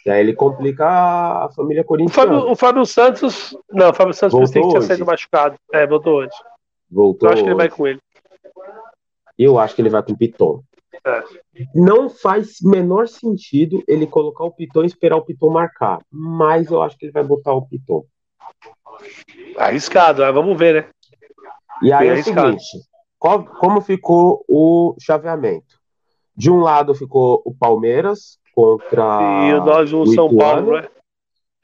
E 0.05 0.11
aí 0.11 0.21
ele 0.21 0.35
complica 0.35 0.87
a 0.87 1.49
família 1.55 1.83
corintiana. 1.83 2.33
O 2.33 2.37
Fábio, 2.37 2.53
o 2.53 2.57
Fábio 2.57 2.87
Santos. 2.87 3.57
Não, 3.73 3.91
o 3.91 3.93
Fábio 3.93 4.15
Santos 4.15 4.39
voltou 4.39 4.63
que 4.63 4.69
tinha 4.69 4.83
sido 4.83 5.05
machucado. 5.05 5.57
É, 5.73 5.85
voltou 5.85 6.19
hoje. 6.19 6.31
Voltou. 6.89 7.29
Eu 7.29 7.33
acho 7.33 7.43
que 7.43 7.49
ele 7.49 7.57
vai 7.57 7.69
com 7.69 7.87
ele. 7.89 7.99
Eu 9.39 9.59
acho 9.59 9.75
que 9.75 9.83
ele 9.83 9.91
vai 9.91 10.03
com 10.03 10.13
o 10.13 10.17
Piton. 10.17 10.63
É. 11.05 11.23
Não 11.75 12.09
faz 12.09 12.61
menor 12.63 13.07
sentido 13.07 13.83
ele 13.87 14.07
colocar 14.07 14.45
o 14.45 14.51
Piton 14.51 14.85
e 14.85 14.87
esperar 14.87 15.17
o 15.17 15.25
Piton 15.25 15.51
marcar. 15.51 16.01
Mas 16.11 16.71
eu 16.71 16.83
acho 16.83 16.97
que 16.97 17.07
ele 17.07 17.13
vai 17.13 17.23
botar 17.23 17.53
o 17.53 17.67
Piton. 17.67 18.05
Arriscado, 19.57 20.23
né? 20.23 20.33
vamos 20.33 20.59
ver, 20.59 20.75
né? 20.75 20.91
E 21.83 21.93
aí 21.93 22.09
Bem 22.09 22.17
é 22.17 22.21
o 22.21 22.25
seguinte: 22.25 22.65
qual, 23.19 23.45
como 23.45 23.81
ficou 23.81 24.45
o 24.49 24.97
chaveamento? 25.01 25.79
De 26.35 26.51
um 26.51 26.61
lado 26.61 26.95
ficou 26.95 27.43
o 27.45 27.55
Palmeiras 27.55 28.39
contra. 28.55 29.49
E 29.49 29.61
nós 29.61 29.93
o, 29.93 30.03
o 30.03 30.07
São 30.07 30.35
Paulo, 30.35 30.73
né? 30.73 30.89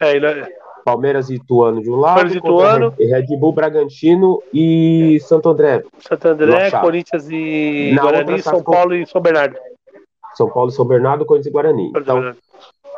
É? 0.01 0.62
Palmeiras 0.85 1.31
e 1.31 1.35
Ituano 1.35 1.81
de 1.81 1.91
um 1.91 1.97
lado, 1.97 2.17
Palmeiras 2.17 2.37
Ituano, 2.37 2.95
Red 2.99 3.37
Bull 3.37 3.53
Bragantino 3.53 4.43
e 4.53 5.19
Santo 5.21 5.49
André. 5.49 5.83
Santo 5.99 6.29
André, 6.29 6.71
Corinthians 6.71 7.29
e 7.31 7.93
Na 7.95 8.03
Guarani, 8.03 8.43
São 8.43 8.63
Paulo 8.63 8.95
e 8.95 9.07
São 9.07 9.21
Bernardo. 9.21 9.57
São 10.35 10.51
Paulo 10.51 10.71
e 10.71 10.73
São 10.73 10.85
Bernardo, 10.85 11.25
Corinthians 11.25 11.51
e 11.51 11.53
Guarani. 11.53 11.93
Então, 11.95 12.35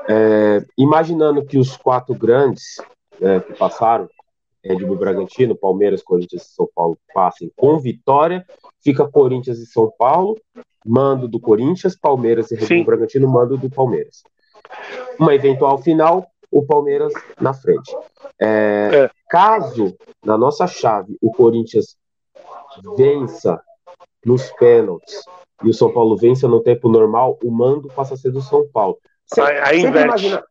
é, 0.08 0.64
imaginando 0.76 1.44
que 1.44 1.58
os 1.58 1.76
quatro 1.76 2.14
grandes 2.14 2.76
é, 3.20 3.40
que 3.40 3.54
passaram, 3.54 4.08
Red 4.62 4.76
Bull 4.76 4.96
Bragantino, 4.96 5.54
Palmeiras, 5.54 6.02
Corinthians 6.02 6.42
e 6.42 6.54
São 6.54 6.68
Paulo 6.74 6.96
passem 7.12 7.50
com 7.54 7.78
vitória, 7.78 8.46
fica 8.82 9.06
Corinthians 9.06 9.58
e 9.58 9.66
São 9.66 9.92
Paulo, 9.98 10.38
mando 10.84 11.28
do 11.28 11.38
Corinthians, 11.38 11.96
Palmeiras 11.96 12.50
e 12.50 12.56
Red 12.56 12.76
Bull 12.76 12.84
Bragantino, 12.84 13.28
mando 13.28 13.58
do 13.58 13.68
Palmeiras. 13.68 14.22
Uma 15.18 15.34
eventual 15.34 15.78
final, 15.78 16.26
o 16.54 16.64
Palmeiras 16.64 17.12
na 17.40 17.52
frente. 17.52 17.94
É, 18.40 18.90
é. 18.92 19.10
Caso, 19.28 19.96
na 20.24 20.38
nossa 20.38 20.66
chave, 20.66 21.18
o 21.20 21.32
Corinthians 21.32 21.96
vença 22.96 23.60
nos 24.24 24.50
pênaltis 24.52 25.22
e 25.62 25.68
o 25.68 25.74
São 25.74 25.92
Paulo 25.92 26.16
vença 26.16 26.46
no 26.46 26.62
tempo 26.62 26.88
normal, 26.88 27.38
o 27.42 27.50
mando 27.50 27.88
passa 27.88 28.14
a 28.14 28.16
ser 28.16 28.30
do 28.30 28.40
São 28.40 28.66
Paulo. 28.72 28.96
Sempre, 29.26 29.52
aí, 29.52 29.58
aí 29.58 29.80
sempre 29.80 30.02
imagina... 30.02 30.44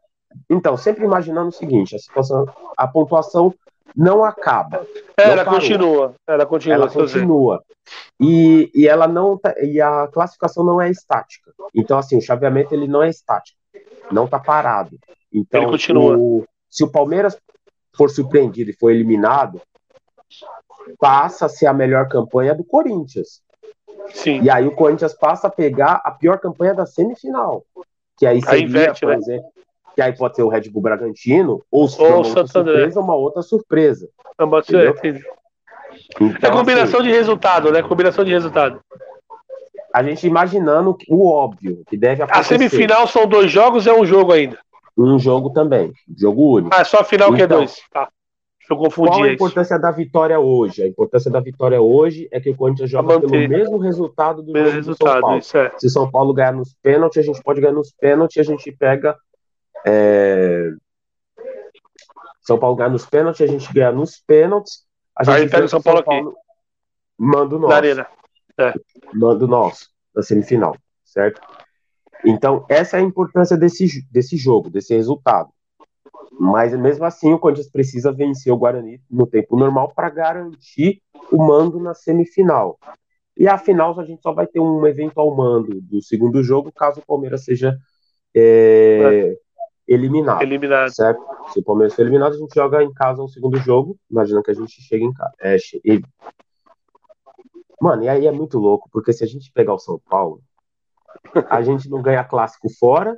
Então, 0.49 0.75
sempre 0.75 1.05
imaginando 1.05 1.49
o 1.49 1.53
seguinte: 1.53 1.95
a 1.95 1.99
situação, 1.99 2.45
a 2.75 2.87
pontuação 2.87 3.53
não 3.95 4.23
acaba. 4.23 4.85
Ela 5.15 5.45
continua. 5.45 6.15
Ela 6.27 6.45
continua. 6.45 6.75
Ela 6.75 6.89
continua. 6.89 7.63
E, 8.19 8.71
e 8.73 8.87
ela 8.87 9.07
não 9.07 9.37
tá, 9.37 9.53
e 9.61 9.79
a 9.79 10.07
classificação 10.07 10.63
não 10.65 10.81
é 10.81 10.89
estática. 10.89 11.51
Então, 11.73 11.97
assim, 11.97 12.17
o 12.17 12.21
chaveamento 12.21 12.73
ele 12.73 12.87
não 12.87 13.03
é 13.03 13.09
estático. 13.09 13.57
Não 14.11 14.25
está 14.25 14.39
parado. 14.39 14.97
Então, 15.33 15.63
ele 15.63 15.71
continua. 15.71 16.17
O, 16.17 16.45
se 16.69 16.83
o 16.83 16.91
Palmeiras 16.91 17.37
for 17.95 18.09
surpreendido 18.09 18.71
e 18.71 18.73
for 18.73 18.91
eliminado, 18.91 19.61
passa 20.99 21.45
a 21.45 21.49
ser 21.49 21.65
a 21.65 21.73
melhor 21.73 22.07
campanha 22.07 22.53
do 22.53 22.63
Corinthians. 22.63 23.41
Sim. 24.13 24.41
E 24.41 24.49
aí 24.49 24.67
o 24.67 24.75
Corinthians 24.75 25.13
passa 25.13 25.47
a 25.47 25.51
pegar 25.51 26.01
a 26.03 26.11
pior 26.11 26.39
campanha 26.39 26.73
da 26.73 26.85
semifinal. 26.85 27.63
Que 28.17 28.25
aí 28.25 28.41
seria, 28.41 28.55
aí 28.55 28.63
inverte, 28.63 29.01
por 29.01 29.09
né? 29.09 29.15
exemplo, 29.15 29.49
que 29.95 30.01
aí 30.01 30.15
pode 30.15 30.35
ser 30.35 30.43
o 30.43 30.49
Red 30.49 30.69
Bull 30.69 30.81
Bragantino, 30.81 31.63
ou 31.71 31.87
se 31.87 32.01
ou 32.01 32.23
uma 32.23 32.47
surpresa, 32.47 32.99
uma 32.99 33.15
outra 33.15 33.41
surpresa. 33.41 34.09
Então, 36.19 36.49
é 36.49 36.51
combinação 36.51 36.99
assim, 36.99 37.09
de 37.09 37.15
resultado, 37.15 37.71
né? 37.71 37.81
Combinação 37.83 38.25
de 38.25 38.31
resultado. 38.31 38.79
A 39.93 40.01
gente 40.01 40.25
imaginando 40.25 40.97
o 41.07 41.29
óbvio 41.29 41.83
que 41.87 41.95
deve 41.95 42.23
acontecer. 42.23 42.55
A 42.55 42.57
semifinal 42.57 43.07
são 43.07 43.27
dois 43.27 43.51
jogos, 43.51 43.85
é 43.85 43.93
um 43.93 44.05
jogo 44.05 44.33
ainda. 44.33 44.57
Um 44.97 45.17
jogo 45.17 45.49
também, 45.51 45.91
jogo 46.15 46.55
único. 46.55 46.75
Ah, 46.75 46.81
é 46.81 46.83
só 46.83 46.99
a 46.99 47.03
final 47.03 47.29
então, 47.29 47.35
que 47.35 47.41
é 47.41 47.45
então, 47.45 47.57
dois. 47.57 47.81
Tá. 47.91 48.09
Eu 48.69 48.77
confundi 48.77 49.09
Qual 49.09 49.23
a 49.23 49.33
importância 49.33 49.77
da 49.77 49.91
vitória 49.91 50.39
hoje? 50.39 50.81
A 50.81 50.87
importância 50.87 51.29
da 51.29 51.39
vitória 51.39 51.81
hoje 51.81 52.29
é 52.31 52.39
que 52.39 52.49
o 52.49 52.55
Corinthians 52.55 52.89
joga 52.89 53.19
pelo 53.19 53.49
mesmo 53.49 53.77
resultado 53.77 54.41
do 54.41 54.53
mesmo 54.53 54.71
resultado, 54.71 55.11
São 55.11 55.21
Paulo. 55.21 55.37
É. 55.37 55.79
Se 55.79 55.89
São 55.89 56.09
Paulo 56.09 56.33
ganhar 56.33 56.53
nos 56.53 56.73
pênaltis, 56.81 57.17
a 57.17 57.25
gente 57.25 57.43
pode 57.43 57.59
ganhar 57.59 57.73
nos 57.73 57.91
pênaltis 57.91 58.37
a 58.37 58.43
gente 58.43 58.71
pega 58.71 59.17
é... 59.85 60.71
São 62.41 62.57
Paulo 62.57 62.75
ganha 62.75 62.89
nos 62.89 63.05
pênaltis, 63.05 63.41
a 63.41 63.47
gente 63.47 63.71
ganha 63.73 63.91
nos 63.91 64.17
pênaltis. 64.17 64.85
A 65.15 65.23
gente 65.23 65.51
pega 65.51 65.65
o 65.65 65.69
São 65.69 65.81
Paulo, 65.81 66.03
Paulo 66.03 66.29
aqui. 66.29 66.37
Manda 67.17 67.55
o 67.55 67.59
nosso. 67.59 67.71
Na 67.71 67.75
arena. 67.77 68.07
É. 68.57 68.73
Manda 69.13 69.45
o 69.45 69.47
nosso, 69.47 69.89
na 70.15 70.21
semifinal, 70.21 70.75
certo? 71.03 71.41
Então, 72.25 72.65
essa 72.69 72.97
é 72.97 72.99
a 72.99 73.03
importância 73.03 73.57
desse, 73.57 74.05
desse 74.11 74.37
jogo, 74.37 74.69
desse 74.69 74.95
resultado. 74.95 75.49
Mas 76.39 76.73
mesmo 76.77 77.05
assim, 77.05 77.33
o 77.33 77.39
Corinthians 77.39 77.69
precisa 77.69 78.11
vencer 78.11 78.51
o 78.51 78.57
Guarani 78.57 79.01
no 79.09 79.27
tempo 79.27 79.55
normal 79.55 79.91
para 79.95 80.09
garantir 80.09 81.01
o 81.31 81.37
mando 81.37 81.79
na 81.79 81.93
semifinal. 81.93 82.79
E 83.37 83.47
a 83.47 83.57
final 83.57 83.99
a 83.99 84.05
gente 84.05 84.21
só 84.21 84.31
vai 84.31 84.47
ter 84.47 84.59
um 84.59 84.85
eventual 84.85 85.35
mando 85.35 85.81
do 85.81 86.01
segundo 86.01 86.41
jogo, 86.43 86.71
caso 86.71 86.99
o 86.99 87.05
Palmeiras 87.05 87.43
seja 87.43 87.77
é, 88.35 89.35
eliminado. 89.87 90.41
Eliminado. 90.41 90.89
Certo? 90.89 91.21
Se 91.51 91.59
o 91.59 91.63
Palmeiras 91.63 91.95
for 91.95 92.01
eliminado, 92.01 92.33
a 92.33 92.37
gente 92.37 92.53
joga 92.53 92.83
em 92.83 92.93
casa 92.93 93.21
um 93.21 93.27
segundo 93.27 93.57
jogo. 93.57 93.97
Imagina 94.09 94.41
que 94.43 94.51
a 94.51 94.55
gente 94.55 94.81
chega 94.81 95.03
em 95.03 95.13
casa. 95.13 95.33
É, 95.39 95.57
e... 95.83 96.01
Mano, 97.81 98.03
e 98.03 98.09
aí 98.09 98.27
é 98.27 98.31
muito 98.31 98.57
louco, 98.59 98.89
porque 98.91 99.11
se 99.11 99.23
a 99.23 99.27
gente 99.27 99.51
pegar 99.51 99.73
o 99.73 99.79
São 99.79 99.99
Paulo, 100.09 100.41
a 101.49 101.61
gente 101.61 101.89
não 101.89 102.01
ganha 102.01 102.23
clássico 102.23 102.69
fora 102.69 103.17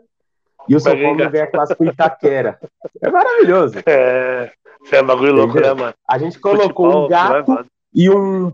e 0.68 0.76
o 0.76 0.80
São 0.80 0.94
Paulo 1.00 1.18
não 1.18 1.30
ganha 1.30 1.48
clássico 1.48 1.84
Itaquera. 1.86 2.60
É 3.02 3.10
maravilhoso. 3.10 3.76
É, 3.86 4.52
é 4.92 5.04
bagulho 5.04 5.34
louco, 5.34 5.60
né, 5.60 5.74
mano? 5.74 5.94
A 6.08 6.18
gente 6.18 6.40
colocou 6.40 6.92
Futebol, 6.92 7.06
um 7.06 7.10
gato 7.10 7.66
e 7.94 8.10
um, 8.10 8.52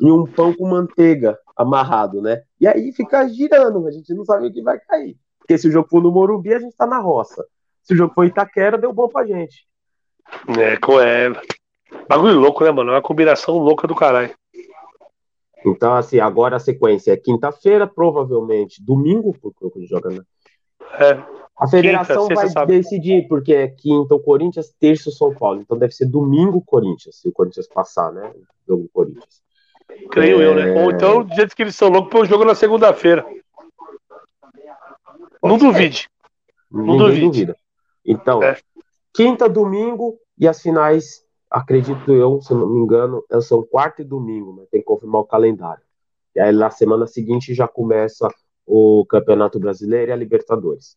e 0.00 0.10
um 0.10 0.24
pão 0.26 0.52
com 0.52 0.68
manteiga 0.68 1.38
amarrado, 1.56 2.20
né? 2.20 2.42
E 2.60 2.66
aí 2.66 2.92
fica 2.92 3.26
girando, 3.28 3.86
a 3.86 3.90
gente 3.90 4.12
não 4.14 4.24
sabe 4.24 4.46
o 4.46 4.52
que 4.52 4.62
vai 4.62 4.78
cair. 4.78 5.16
Porque 5.38 5.56
se 5.56 5.68
o 5.68 5.72
jogo 5.72 5.88
for 5.88 6.02
no 6.02 6.10
Morumbi, 6.10 6.52
a 6.52 6.58
gente 6.58 6.76
tá 6.76 6.86
na 6.86 6.98
roça. 6.98 7.44
Se 7.82 7.94
o 7.94 7.96
jogo 7.96 8.12
for 8.14 8.24
Itaquera, 8.24 8.76
deu 8.76 8.92
bom 8.92 9.08
pra 9.08 9.24
gente. 9.24 9.66
É, 10.58 10.76
com 10.76 11.00
ela. 11.00 11.40
Bagulho 12.08 12.38
louco, 12.38 12.64
né, 12.64 12.70
mano? 12.70 12.90
É 12.90 12.94
uma 12.94 13.02
combinação 13.02 13.58
louca 13.58 13.86
do 13.86 13.94
caralho. 13.94 14.34
Então, 15.66 15.94
assim, 15.94 16.20
agora 16.20 16.56
a 16.56 16.60
sequência 16.60 17.12
é 17.12 17.16
quinta-feira, 17.16 17.86
provavelmente 17.86 18.82
domingo, 18.84 19.36
porque 19.42 19.66
o 19.66 19.70
Corinthians 19.70 19.90
joga, 19.90 20.10
né? 20.10 20.22
É. 21.00 21.36
A 21.58 21.66
federação 21.66 22.28
quinta, 22.28 22.48
vai 22.48 22.66
decidir, 22.66 23.26
porque 23.28 23.52
é 23.52 23.66
quinta 23.66 24.14
o 24.14 24.20
Corinthians, 24.20 24.72
terça 24.78 25.08
o 25.08 25.12
São 25.12 25.34
Paulo. 25.34 25.60
Então 25.60 25.76
deve 25.76 25.92
ser 25.94 26.06
domingo 26.06 26.58
o 26.58 26.64
Corinthians, 26.64 27.16
se 27.18 27.28
o 27.28 27.32
Corinthians 27.32 27.66
passar, 27.66 28.12
né? 28.12 28.30
O 28.30 28.68
jogo 28.68 28.82
do 28.84 28.88
Corinthians. 28.90 29.42
Creio 30.10 30.40
é... 30.40 30.46
eu, 30.46 30.54
né? 30.54 30.84
Ou 30.84 30.90
então, 30.90 31.24
do 31.24 31.34
jeito 31.34 31.56
que 31.56 31.62
eles 31.62 31.74
são 31.74 31.88
loucos, 31.88 32.12
põe 32.12 32.22
o 32.22 32.26
jogo 32.26 32.44
na 32.44 32.54
segunda-feira. 32.54 33.26
Não 35.42 35.58
duvide. 35.58 36.08
Não 36.70 36.96
duvide. 36.96 37.20
duvida. 37.22 37.56
Então, 38.04 38.42
é. 38.42 38.58
quinta, 39.14 39.48
domingo 39.48 40.18
e 40.38 40.46
as 40.46 40.60
finais, 40.60 41.24
acredito 41.50 42.12
eu, 42.12 42.40
se 42.40 42.52
não 42.52 42.68
me 42.68 42.80
engano, 42.80 43.24
são 43.42 43.62
quarta 43.62 44.02
e 44.02 44.04
domingo, 44.04 44.52
mas 44.52 44.68
tem 44.68 44.80
que 44.80 44.86
confirmar 44.86 45.20
o 45.20 45.26
calendário. 45.26 45.82
E 46.34 46.40
aí 46.40 46.52
na 46.52 46.70
semana 46.70 47.06
seguinte 47.06 47.54
já 47.54 47.66
começa 47.66 48.28
o 48.66 49.06
Campeonato 49.06 49.58
Brasileiro 49.58 50.10
e 50.10 50.12
a 50.12 50.16
Libertadores. 50.16 50.94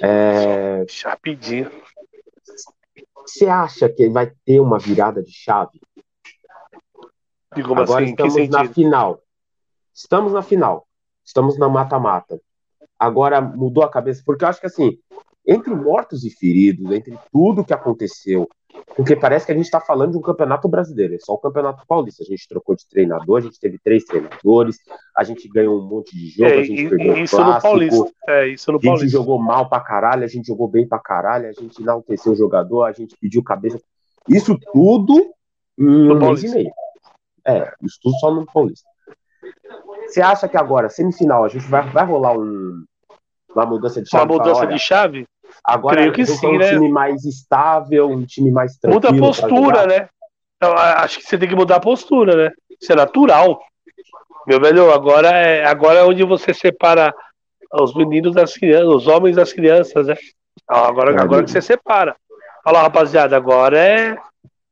É... 0.00 0.84
Rapidinho. 1.04 1.70
Você 3.26 3.46
acha 3.46 3.88
que 3.88 4.08
vai 4.08 4.32
ter 4.44 4.60
uma 4.60 4.78
virada 4.78 5.22
de 5.22 5.32
chave? 5.32 5.80
Agora 7.50 8.04
assim? 8.04 8.10
estamos 8.10 8.48
na 8.48 8.64
final. 8.66 9.22
Estamos 9.92 10.32
na 10.32 10.42
final. 10.42 10.88
Estamos 11.24 11.58
na 11.58 11.68
mata-mata 11.68 12.40
agora 13.02 13.40
mudou 13.40 13.82
a 13.82 13.90
cabeça, 13.90 14.22
porque 14.24 14.44
eu 14.44 14.48
acho 14.48 14.60
que 14.60 14.66
assim, 14.66 14.96
entre 15.46 15.74
mortos 15.74 16.24
e 16.24 16.30
feridos, 16.30 16.90
entre 16.92 17.18
tudo 17.32 17.64
que 17.64 17.72
aconteceu, 17.74 18.48
Porque 18.96 19.14
parece 19.14 19.44
que 19.44 19.52
a 19.52 19.54
gente 19.54 19.66
está 19.66 19.80
falando 19.80 20.12
de 20.12 20.16
um 20.18 20.22
campeonato 20.22 20.66
brasileiro, 20.66 21.14
é 21.14 21.18
só 21.18 21.34
o 21.34 21.38
campeonato 21.38 21.84
paulista. 21.86 22.22
A 22.22 22.26
gente 22.26 22.48
trocou 22.48 22.74
de 22.74 22.86
treinador, 22.88 23.38
a 23.38 23.40
gente 23.40 23.60
teve 23.60 23.78
três 23.78 24.02
treinadores, 24.04 24.76
a 25.16 25.22
gente 25.24 25.46
ganhou 25.48 25.78
um 25.78 25.86
monte 25.86 26.16
de 26.16 26.28
jogo, 26.30 26.48
É, 26.50 26.58
a 26.60 26.62
gente 26.62 26.82
e- 26.82 26.88
perdeu 26.88 27.18
isso 27.18 27.36
o 27.36 27.38
no 27.40 27.44
clássico, 27.46 27.68
Paulista. 27.68 28.12
É, 28.28 28.48
isso 28.48 28.72
no 28.72 28.78
a 28.78 28.80
gente 28.80 28.90
Paulista. 28.90 29.18
jogou 29.18 29.38
mal 29.38 29.68
pra 29.68 29.78
caralho, 29.80 30.24
a 30.24 30.26
gente 30.26 30.46
jogou 30.46 30.68
bem 30.68 30.88
pra 30.88 30.98
caralho, 30.98 31.48
a 31.48 31.52
gente 31.52 31.82
enalteceu 31.82 32.32
o 32.32 32.36
jogador, 32.36 32.84
a 32.84 32.92
gente 32.92 33.14
pediu 33.20 33.42
cabeça. 33.42 33.78
Isso 34.28 34.58
tudo 34.72 35.32
No 35.76 36.14
um 36.14 36.18
mês 36.18 36.20
Paulista. 36.20 36.46
e 36.46 36.50
meio. 36.54 36.72
É, 37.46 37.72
isso 37.82 37.98
tudo 38.02 38.14
só 38.20 38.30
no 38.34 38.46
Paulista. 38.46 38.88
Você 40.06 40.20
acha 40.22 40.48
que 40.48 40.56
agora, 40.56 40.88
semifinal, 40.88 41.44
a 41.44 41.48
gente 41.48 41.66
vai, 41.66 41.88
vai 41.90 42.04
rolar 42.06 42.36
um- 42.38 42.84
uma 43.54 43.66
mudança 43.66 44.00
de 44.02 44.08
Uma 44.12 44.20
chave? 44.20 44.32
mudança 44.32 44.54
Fala, 44.54 44.66
olha, 44.66 44.74
de 44.76 44.82
chave? 44.82 45.26
Agora 45.64 45.96
creio 45.96 46.12
que 46.12 46.26
sim, 46.26 46.46
é 46.46 46.48
um 46.48 46.58
né? 46.58 46.68
time 46.70 46.88
mais 46.88 47.24
estável, 47.24 48.08
um 48.08 48.24
time 48.24 48.50
mais 48.50 48.76
tranquilo. 48.76 49.02
Muda 49.02 49.16
a 49.16 49.28
postura, 49.28 49.86
né? 49.86 50.08
Então, 50.56 50.74
acho 50.76 51.18
que 51.18 51.24
você 51.24 51.36
tem 51.36 51.48
que 51.48 51.56
mudar 51.56 51.76
a 51.76 51.80
postura, 51.80 52.36
né? 52.36 52.52
Isso 52.80 52.92
é 52.92 52.96
natural. 52.96 53.60
Meu 54.46 54.60
velho, 54.60 54.92
agora 54.92 55.28
é, 55.28 55.64
agora 55.64 56.00
é 56.00 56.04
onde 56.04 56.24
você 56.24 56.52
separa 56.52 57.14
os 57.72 57.94
meninos 57.94 58.34
das 58.34 58.54
crianças, 58.54 58.88
os 58.88 59.06
homens 59.06 59.36
das 59.36 59.52
crianças, 59.52 60.06
né? 60.06 60.16
Agora, 60.68 61.10
agora 61.20 61.40
né? 61.40 61.44
que 61.44 61.50
você 61.50 61.62
separa. 61.62 62.16
Fala, 62.64 62.82
rapaziada, 62.82 63.36
agora 63.36 63.78
é. 63.78 64.16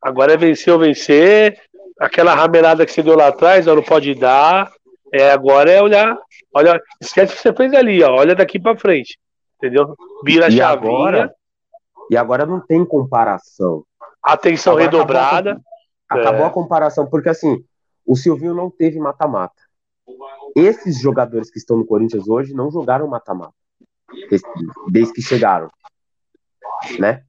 Agora 0.00 0.32
é 0.32 0.36
vencer 0.36 0.72
ou 0.72 0.78
vencer. 0.78 1.58
Aquela 1.98 2.34
ramelada 2.34 2.86
que 2.86 2.92
você 2.92 3.02
deu 3.02 3.16
lá 3.16 3.28
atrás, 3.28 3.66
ó, 3.66 3.74
não 3.74 3.82
pode 3.82 4.14
dar. 4.14 4.70
É, 5.12 5.30
agora 5.32 5.70
é 5.70 5.82
olhar. 5.82 6.16
Olha, 6.54 6.80
esquece 7.00 7.32
o 7.32 7.36
que 7.36 7.42
você 7.42 7.52
fez 7.52 7.74
ali, 7.74 8.02
ó. 8.02 8.14
Olha 8.14 8.34
daqui 8.34 8.58
pra 8.58 8.76
frente. 8.76 9.18
Entendeu? 9.60 9.94
Vira 10.24 10.46
a 10.46 10.50
chavinha, 10.50 10.66
agora, 10.66 11.34
e 12.10 12.16
agora 12.16 12.46
não 12.46 12.58
tem 12.60 12.82
comparação. 12.82 13.84
atenção 14.22 14.72
Agora 14.72 14.84
redobrada. 14.90 15.60
Acabou 16.08 16.42
É. 16.42 16.46
a 16.46 16.50
comparação, 16.50 17.06
porque 17.06 17.28
assim, 17.28 17.62
o 18.06 18.16
Silvinho 18.16 18.54
não 18.54 18.70
teve 18.70 18.98
mata-mata. 18.98 19.62
Esses 20.56 20.98
jogadores 20.98 21.50
que 21.50 21.58
estão 21.58 21.76
no 21.76 21.86
Corinthians 21.86 22.26
hoje 22.26 22.54
não 22.54 22.70
jogaram 22.70 23.06
mata-mata. 23.06 23.54
Desde, 24.88 25.12
que 25.12 25.22
chegaram. 25.22 25.70
Né? 26.98 27.22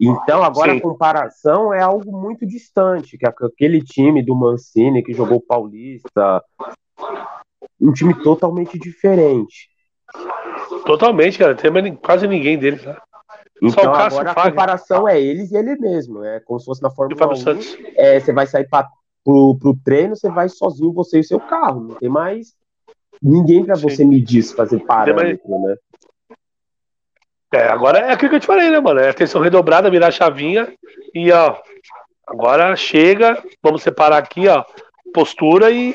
Então 0.00 0.42
agora 0.42 0.72
Sim. 0.72 0.78
a 0.78 0.80
comparação 0.80 1.74
é 1.74 1.82
algo 1.82 2.12
muito 2.12 2.46
distante, 2.46 3.18
que 3.18 3.26
aquele 3.26 3.82
time 3.82 4.22
do 4.22 4.36
Mancini 4.36 5.02
que 5.02 5.12
jogou 5.12 5.40
Paulista, 5.40 6.44
um 7.80 7.92
time 7.92 8.14
totalmente 8.22 8.78
diferente. 8.78 9.71
Totalmente, 10.84 11.38
cara. 11.38 11.54
Tem 11.54 11.70
mais 11.70 11.92
quase 12.04 12.26
ninguém 12.26 12.58
deles, 12.58 12.84
né? 12.84 12.94
Só 12.94 13.68
Então 13.80 13.92
o 13.92 13.96
Cássio 13.96 14.18
agora 14.18 14.30
a 14.30 14.34
Fagner. 14.34 14.52
comparação 14.52 15.08
é 15.08 15.20
eles 15.20 15.52
e 15.52 15.56
ele 15.56 15.76
mesmo. 15.76 16.24
É 16.24 16.40
como 16.40 16.58
se 16.58 16.66
fosse 16.66 16.82
na 16.82 16.88
o 16.88 16.92
Fórmula 16.94 17.18
Fábio 17.18 17.36
1. 17.36 17.40
Santos. 17.40 17.78
é, 17.96 18.18
você 18.18 18.32
vai 18.32 18.46
sair 18.46 18.68
pra, 18.68 18.88
pro, 19.24 19.56
pro 19.56 19.76
treino, 19.84 20.16
você 20.16 20.28
vai 20.30 20.48
sozinho, 20.48 20.92
você 20.92 21.18
e 21.18 21.20
o 21.20 21.24
seu 21.24 21.38
carro. 21.40 21.80
Não 21.80 21.94
tem 21.94 22.08
mais 22.08 22.54
ninguém 23.22 23.64
pra 23.64 23.76
Sim. 23.76 23.82
você 23.82 24.04
medir, 24.04 24.42
fazer 24.42 24.80
parâmetro, 24.80 25.58
né? 25.60 25.76
É, 27.54 27.68
agora 27.68 27.98
é 27.98 28.12
aquilo 28.12 28.30
que 28.30 28.36
eu 28.36 28.40
te 28.40 28.46
falei, 28.46 28.70
né, 28.70 28.80
mano? 28.80 28.98
É 28.98 29.10
atenção 29.10 29.40
redobrada, 29.40 29.90
virar 29.90 30.08
a 30.08 30.12
chavinha 30.12 30.72
e, 31.14 31.30
ó, 31.30 31.56
agora 32.26 32.74
chega, 32.74 33.42
vamos 33.62 33.82
separar 33.82 34.16
aqui, 34.16 34.48
ó, 34.48 34.64
postura 35.12 35.70
e 35.70 35.94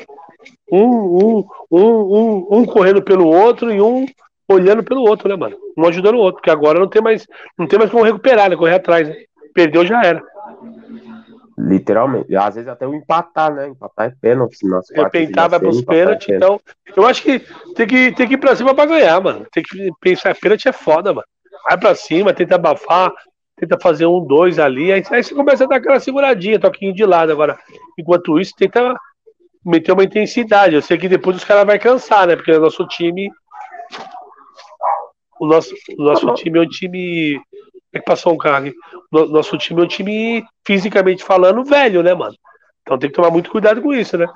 um, 0.70 0.80
um, 0.80 1.48
um, 1.70 2.46
um, 2.50 2.64
correndo 2.64 3.02
pelo 3.02 3.26
outro 3.26 3.72
e 3.72 3.80
um 3.80 4.06
olhando 4.48 4.82
pelo 4.82 5.02
outro, 5.02 5.28
né, 5.28 5.36
mano? 5.36 5.56
Um 5.76 5.86
ajudando 5.86 6.16
o 6.16 6.20
outro, 6.20 6.36
porque 6.36 6.50
agora 6.50 6.78
não 6.78 6.88
tem 6.88 7.02
mais, 7.02 7.26
não 7.58 7.66
tem 7.66 7.78
mais 7.78 7.90
como 7.90 8.04
recuperar, 8.04 8.48
né? 8.48 8.56
Correr 8.56 8.74
atrás, 8.74 9.08
né? 9.08 9.16
Perdeu 9.54 9.84
já 9.84 10.02
era. 10.02 10.22
Literalmente. 11.58 12.34
Às 12.36 12.54
vezes 12.54 12.68
até 12.68 12.86
o 12.86 12.94
empatar, 12.94 13.52
né? 13.52 13.68
Empatar 13.68 14.06
é 14.06 14.14
pênalti. 14.20 14.58
Quartas 14.60 14.90
Repentar, 14.94 15.50
vai 15.50 15.58
pros 15.58 15.82
é 15.82 15.84
pênaltis, 15.84 16.26
pênalti. 16.26 16.32
então 16.32 16.60
eu 16.96 17.06
acho 17.06 17.22
que 17.22 17.40
tem 17.74 17.86
que, 17.86 18.12
tem 18.12 18.28
que 18.28 18.34
ir 18.34 18.38
pra 18.38 18.54
cima 18.54 18.74
pra 18.74 18.86
ganhar, 18.86 19.20
mano. 19.20 19.44
Tem 19.52 19.62
que 19.62 19.90
pensar, 20.00 20.34
pênalti 20.36 20.68
é 20.68 20.72
foda, 20.72 21.12
mano. 21.12 21.26
Vai 21.68 21.76
pra 21.76 21.94
cima, 21.94 22.32
tenta 22.32 22.54
abafar, 22.54 23.12
tenta 23.56 23.76
fazer 23.80 24.06
um, 24.06 24.24
dois 24.24 24.58
ali, 24.58 24.92
aí, 24.92 25.02
aí 25.10 25.22
você 25.22 25.34
começa 25.34 25.64
a 25.64 25.66
dar 25.66 25.76
aquela 25.76 25.98
seguradinha, 25.98 26.60
toquinho 26.60 26.94
de 26.94 27.04
lado. 27.04 27.32
Agora, 27.32 27.58
enquanto 27.98 28.38
isso, 28.38 28.54
tenta 28.56 28.94
meter 29.64 29.92
uma 29.92 30.04
intensidade. 30.04 30.74
Eu 30.74 30.82
sei 30.82 30.96
que 30.98 31.08
depois 31.08 31.36
os 31.36 31.44
caras 31.44 31.66
vão 31.66 31.78
cansar, 31.78 32.26
né? 32.26 32.36
Porque 32.36 32.52
o 32.52 32.60
nosso 32.60 32.86
time. 32.86 33.30
O 35.40 35.46
nosso, 35.46 35.74
o 35.96 36.02
nosso 36.02 36.34
time 36.34 36.58
é 36.58 36.62
um 36.62 36.68
time. 36.68 37.40
É 37.92 37.98
que 37.98 38.04
passou 38.04 38.34
um 38.34 38.38
carro 38.38 38.66
aqui. 38.66 38.74
O 39.12 39.24
nosso 39.26 39.56
time 39.56 39.80
é 39.80 39.84
um 39.84 39.88
time, 39.88 40.44
fisicamente 40.66 41.24
falando, 41.24 41.64
velho, 41.64 42.02
né, 42.02 42.12
mano? 42.14 42.34
Então 42.82 42.98
tem 42.98 43.08
que 43.08 43.16
tomar 43.16 43.30
muito 43.30 43.50
cuidado 43.50 43.80
com 43.80 43.94
isso, 43.94 44.16
né? 44.18 44.26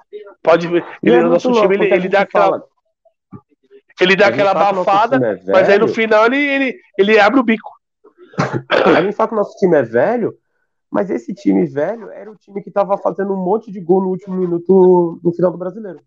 Pode 0.43 0.69
ver. 0.69 0.85
E 1.03 1.09
Ele, 1.09 1.17
é 1.19 1.23
nosso 1.23 1.49
louco, 1.51 1.69
time, 1.69 1.85
ele, 1.87 1.95
ele 1.95 2.09
dá 2.09 2.21
aquela, 2.21 2.45
fala- 2.45 2.63
ele 4.01 4.17
dá 4.17 4.27
aquela 4.29 4.51
abafada, 4.53 5.17
é 5.47 5.53
mas 5.53 5.69
aí 5.69 5.79
no 5.79 5.89
final 5.89 6.27
ele, 6.27 6.37
ele, 6.37 6.81
ele 6.99 7.19
abre 7.21 7.41
o 7.41 7.43
bico. 7.43 7.71
A 8.97 9.03
gente 9.03 9.15
fala 9.15 9.29
que 9.29 9.35
o 9.35 9.39
nosso 9.39 9.57
time 9.59 9.77
é 9.77 9.83
velho, 9.83 10.35
mas 10.93 11.11
esse 11.11 11.33
time 11.35 11.65
velho 11.67 12.11
era 12.11 12.31
o 12.31 12.37
time 12.37 12.63
que 12.63 12.71
tava 12.71 12.99
fazendo 12.99 13.33
um 13.33 13.43
monte 13.43 13.73
de 13.73 13.81
gol 13.81 14.03
no 14.03 14.09
último 14.11 14.37
minuto 14.37 15.19
no 15.25 15.33
final 15.33 15.51
do 15.51 15.57
brasileiro. 15.59 16.01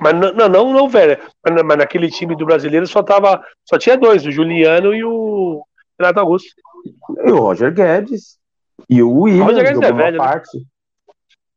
Mas 0.00 0.14
não, 0.14 0.32
não, 0.34 0.48
não, 0.48 0.72
não, 0.72 0.88
velho. 0.88 1.18
Mas, 1.44 1.54
na- 1.54 1.62
mas 1.62 1.78
naquele 1.78 2.10
time 2.10 2.36
do 2.36 2.44
brasileiro 2.44 2.86
só 2.86 3.02
tava. 3.02 3.42
Só 3.64 3.78
tinha 3.78 3.96
dois, 3.96 4.26
o 4.26 4.30
Juliano 4.30 4.92
e 4.94 5.04
o 5.04 5.64
Renato 5.98 6.20
Augusto. 6.20 6.50
E 7.24 7.30
o 7.30 7.38
Roger 7.38 7.72
Guedes. 7.72 8.36
E 8.90 9.02
o 9.02 9.10
William 9.12 9.44
Roger 9.44 9.64
Guedes 9.64 9.82
é 9.82 9.92
velho, 9.92 10.18
né? 10.18 10.24
parte. 10.24 10.66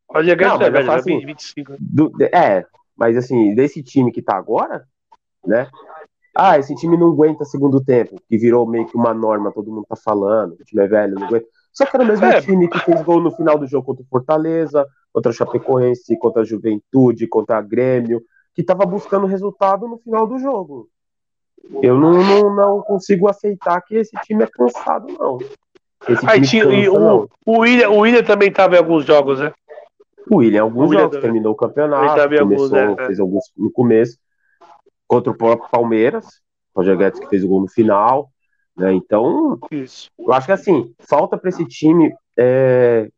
Roger 0.10 0.38
Guedes 0.38 0.60
Não, 0.60 0.66
é 0.66 0.70
velho, 0.70 0.92
assim, 0.92 1.18
tem 1.18 1.26
25. 1.26 1.72
né? 1.72 1.78
Do- 1.82 2.12
é, 2.34 2.66
mas 2.96 3.18
assim, 3.18 3.54
desse 3.56 3.84
time 3.84 4.12
que 4.12 4.22
tá 4.22 4.38
agora, 4.38 4.86
né? 5.46 5.68
Ah, 6.40 6.60
esse 6.60 6.76
time 6.76 6.96
não 6.96 7.08
aguenta 7.08 7.44
segundo 7.46 7.84
tempo, 7.84 8.16
que 8.30 8.38
virou 8.38 8.68
meio 8.68 8.86
que 8.86 8.96
uma 8.96 9.12
norma, 9.14 9.52
todo 9.52 9.72
mundo 9.72 9.86
tá 9.90 9.96
falando, 9.96 10.54
o 10.54 10.64
time 10.64 10.84
é 10.84 10.88
velho, 10.88 11.16
não 11.16 11.26
aguenta. 11.28 11.48
Só 11.74 11.84
que 11.86 11.96
era 11.96 12.04
o 12.04 12.08
mesmo 12.08 12.26
É. 12.26 12.42
time 12.42 12.68
que 12.68 12.80
fez 12.80 13.02
gol 13.02 13.20
no 13.22 13.32
final 13.32 13.58
do 13.58 13.66
jogo 13.66 13.86
contra 13.88 14.04
o 14.04 14.08
Fortaleza, 14.08 14.86
contra 15.12 15.32
o 15.32 15.34
Chapecoense, 15.34 16.18
contra 16.20 16.44
a 16.44 16.46
Juventude, 16.46 17.28
contra 17.28 17.58
a 17.58 17.62
Grêmio, 17.62 18.22
que 18.54 18.64
tava 18.64 18.86
buscando 18.86 19.26
resultado 19.26 19.88
no 19.88 19.98
final 19.98 20.28
do 20.28 20.38
jogo. 20.38 20.88
Eu 21.82 22.00
não, 22.00 22.14
não, 22.14 22.56
não 22.56 22.82
consigo 22.82 23.28
aceitar 23.28 23.82
que 23.82 23.96
esse 23.96 24.16
time 24.24 24.44
é 24.44 24.48
cansado, 24.48 25.08
não. 25.20 25.38
Aí 26.28 26.42
tinha, 26.42 26.64
e 26.66 26.86
cansa, 26.86 26.98
o, 26.98 27.00
não. 27.00 27.30
o, 27.46 27.60
William, 27.60 27.90
o 27.90 27.98
William 28.00 28.24
também 28.24 28.52
tava 28.52 28.76
em 28.76 28.78
alguns 28.78 29.06
jogos, 29.06 29.40
né? 29.40 29.52
O 30.30 30.38
William, 30.38 30.64
alguns 30.64 30.84
O 30.86 30.90
William 30.90 31.00
jogos, 31.02 31.18
também. 31.18 31.32
terminou 31.32 31.54
o 31.54 31.56
campeonato, 31.56 32.34
em 32.34 32.40
alguns, 32.40 32.70
começou, 32.70 32.96
né? 32.96 33.06
fez 33.08 33.20
alguns 33.20 33.44
no 33.58 33.72
começo, 33.72 34.18
contra 35.08 35.32
o 35.32 35.38
próprio 35.38 35.70
Palmeiras, 35.70 36.42
Roger 36.76 36.98
Guedes 36.98 37.20
que 37.20 37.28
fez 37.28 37.44
o 37.44 37.48
gol 37.48 37.62
no 37.62 37.68
final, 37.68 38.30
né? 38.76 38.94
Então, 38.94 39.58
Isso. 39.72 40.10
eu 40.20 40.34
acho 40.34 40.46
que 40.46 40.52
assim, 40.52 40.94
falta 41.00 41.38
para 41.38 41.50
esse 41.50 41.66
time, 41.66 42.14
é, 42.38 43.10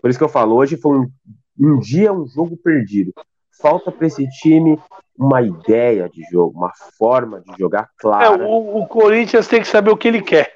por 0.00 0.10
isso 0.10 0.18
que 0.18 0.24
eu 0.24 0.28
falo, 0.28 0.54
hoje 0.54 0.76
foi 0.76 0.98
um, 0.98 1.10
um 1.58 1.78
dia, 1.78 2.12
um 2.12 2.26
jogo 2.26 2.56
perdido. 2.56 3.12
Falta 3.60 3.92
para 3.92 4.06
esse 4.06 4.26
time 4.28 4.78
uma 5.16 5.42
ideia 5.42 6.08
de 6.08 6.22
jogo, 6.30 6.58
uma 6.58 6.72
forma 6.98 7.40
de 7.40 7.52
jogar 7.58 7.84
É, 7.84 7.86
clara, 7.98 8.44
o, 8.44 8.80
o 8.82 8.86
Corinthians 8.86 9.46
tem 9.46 9.60
que 9.60 9.68
saber 9.68 9.90
o 9.90 9.96
que 9.96 10.08
ele 10.08 10.22
quer. 10.22 10.54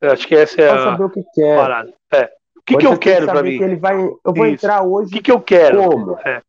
Eu 0.00 0.10
acho 0.12 0.26
que 0.26 0.34
essa 0.34 0.60
é 0.60 0.70
a 0.70 0.82
saber 0.82 1.04
o 1.04 1.10
que 1.10 1.22
quer. 1.34 1.56
parada. 1.56 1.92
É. 2.12 2.24
O 2.56 2.62
que, 2.64 2.76
que 2.76 2.86
eu 2.86 2.98
quero 2.98 3.26
saber 3.26 3.50
mim? 3.50 3.58
que 3.58 3.64
ele 3.64 3.76
vai, 3.76 3.96
eu 3.96 4.20
vou 4.24 4.46
Isso. 4.46 4.54
entrar 4.54 4.82
O 4.82 4.94
hoje 4.94 5.10
que, 5.12 5.20
que 5.20 5.30
eu 5.32 5.40
quero? 5.40 5.82
como? 5.84 6.18
É. 6.20 6.42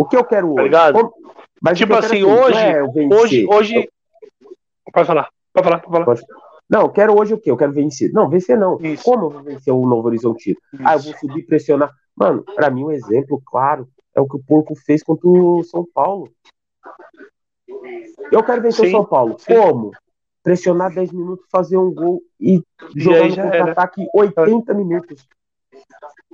O 0.00 0.04
que 0.08 0.16
eu 0.16 0.24
quero 0.24 0.46
hoje? 0.48 0.56
Tá 0.56 0.62
ligado? 0.62 0.94
Como- 0.94 1.12
Mas 1.62 1.76
Tipo 1.78 1.94
assim, 1.94 2.22
não 2.22 2.30
hoje- 2.42 2.58
é. 2.58 2.82
Hoje, 2.82 3.46
hoje. 3.46 3.88
Pode 4.92 5.06
falar, 5.06 5.28
pode 5.52 5.64
falar, 5.68 5.78
pode 5.80 6.04
falar. 6.04 6.40
Não, 6.68 6.82
eu 6.82 6.88
quero 6.88 7.18
hoje 7.18 7.34
o 7.34 7.38
quê? 7.38 7.50
Eu 7.50 7.56
quero 7.56 7.72
vencer. 7.72 8.10
Não, 8.12 8.28
vencer 8.28 8.56
não. 8.56 8.78
Isso. 8.80 9.02
Como 9.04 9.26
eu 9.26 9.30
vou 9.30 9.42
vencer 9.42 9.72
o 9.74 9.86
Novo 9.86 10.08
Horizontino? 10.08 10.56
Ah, 10.84 10.94
eu 10.94 11.00
vou 11.00 11.12
subir 11.18 11.42
pressionar. 11.44 11.90
Mano, 12.16 12.42
pra 12.54 12.70
mim 12.70 12.84
um 12.84 12.90
exemplo 12.90 13.42
claro 13.44 13.86
é 14.14 14.20
o 14.20 14.26
que 14.28 14.36
o 14.36 14.42
Porco 14.42 14.74
fez 14.74 15.02
contra 15.02 15.28
o 15.28 15.62
São 15.64 15.84
Paulo. 15.92 16.30
Eu 18.32 18.42
quero 18.42 18.62
vencer 18.62 18.86
Sim, 18.86 18.94
o 18.94 18.96
São 18.98 19.04
Paulo. 19.04 19.36
sim. 19.38 19.54
Como? 19.54 19.90
Pressionar 20.42 20.94
10 20.94 21.12
minutos, 21.12 21.44
fazer 21.50 21.76
um 21.76 21.92
gol 21.92 22.22
e 22.40 22.62
jogar 22.96 23.28
no 23.28 23.34
era. 23.34 23.42
contra-ataque 23.58 24.06
80 24.14 24.72
minutos. 24.72 25.26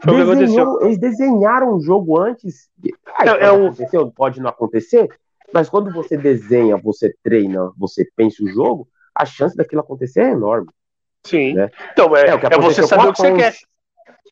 Desenhou, 0.05 0.83
eles 0.83 0.99
desenharam 0.99 1.75
o 1.75 1.81
jogo 1.81 2.21
antes. 2.21 2.69
Ah, 3.07 3.25
É- 3.27 3.45
é 3.45 3.47
acontecer, 3.47 3.99
pode 4.15 4.41
não 4.41 4.51
acontecer, 4.51 5.09
mas 5.53 5.69
quando 5.69 5.91
você 5.93 6.17
desenha, 6.17 6.77
você 6.77 7.15
treina, 7.23 7.73
você 7.77 8.07
pensa 8.15 8.45
o 8.45 8.49
jogo, 8.49 8.87
a 9.15 9.25
chance 9.25 9.57
daquilo 9.57 9.81
acontecer 9.81 10.21
é 10.21 10.31
enorme. 10.33 10.69
Sim. 11.27 11.55
né? 11.55 11.71
Então, 11.93 12.15
é, 12.17 12.29
É 12.29 12.35
o 12.35 12.39
que 12.39 12.47
é 12.47 12.59
você 12.59 12.83
saber 12.85 13.09
o 13.09 13.13
que 13.13 13.19
você 13.21 13.33
quer. 13.35 13.55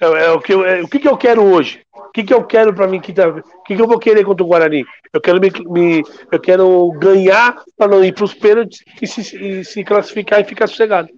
É, 0.00 0.26
é 0.26 0.30
o 0.30 0.40
que 0.40 0.52
eu, 0.54 0.64
é, 0.64 0.80
o 0.82 0.88
que, 0.88 0.98
que 1.00 1.08
eu 1.08 1.16
quero 1.16 1.42
hoje? 1.42 1.80
O 1.92 2.10
que, 2.12 2.22
que 2.22 2.32
eu 2.34 2.44
quero 2.44 2.72
pra 2.72 2.86
mim? 2.86 3.00
que 3.00 3.12
tá- 3.12 3.28
O 3.28 3.42
que, 3.64 3.74
que 3.74 3.82
eu 3.82 3.88
vou 3.88 3.98
querer 3.98 4.24
contra 4.24 4.44
o 4.44 4.48
Guarani? 4.48 4.84
Eu 5.12 5.20
quero 5.20 5.40
me, 5.40 5.50
me- 5.66 6.02
eu 6.30 6.38
quero 6.40 6.90
ganhar 6.92 7.56
pra 7.76 7.88
não 7.88 8.04
ir 8.04 8.12
pros 8.14 8.32
pênaltis 8.34 8.84
e 9.02 9.06
se, 9.06 9.36
e 9.36 9.64
se 9.64 9.82
classificar 9.82 10.40
e 10.40 10.44
ficar 10.44 10.68
sossegado. 10.68 11.08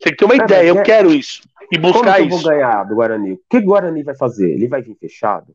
Tem 0.00 0.12
que 0.12 0.16
ter 0.18 0.24
uma 0.24 0.34
É, 0.34 0.38
ideia, 0.38 0.68
eu 0.68 0.78
é- 0.78 0.82
quero 0.82 1.10
isso. 1.12 1.42
E 1.72 1.78
buscar 1.78 2.16
Como 2.16 2.26
isso. 2.28 2.36
eu 2.36 2.42
vou 2.42 2.50
ganhar 2.50 2.84
do 2.84 2.94
Guarani? 2.94 3.32
O 3.32 3.40
que 3.48 3.58
o 3.58 3.64
Guarani 3.64 4.02
vai 4.02 4.16
fazer? 4.16 4.50
Ele 4.50 4.68
vai 4.68 4.82
vir 4.82 4.96
fechado? 4.96 5.54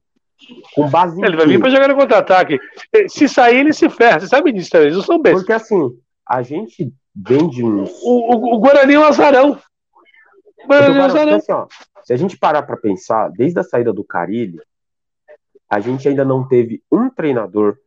Com 0.73 0.89
base 0.89 1.19
em 1.19 1.23
Ele 1.23 1.35
vai 1.37 1.45
quê? 1.45 1.51
vir 1.53 1.59
pra 1.59 1.69
jogar 1.69 1.87
no 1.87 1.95
contra-ataque. 1.95 2.59
Se 3.07 3.29
sair, 3.29 3.57
ele 3.59 3.73
se 3.73 3.89
ferra. 3.89 4.19
Você 4.19 4.27
sabe 4.27 4.51
disso 4.51 4.69
também, 4.71 4.87
eles 4.87 4.97
não 4.97 5.03
são 5.03 5.21
bestas. 5.21 5.41
Porque 5.41 5.53
assim, 5.53 5.97
a 6.27 6.41
gente 6.41 6.91
vem 7.15 7.47
de 7.49 7.63
uns. 7.63 7.91
O, 8.03 8.33
o, 8.35 8.55
o 8.55 8.59
Guarani 8.59 8.95
é 8.95 8.99
um 8.99 9.03
azarão. 9.03 9.59
O 10.63 10.67
Guarani 10.67 10.95
é 10.95 10.99
um 10.99 11.01
o 11.01 11.05
azarão. 11.05 11.35
assim, 11.35 11.51
ó, 11.51 11.67
se 12.03 12.11
a 12.13 12.17
gente 12.17 12.37
parar 12.37 12.63
pra 12.63 12.75
pensar, 12.77 13.29
desde 13.29 13.59
a 13.59 13.63
saída 13.63 13.93
do 13.93 14.03
Carilli, 14.03 14.59
a 15.69 15.79
gente 15.79 16.07
ainda 16.09 16.25
não 16.25 16.47
teve 16.47 16.81
um 16.91 17.09
treinador 17.09 17.77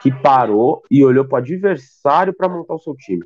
que 0.00 0.12
parou 0.12 0.82
e 0.90 1.04
olhou 1.04 1.24
pro 1.24 1.36
adversário 1.36 2.32
pra 2.32 2.48
montar 2.48 2.74
o 2.74 2.78
seu 2.78 2.94
time. 2.94 3.24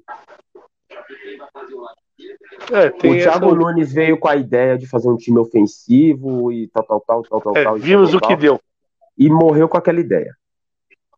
É, 2.73 2.89
o 2.89 2.93
Thiago 2.99 3.47
essa- 3.47 3.55
Nunes 3.55 3.93
veio 3.93 4.19
com 4.19 4.29
a 4.29 4.37
ideia 4.37 4.77
de 4.77 4.87
fazer 4.87 5.09
um 5.09 5.17
time 5.17 5.39
ofensivo 5.39 6.53
e 6.53 6.69
tal, 6.69 6.83
tal, 6.85 7.01
tal, 7.01 7.23
tal, 7.23 7.41
tal, 7.41 7.57
é, 7.57 7.65
tal. 7.65 7.77
vimos 7.77 8.11
tal, 8.11 8.19
o 8.19 8.21
que 8.21 8.29
tal, 8.29 8.37
deu. 8.37 8.61
E 9.17 9.29
morreu 9.31 9.69
com 9.69 9.77
aquela 9.79 10.01
ideia. 10.01 10.35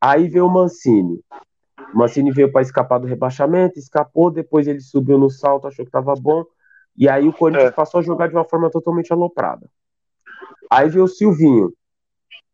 Aí 0.01 0.28
veio 0.28 0.47
o 0.47 0.51
Mancini. 0.51 1.20
O 1.93 1.99
Mancini 1.99 2.30
veio 2.30 2.51
para 2.53 2.62
escapar 2.62 2.99
do 2.99 3.07
rebaixamento, 3.07 3.78
escapou, 3.78 4.30
depois 4.30 4.66
ele 4.66 4.80
subiu 4.80 5.18
no 5.18 5.28
salto, 5.28 5.66
achou 5.66 5.84
que 5.84 5.91
tava 5.91 6.14
bom. 6.14 6.45
E 6.97 7.09
aí 7.09 7.26
o 7.28 7.32
Corinthians 7.32 7.68
É. 7.70 7.72
passou 7.72 8.01
a 8.01 8.03
jogar 8.03 8.28
de 8.28 8.34
uma 8.34 8.45
forma 8.45 8.70
totalmente 8.70 9.12
aloprada. 9.12 9.66
Aí 10.70 10.88
veio 10.88 11.05
o 11.05 11.09
Silvinho, 11.09 11.72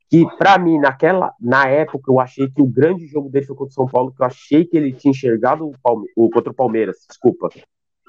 que 0.09 0.25
pra 0.39 0.57
mim, 0.59 0.79
naquela, 0.79 1.33
na 1.41 1.69
época, 1.69 2.11
eu 2.11 2.19
achei 2.21 2.49
que 2.49 2.63
o 2.63 2.67
grande 2.67 3.07
jogo 3.07 3.29
dele 3.29 3.45
foi 3.47 3.57
contra 3.57 3.73
o 3.73 3.75
São 3.75 3.87
Paulo, 3.87 4.13
que 4.13 4.23
eu 4.23 4.27
achei 4.27 4.65
que 4.65 4.77
ele 4.77 4.93
tinha 4.93 5.11
enxergado 5.11 5.67
o, 5.69 5.73
Palme- 5.83 6.09
contra 6.33 6.51
o 6.51 6.55
Palmeiras, 6.55 6.97
desculpa. 7.09 7.49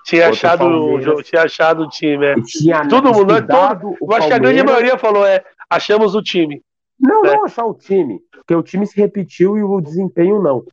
Tinha 0.07 0.29
achado, 0.29 0.65
o 0.65 1.21
tinha 1.21 1.41
achado 1.41 1.83
o 1.83 1.89
time, 1.89 2.25
é. 2.25 2.35
Tinha 2.41 2.87
Todo 2.87 3.13
mundo, 3.13 3.25
nós 3.25 3.41
estudado 3.41 3.89
o 3.89 3.97
Eu 4.09 4.15
acho 4.15 4.27
que 4.27 4.33
a 4.33 4.39
grande 4.39 4.63
maioria 4.63 4.97
falou, 4.97 5.25
é, 5.25 5.43
achamos 5.69 6.15
o 6.15 6.21
time. 6.21 6.63
Não, 6.97 7.25
É. 7.25 7.35
não 7.35 7.43
achar 7.43 7.65
o 7.65 7.73
time, 7.73 8.21
porque 8.31 8.55
o 8.55 8.63
time 8.63 8.87
se 8.87 8.95
repetiu 8.95 9.57
e 9.57 9.63
o 9.63 9.81
desempenho 9.81 10.41
não. 10.41 10.63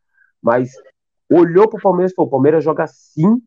Mas 0.40 0.70
olhou 1.28 1.68
pro 1.68 1.82
Palmeiras 1.82 2.12
e 2.12 2.14
falou: 2.14 2.28
o 2.28 2.30
Palmeiras 2.30 2.62
joga 2.62 2.84
assim 2.84 3.42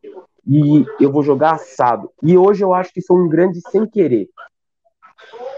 e 0.46 0.86
eu 1.00 1.10
vou 1.10 1.24
jogar 1.24 1.54
assado. 1.54 2.12
E 2.22 2.38
hoje 2.38 2.66
eu 2.66 2.74
acho 2.74 2.94
que 2.94 3.02
foi 3.02 3.22
um 3.22 3.30
grande 3.30 3.62
sem 3.72 3.88
querer. 3.88 4.28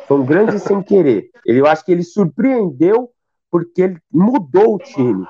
Foi 0.07 0.19
um 0.19 0.25
grande 0.25 0.59
sem 0.61 0.79
querer. 0.83 1.31
Ele, 1.43 1.59
eu 1.59 1.65
acho 1.65 1.83
que 1.83 1.91
ele 1.91 2.03
surpreendeu 2.03 3.09
porque 3.49 3.81
ele 3.81 3.97
mudou 4.11 4.75
o 4.75 4.77
time, 4.77 5.25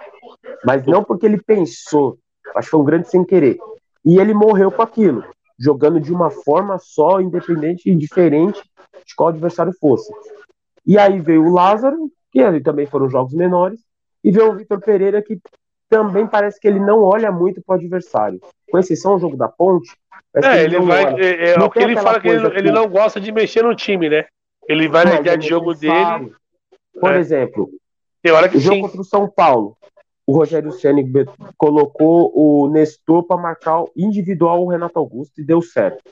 mas 0.66 0.86
não 0.86 1.06
porque 1.06 1.26
ele 1.26 1.42
pensou. 1.42 2.20
Acho 2.54 2.68
que 2.68 2.72
foi 2.72 2.80
um 2.82 2.86
grande 2.86 3.08
sem 3.08 3.24
querer. 3.24 3.58
E 4.06 4.18
ele 4.20 4.34
morreu 4.34 4.72
com 4.72 4.82
aquilo, 4.82 5.24
jogando 5.58 6.00
de 6.00 6.12
uma 6.14 6.30
forma 6.30 6.78
só, 6.80 7.20
independente 7.22 7.90
e 7.90 7.96
diferente 7.96 8.62
de 9.06 9.16
qual 9.16 9.30
adversário 9.30 9.74
fosse. 9.80 10.12
E 10.86 10.98
aí 10.98 11.20
veio 11.20 11.46
o 11.46 11.54
Lázaro, 11.54 12.10
que 12.32 12.42
ali 12.42 12.62
também 12.62 12.86
foram 12.86 13.10
jogos 13.10 13.34
menores, 13.34 13.80
e 14.24 14.32
veio 14.32 14.52
o 14.52 14.56
Vitor 14.56 14.80
Pereira, 14.80 15.22
que 15.22 15.40
também 15.90 16.26
parece 16.28 16.60
que 16.60 16.68
ele 16.68 16.80
não 16.80 17.02
olha 17.02 17.32
muito 17.32 17.62
para 17.62 17.74
o 17.74 17.78
adversário. 17.78 18.40
Com 18.72 18.78
exceção 18.78 19.16
do 19.16 19.22
jogo 19.22 19.36
da 19.38 19.48
ponte. 19.48 19.92
que 20.40 20.46
É, 20.46 20.64
ele 20.64 20.78
não 20.78 20.86
vai. 20.86 21.06
olha. 21.14 21.24
É, 21.24 21.50
é, 21.52 21.60
o 21.60 21.70
que 21.72 21.80
ele 21.80 21.94
aquela 21.94 22.04
fala 22.08 22.22
que 22.22 22.28
ele, 22.28 22.40
coisa 22.42 22.56
ele 22.60 22.68
que- 22.70 22.76
não 22.76 22.88
gosta 22.88 23.20
de 23.20 23.32
mexer 23.32 23.64
no 23.64 23.76
time, 23.76 24.08
né? 24.10 24.26
Ele 24.68 24.88
vai 24.88 25.04
na 25.06 25.16
ideia 25.20 25.34
é 25.34 25.38
de 25.38 25.48
jogo 25.48 25.74
dele. 25.74 26.32
Por 27.00 27.14
É. 27.14 27.20
exemplo, 27.20 27.70
Tem 28.22 28.32
hora 28.32 28.48
que 28.48 28.58
o 28.58 28.60
jogo 28.60 28.76
sim. 28.76 28.82
contra 28.84 29.02
o 29.02 29.04
São 29.06 29.28
Paulo, 29.28 29.76
o 30.30 30.32
Rogério 30.32 30.72
Ceni 30.72 31.12
colocou 31.58 32.32
o 32.36 32.70
Nestor 32.70 33.24
para 33.24 33.42
marcar 33.42 33.82
o 33.82 33.92
individual 33.98 34.64
o 34.64 34.70
Renato 34.70 35.00
Augusto 35.00 35.42
e 35.42 35.44
deu 35.44 35.60
certo. 35.60 36.04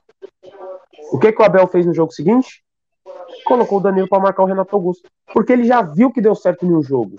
O 1.11 1.20
que, 1.20 1.32
que 1.32 1.39
o 1.39 1.45
Abel 1.45 1.68
fez 1.68 1.86
no 1.86 1.93
jogo 1.93 2.11
seguinte? 2.11 2.63
Colocou 3.45 3.78
o 3.78 3.82
Danilo 3.82 4.09
para 4.09 4.20
marcar 4.20 4.41
o 4.41 4.47
Renato 4.47 4.76
Augusto. 4.76 5.07
Porque 5.32 5.53
ele 5.53 5.65
já 5.65 5.84
viu 5.84 6.11
que 6.11 6.20
deu 6.20 6.34
certo 6.34 6.65
em 6.65 6.74
um 6.74 6.82
jogo. 6.82 7.18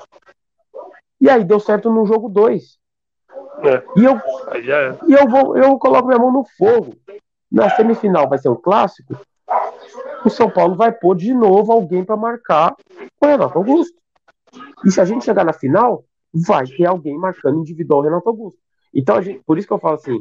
E 1.20 1.30
aí 1.30 1.44
deu 1.44 1.60
certo 1.60 1.88
no 1.88 2.04
jogo 2.04 2.28
2. 2.28 2.64
É. 3.62 3.82
E 3.96 4.04
eu, 4.04 4.16
é. 4.16 4.98
e 5.06 5.12
eu 5.12 5.28
vou, 5.28 5.56
eu 5.56 5.78
coloco 5.78 6.08
minha 6.08 6.18
mão 6.18 6.32
no 6.32 6.44
fogo. 6.58 6.96
Na 7.50 7.70
semifinal 7.70 8.28
vai 8.28 8.38
ser 8.38 8.48
um 8.48 8.56
clássico. 8.56 9.16
O 10.24 10.30
São 10.30 10.50
Paulo 10.50 10.74
vai 10.74 10.90
pôr 10.90 11.14
de 11.14 11.32
novo 11.32 11.70
alguém 11.70 12.04
para 12.04 12.16
marcar 12.16 12.74
o 13.20 13.24
Renato 13.24 13.56
Augusto. 13.56 13.96
E 14.84 14.90
se 14.90 15.00
a 15.00 15.04
gente 15.04 15.24
chegar 15.24 15.44
na 15.44 15.52
final, 15.52 16.04
vai 16.32 16.66
ter 16.66 16.86
alguém 16.86 17.16
marcando 17.16 17.58
individual 17.60 18.00
o 18.00 18.02
Renato 18.04 18.28
Augusto. 18.28 18.60
Então, 18.94 19.20
gente, 19.22 19.42
por 19.44 19.58
isso 19.58 19.66
que 19.66 19.72
eu 19.72 19.78
falo 19.78 19.94
assim: 19.96 20.18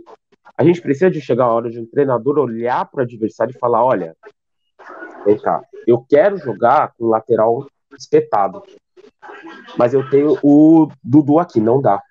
a 0.58 0.64
gente 0.64 0.82
precisa 0.82 1.10
de 1.10 1.22
chegar 1.22 1.46
a 1.46 1.54
hora 1.54 1.70
de 1.70 1.80
um 1.80 1.86
treinador 1.86 2.38
olhar 2.38 2.86
para 2.90 3.00
o 3.00 3.04
adversário 3.04 3.54
e 3.56 3.60
falar: 3.60 3.84
olha, 3.84 4.16
vem 5.26 5.38
cá, 5.40 5.62
eu 5.86 6.04
quero 6.08 6.38
jogar 6.38 6.94
com 6.98 7.08
lateral 7.08 7.66
espetado. 7.98 8.62
Mas 9.78 9.94
eu 9.94 10.10
tenho 10.10 10.38
o 10.44 10.90
Dudu 11.04 11.40
aqui, 11.40 11.60
não 11.60 11.82
dá. 11.82 12.02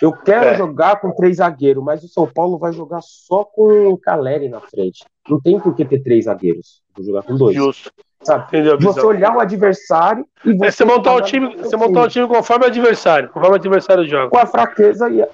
Eu 0.00 0.12
quero 0.12 0.46
É. 0.46 0.54
jogar 0.56 0.98
com 1.00 1.14
três 1.14 1.36
zagueiros, 1.36 1.84
mas 1.84 2.02
o 2.02 2.08
São 2.08 2.26
Paulo 2.26 2.58
vai 2.58 2.72
jogar 2.72 3.02
só 3.02 3.44
com 3.44 3.88
o 3.88 3.98
Caleri 3.98 4.48
na 4.48 4.60
frente. 4.60 5.04
Não 5.28 5.38
tem 5.40 5.60
por 5.60 5.74
que 5.74 5.84
ter 5.84 6.02
três 6.02 6.24
zagueiros. 6.24 6.82
Vou 6.96 7.04
jogar 7.04 7.22
com 7.22 7.36
dois. 7.36 7.54
Justo. 7.54 7.92
Você 8.22 9.00
olhar 9.00 9.34
o 9.34 9.40
adversário 9.40 10.26
e 10.44 10.52
você, 10.52 10.66
É 10.66 10.70
você 10.70 10.84
montar 10.84 11.14
o 11.14 11.20
time, 11.22 11.56
você 11.56 11.76
montar 11.76 12.02
o 12.02 12.08
time 12.08 12.28
conforme 12.28 12.64
o 12.66 12.68
adversário, 12.68 13.28
conforme 13.30 13.52
o 13.52 13.54
adversário 13.54 14.06
joga. 14.06 14.28
com 14.30 14.38
a 14.38 14.46
fraqueza 14.46 15.08
e 15.08 15.26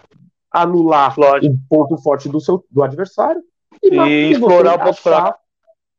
anular 0.52 1.14
Lógico. 1.18 1.52
o 1.54 1.58
ponto 1.68 1.96
forte 1.98 2.28
do 2.28 2.40
seu 2.40 2.64
do 2.70 2.82
adversário 2.82 3.42
e, 3.82 3.88
E 3.94 4.30
explorar 4.32 4.76
o 4.76 4.78
ponto 4.78 5.02
fraco. 5.02 5.38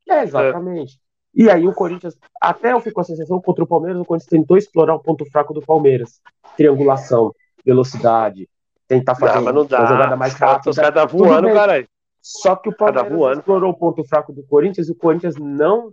É, 0.09 0.23
exatamente. 0.23 0.97
E 1.35 1.49
aí 1.49 1.67
o 1.67 1.73
Corinthians, 1.73 2.17
até 2.41 2.71
eu 2.71 2.79
fico 2.79 2.95
com 2.95 3.01
a 3.01 3.03
sensação 3.03 3.39
contra 3.41 3.63
o 3.63 3.67
Palmeiras, 3.67 3.99
o 4.01 4.05
Corinthians 4.05 4.29
tentou 4.29 4.57
explorar 4.57 4.95
o 4.95 4.99
ponto 4.99 5.25
fraco 5.29 5.53
do 5.53 5.61
Palmeiras. 5.61 6.21
Triangulação, 6.55 7.33
velocidade, 7.63 8.49
tentar 8.87 9.13
fazer 9.13 9.35
Não, 9.41 9.51
não 9.53 9.61
uma 9.63 9.85
jogada 9.85 10.15
mais 10.15 10.33
rápida. 10.33 10.69
os 10.71 10.75
caras 10.77 10.93
tá 10.95 11.05
voando, 11.05 11.53
caralho. 11.53 11.87
Só 12.21 12.55
que 12.55 12.69
o 12.69 12.71
Cada 12.75 12.93
Palmeiras 12.93 13.19
voando. 13.19 13.39
explorou 13.39 13.71
o 13.71 13.77
ponto 13.77 14.03
fraco 14.05 14.33
do 14.33 14.41
Corinthians 14.43 14.87
e 14.87 14.91
o 14.91 14.95
Corinthians 14.95 15.35
não 15.37 15.91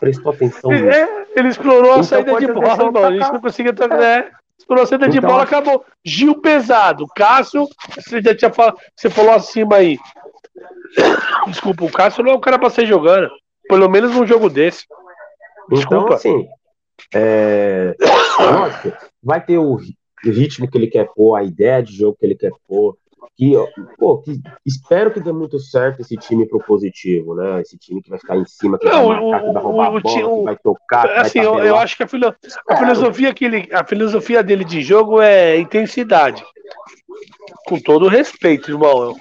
prestou 0.00 0.32
atenção 0.32 0.70
nisso. 0.70 0.86
É, 0.88 1.26
ele 1.34 1.48
explorou 1.48 1.90
a 1.90 1.94
Então, 1.94 2.02
saída 2.04 2.38
de 2.38 2.46
bola, 2.46 2.66
deixou 2.66 2.86
irmão. 2.86 3.04
A 3.04 3.12
gente 3.12 3.32
não 3.32 3.40
conseguia 3.40 3.72
tocar. 3.72 4.02
É. 4.02 4.30
Explorou 4.58 4.84
a 4.84 4.86
saída 4.86 5.08
de 5.08 5.18
Então, 5.18 5.30
bola, 5.30 5.42
acabou. 5.42 5.84
Gil 6.04 6.40
pesado. 6.40 7.06
Cássio, 7.14 7.68
você 7.94 8.22
já 8.22 8.34
tinha 8.34 8.52
falado. 8.52 8.78
Você 8.94 9.10
falou 9.10 9.32
acima 9.32 9.76
aí. 9.76 9.98
Desculpa, 11.46 11.84
o 11.84 11.92
Cássio 11.92 12.24
não 12.24 12.32
é 12.32 12.34
o 12.34 12.40
cara 12.40 12.58
pra 12.58 12.70
sair 12.70 12.86
jogando. 12.86 13.28
Pelo 13.68 13.88
menos 13.88 14.14
num 14.14 14.26
jogo 14.26 14.48
desse. 14.48 14.84
Então, 15.66 15.78
Desculpa. 15.78 16.14
assim, 16.14 16.46
é... 17.12 17.94
lógico, 18.38 18.92
vai 19.22 19.44
ter 19.44 19.58
o 19.58 19.78
ritmo 20.24 20.70
que 20.70 20.78
ele 20.78 20.86
quer 20.86 21.08
pôr, 21.14 21.36
a 21.36 21.42
ideia 21.42 21.82
de 21.82 21.96
jogo 21.96 22.16
que 22.18 22.24
ele 22.24 22.36
quer 22.36 22.52
pôr. 22.68 22.96
Que, 23.34 23.52
pô, 23.98 24.18
que 24.18 24.40
espero 24.64 25.10
que 25.10 25.20
dê 25.20 25.32
muito 25.32 25.58
certo 25.58 26.00
esse 26.00 26.16
time 26.16 26.46
propositivo, 26.46 27.34
né? 27.34 27.60
Esse 27.60 27.76
time 27.78 28.02
que 28.02 28.08
vai 28.10 28.18
ficar 28.18 28.36
em 28.36 28.46
cima, 28.46 28.78
que 28.78 28.86
Não, 28.86 29.08
vai 29.08 29.20
marcar, 29.20 29.38
que 29.46 29.52
vai 29.52 29.62
o- 29.62 29.66
roubar 29.66 29.92
o 29.92 29.96
a 29.96 30.00
bola, 30.00 30.26
o- 30.28 30.38
que 30.38 30.44
vai 30.44 30.56
tocar, 30.56 31.02
que 31.08 31.18
Assim, 31.18 31.38
vai 31.40 31.46
eu, 31.48 31.58
eu 31.64 31.76
acho 31.76 31.96
que 31.96 32.02
a, 32.02 32.06
filo- 32.08 32.34
a 32.68 32.76
filosofia 32.76 33.34
que 33.34 33.44
ele, 33.44 33.68
a 33.72 33.84
filosofia 33.84 34.42
dele 34.42 34.64
de 34.64 34.80
jogo 34.82 35.20
é 35.20 35.58
intensidade. 35.58 36.44
Com 37.66 37.78
todo 37.80 38.06
o 38.06 38.08
respeito, 38.08 38.70
irmão. 38.70 39.14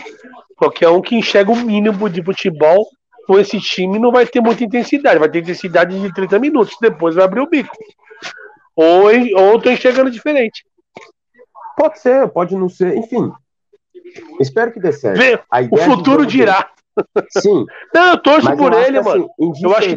Qualquer 0.55 0.89
um 0.89 1.01
que 1.01 1.15
enxerga 1.15 1.51
o 1.51 1.55
mínimo 1.55 2.09
de 2.09 2.23
futebol 2.23 2.85
com 3.27 3.39
esse 3.39 3.59
time 3.59 3.99
não 3.99 4.11
vai 4.11 4.25
ter 4.25 4.39
muita 4.39 4.63
intensidade. 4.63 5.19
Vai 5.19 5.29
ter 5.29 5.39
intensidade 5.39 5.99
de 5.99 6.13
30 6.13 6.39
minutos. 6.39 6.75
Depois 6.79 7.15
vai 7.15 7.25
abrir 7.25 7.41
o 7.41 7.49
bico. 7.49 7.75
Ou, 8.75 9.05
ou 9.35 9.59
tô 9.59 9.69
enxergando 9.69 10.09
diferente. 10.11 10.65
Pode 11.77 11.99
ser, 11.99 12.27
pode 12.29 12.55
não 12.55 12.69
ser, 12.69 12.95
enfim. 12.95 13.31
Espero 14.39 14.71
que 14.71 14.79
dê 14.79 14.91
certo. 14.91 15.17
Vê, 15.17 15.39
o 15.71 15.77
futuro 15.77 16.25
dirá. 16.25 16.69
Sim, 17.29 17.65
Não, 17.93 18.11
eu 18.11 18.17
torço 18.17 18.45
mas 18.45 18.57
por 18.57 18.71
eu 18.71 18.79
ele, 18.79 18.99
que, 18.99 19.03
mano. 19.05 19.25
assim, 19.51 19.65
Eu 19.65 19.75
acho 19.75 19.89
que 19.89 19.95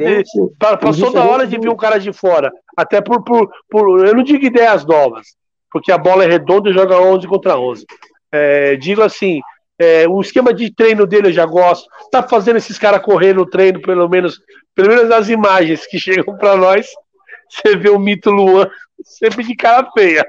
Passou 0.81 1.13
da 1.13 1.25
hora 1.25 1.47
de 1.47 1.57
vir 1.59 1.69
um 1.69 1.77
cara 1.77 1.99
de 1.99 2.13
fora. 2.13 2.51
Até 2.77 3.01
por, 3.01 3.23
por, 3.23 3.49
por- 3.71 4.05
Eu 4.05 4.15
não 4.17 4.23
digo 4.25 4.45
ideias 4.45 4.85
novas, 4.85 5.29
porque 5.71 5.93
a 5.93 5.99
bola 5.99 6.25
é 6.25 6.27
redonda 6.27 6.69
e 6.71 6.73
joga 6.75 7.01
11 7.01 7.27
contra 7.29 7.57
11. 7.59 7.87
É, 8.33 8.75
digo 8.77 9.01
assim, 9.03 9.41
é, 9.79 10.09
o 10.09 10.21
esquema 10.21 10.53
de 10.53 10.75
treino 10.75 11.07
dele 11.07 11.29
eu 11.29 11.33
já 11.33 11.47
gosto. 11.47 11.89
Tá 12.11 12.21
fazendo 12.23 12.57
esses 12.57 12.77
caras 12.79 13.01
correr 13.03 13.33
no 13.33 13.47
treino, 13.47 13.81
pelo 13.81 14.09
menos, 14.09 14.41
pelo 14.75 14.89
menos 14.89 15.09
nas 15.09 15.29
imagens 15.29 15.87
que 15.87 16.01
chegam 16.01 16.37
pra 16.37 16.57
nós. 16.57 16.89
Você 17.49 17.77
vê 17.77 17.91
o 17.91 17.99
mito 17.99 18.29
Luan 18.31 18.69
sempre 19.05 19.45
de 19.45 19.55
cara 19.55 19.89
feia. 19.93 20.27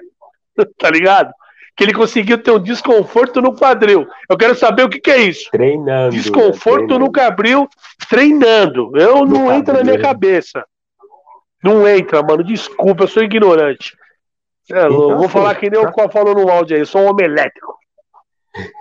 Tá 0.78 0.90
ligado? 0.92 1.32
Que 1.80 1.86
ele 1.86 1.94
conseguiu 1.94 2.38
ter 2.44 2.52
um 2.52 2.60
desconforto 2.60 3.42
no 3.42 3.56
quadril. 3.56 4.06
Eu 4.30 4.38
quero 4.38 4.54
saber 4.54 4.84
o 4.84 4.90
que, 4.90 5.00
que 5.00 5.10
é 5.10 5.18
isso. 5.22 5.50
treinando. 5.50 6.08
né, 6.16 6.22
Desconforto 6.22 6.88
treinando. 6.88 7.00
no 7.06 7.10
Gabriel 7.10 7.70
treinando. 8.10 8.92
Eu 8.98 9.20
No 9.26 9.26
não 9.26 9.54
entra 9.54 9.76
na 9.76 9.84
minha 9.84 9.96
quadril. 9.96 10.08
cabeça. 10.10 10.66
Não 11.64 11.88
entra, 11.88 12.22
mano. 12.22 12.44
Desculpa, 12.44 13.04
eu 13.04 13.08
sou 13.08 13.24
ignorante. 13.24 13.96
É, 14.70 14.80
Então, 14.88 14.92
vou 14.92 15.16
assim, 15.20 15.28
falar 15.30 15.56
que 15.56 15.70
nem 15.70 15.80
o 15.80 15.90
qual 15.92 16.12
falou 16.12 16.36
no 16.36 16.50
áudio 16.50 16.76
aí, 16.76 16.82
eu 16.82 16.86
sou 16.86 17.00
um 17.02 17.10
homem 17.10 17.26
elétrico. 17.26 17.74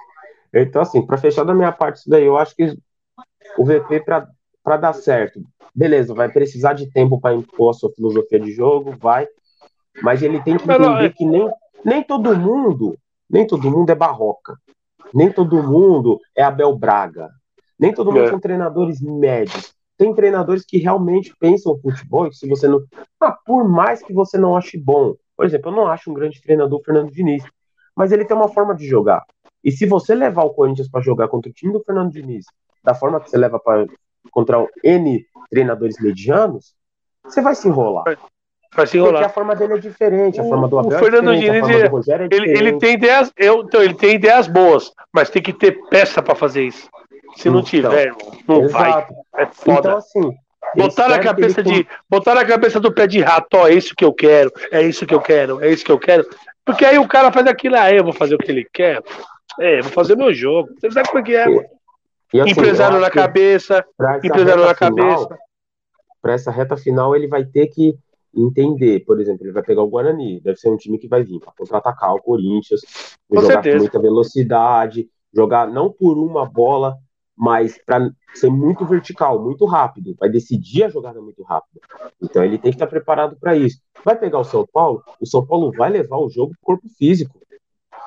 Então, 0.52 0.80
assim, 0.82 1.04
para 1.06 1.18
fechar 1.18 1.44
da 1.44 1.52
minha 1.54 1.70
parte 1.70 1.96
isso 1.98 2.08
daí, 2.10 2.24
eu 2.24 2.36
acho 2.38 2.56
que 2.56 2.74
o 3.58 3.64
VP 3.66 4.00
para 4.00 4.76
dar 4.78 4.94
certo. 4.94 5.40
Beleza, 5.74 6.14
vai 6.14 6.28
precisar 6.30 6.72
de 6.72 6.90
tempo 6.90 7.20
para 7.20 7.34
impor 7.34 7.70
a 7.70 7.74
sua 7.74 7.92
filosofia 7.92 8.40
de 8.40 8.50
jogo, 8.52 8.94
vai. 8.98 9.28
Mas 10.02 10.22
ele 10.22 10.40
tem 10.42 10.56
que 10.56 10.64
entender 10.64 11.04
é- 11.04 11.10
que 11.10 11.24
nem, 11.24 11.48
nem 11.84 12.02
todo 12.02 12.36
mundo, 12.36 12.98
nem 13.28 13.46
todo 13.46 13.70
mundo 13.70 13.90
é 13.90 13.94
barroca. 13.94 14.56
Nem 15.12 15.32
todo 15.32 15.62
mundo 15.62 16.20
é 16.36 16.42
Abel 16.42 16.76
Braga. 16.76 17.30
Nem 17.78 17.94
todo 17.94 18.12
mundo 18.12 18.24
é. 18.24 18.30
são 18.30 18.40
treinadores 18.40 19.00
médios. 19.00 19.74
Tem 19.96 20.14
treinadores 20.14 20.64
que 20.64 20.78
realmente 20.78 21.34
pensam 21.38 21.78
futebol 21.78 22.26
e 22.26 22.34
se 22.34 22.48
você 22.48 22.68
não. 22.68 22.84
Ah, 23.20 23.32
por 23.32 23.68
mais 23.68 24.02
que 24.02 24.12
você 24.12 24.38
não 24.38 24.56
ache 24.56 24.78
bom. 24.78 25.14
Por 25.36 25.46
exemplo, 25.46 25.70
eu 25.70 25.76
não 25.76 25.86
acho 25.86 26.10
um 26.10 26.14
grande 26.14 26.40
treinador 26.40 26.80
o 26.80 26.84
Fernando 26.84 27.10
Diniz. 27.10 27.44
Mas 27.96 28.12
ele 28.12 28.24
tem 28.24 28.36
uma 28.36 28.48
forma 28.48 28.74
de 28.74 28.86
jogar. 28.86 29.24
E 29.62 29.72
se 29.72 29.86
você 29.86 30.14
levar 30.14 30.44
o 30.44 30.54
Corinthians 30.54 30.88
para 30.88 31.00
jogar 31.00 31.28
contra 31.28 31.50
o 31.50 31.54
time 31.54 31.72
do 31.72 31.82
Fernando 31.82 32.12
Diniz, 32.12 32.44
da 32.84 32.94
forma 32.94 33.20
que 33.20 33.28
você 33.28 33.36
leva 33.36 33.58
para 33.58 33.86
contra 34.30 34.60
o 34.60 34.68
N 34.84 35.24
treinadores 35.50 36.00
medianos, 36.00 36.74
você 37.24 37.40
vai 37.40 37.54
se 37.54 37.66
enrolar. 37.66 38.04
Vai 38.74 38.86
se 38.86 38.96
enrolar. 38.96 39.14
Porque 39.14 39.26
a 39.26 39.34
forma 39.34 39.56
dele 39.56 39.74
é 39.74 39.78
diferente, 39.78 40.40
a 40.40 40.42
o, 40.42 40.48
forma 40.48 40.68
do 40.68 40.78
Abel 40.78 40.98
o 40.98 41.00
Fernando 41.00 41.32
é 41.32 41.36
Diniz, 41.36 41.68
é, 42.08 42.28
ele, 42.30 42.50
ele, 42.50 42.78
tem 42.78 42.94
ideias, 42.94 43.32
eu, 43.36 43.62
então, 43.62 43.82
ele 43.82 43.94
tem 43.94 44.14
ideias 44.14 44.46
boas, 44.46 44.92
mas 45.12 45.30
tem 45.30 45.42
que 45.42 45.52
ter 45.52 45.72
peça 45.88 46.22
para 46.22 46.34
fazer 46.34 46.64
isso. 46.64 46.88
Se 47.36 47.48
não 47.48 47.60
então, 47.60 47.70
tiver, 47.70 48.12
não 48.46 48.62
exato. 48.62 49.14
vai. 49.32 49.42
É 49.42 49.46
foda. 49.46 49.78
Então, 49.78 49.96
assim, 49.96 50.36
botar 50.76 51.08
na 51.08 51.18
cabeça 51.18 51.62
de 51.62 51.86
botar 52.08 52.34
na 52.34 52.44
cabeça 52.44 52.80
do 52.80 52.92
pé 52.92 53.06
de 53.06 53.20
rato, 53.20 53.56
ó, 53.56 53.68
é 53.68 53.74
isso 53.74 53.94
que 53.96 54.04
eu 54.04 54.12
quero, 54.12 54.52
é 54.70 54.82
isso 54.82 55.06
que 55.06 55.14
eu 55.14 55.20
quero, 55.20 55.62
é 55.62 55.70
isso 55.70 55.84
que 55.84 55.92
eu 55.92 55.98
quero. 55.98 56.26
Porque 56.64 56.84
aí 56.84 56.98
o 56.98 57.08
cara 57.08 57.32
faz 57.32 57.46
aquilo, 57.46 57.76
aí 57.76 57.96
eu 57.96 58.04
vou 58.04 58.12
fazer 58.12 58.34
o 58.34 58.38
que 58.38 58.50
ele 58.50 58.68
quer. 58.72 59.02
É, 59.58 59.80
vou 59.80 59.90
fazer 59.90 60.16
meu 60.16 60.32
jogo. 60.32 60.68
Você 60.78 60.90
sabe 60.90 61.08
como 61.08 61.20
é 61.20 61.22
que 61.22 61.34
é? 61.34 61.46
E, 62.32 62.40
assim, 62.40 62.50
empresário 62.50 63.00
na 63.00 63.10
cabeça, 63.10 63.84
empresário 64.22 64.64
na 64.64 64.74
cabeça. 64.74 65.28
Para 66.20 66.34
essa 66.34 66.50
reta 66.50 66.76
final, 66.76 67.16
ele 67.16 67.26
vai 67.26 67.44
ter 67.44 67.68
que 67.68 67.94
entender, 68.46 69.04
por 69.04 69.20
exemplo, 69.20 69.44
ele 69.44 69.52
vai 69.52 69.62
pegar 69.62 69.82
o 69.82 69.88
Guarani, 69.88 70.40
deve 70.40 70.58
ser 70.58 70.68
um 70.70 70.76
time 70.76 70.98
que 70.98 71.08
vai 71.08 71.22
vir 71.22 71.40
para 71.40 71.52
contra-atacar 71.52 72.14
o 72.14 72.22
Corinthians, 72.22 72.80
com 73.28 73.40
jogar 73.40 73.54
certeza. 73.54 73.76
com 73.76 73.82
muita 73.82 74.00
velocidade, 74.00 75.08
jogar 75.34 75.68
não 75.68 75.90
por 75.90 76.18
uma 76.18 76.46
bola, 76.46 76.96
mas 77.36 77.78
para 77.84 78.10
ser 78.34 78.50
muito 78.50 78.84
vertical, 78.84 79.42
muito 79.42 79.64
rápido, 79.64 80.16
vai 80.18 80.28
decidir 80.28 80.84
a 80.84 80.88
jogada 80.88 81.20
muito 81.20 81.42
rápido. 81.42 81.80
Então 82.20 82.44
ele 82.44 82.58
tem 82.58 82.72
que 82.72 82.76
estar 82.76 82.86
preparado 82.86 83.36
para 83.38 83.56
isso. 83.56 83.80
Vai 84.04 84.18
pegar 84.18 84.40
o 84.40 84.44
São 84.44 84.66
Paulo, 84.72 85.02
o 85.20 85.26
São 85.26 85.46
Paulo 85.46 85.70
vai 85.76 85.88
levar 85.88 86.18
o 86.18 86.28
jogo 86.28 86.52
pro 86.52 86.74
corpo 86.74 86.88
físico. 86.98 87.38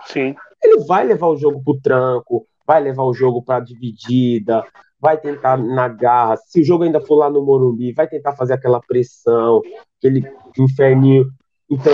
Sim. 0.05 0.35
Ele 0.61 0.83
vai 0.85 1.05
levar 1.05 1.27
o 1.27 1.37
jogo 1.37 1.63
pro 1.63 1.79
tranco, 1.79 2.45
vai 2.67 2.81
levar 2.81 3.03
o 3.03 3.13
jogo 3.13 3.41
para 3.41 3.63
dividida, 3.63 4.65
vai 5.01 5.17
tentar 5.17 5.57
na 5.57 5.87
garra. 5.87 6.37
Se 6.37 6.61
o 6.61 6.63
jogo 6.63 6.83
ainda 6.83 7.01
for 7.01 7.15
lá 7.15 7.29
no 7.29 7.43
Morumbi, 7.43 7.91
vai 7.91 8.07
tentar 8.07 8.33
fazer 8.33 8.53
aquela 8.53 8.79
pressão, 8.79 9.61
aquele 9.97 10.23
inferninho. 10.57 11.27
Então, 11.69 11.91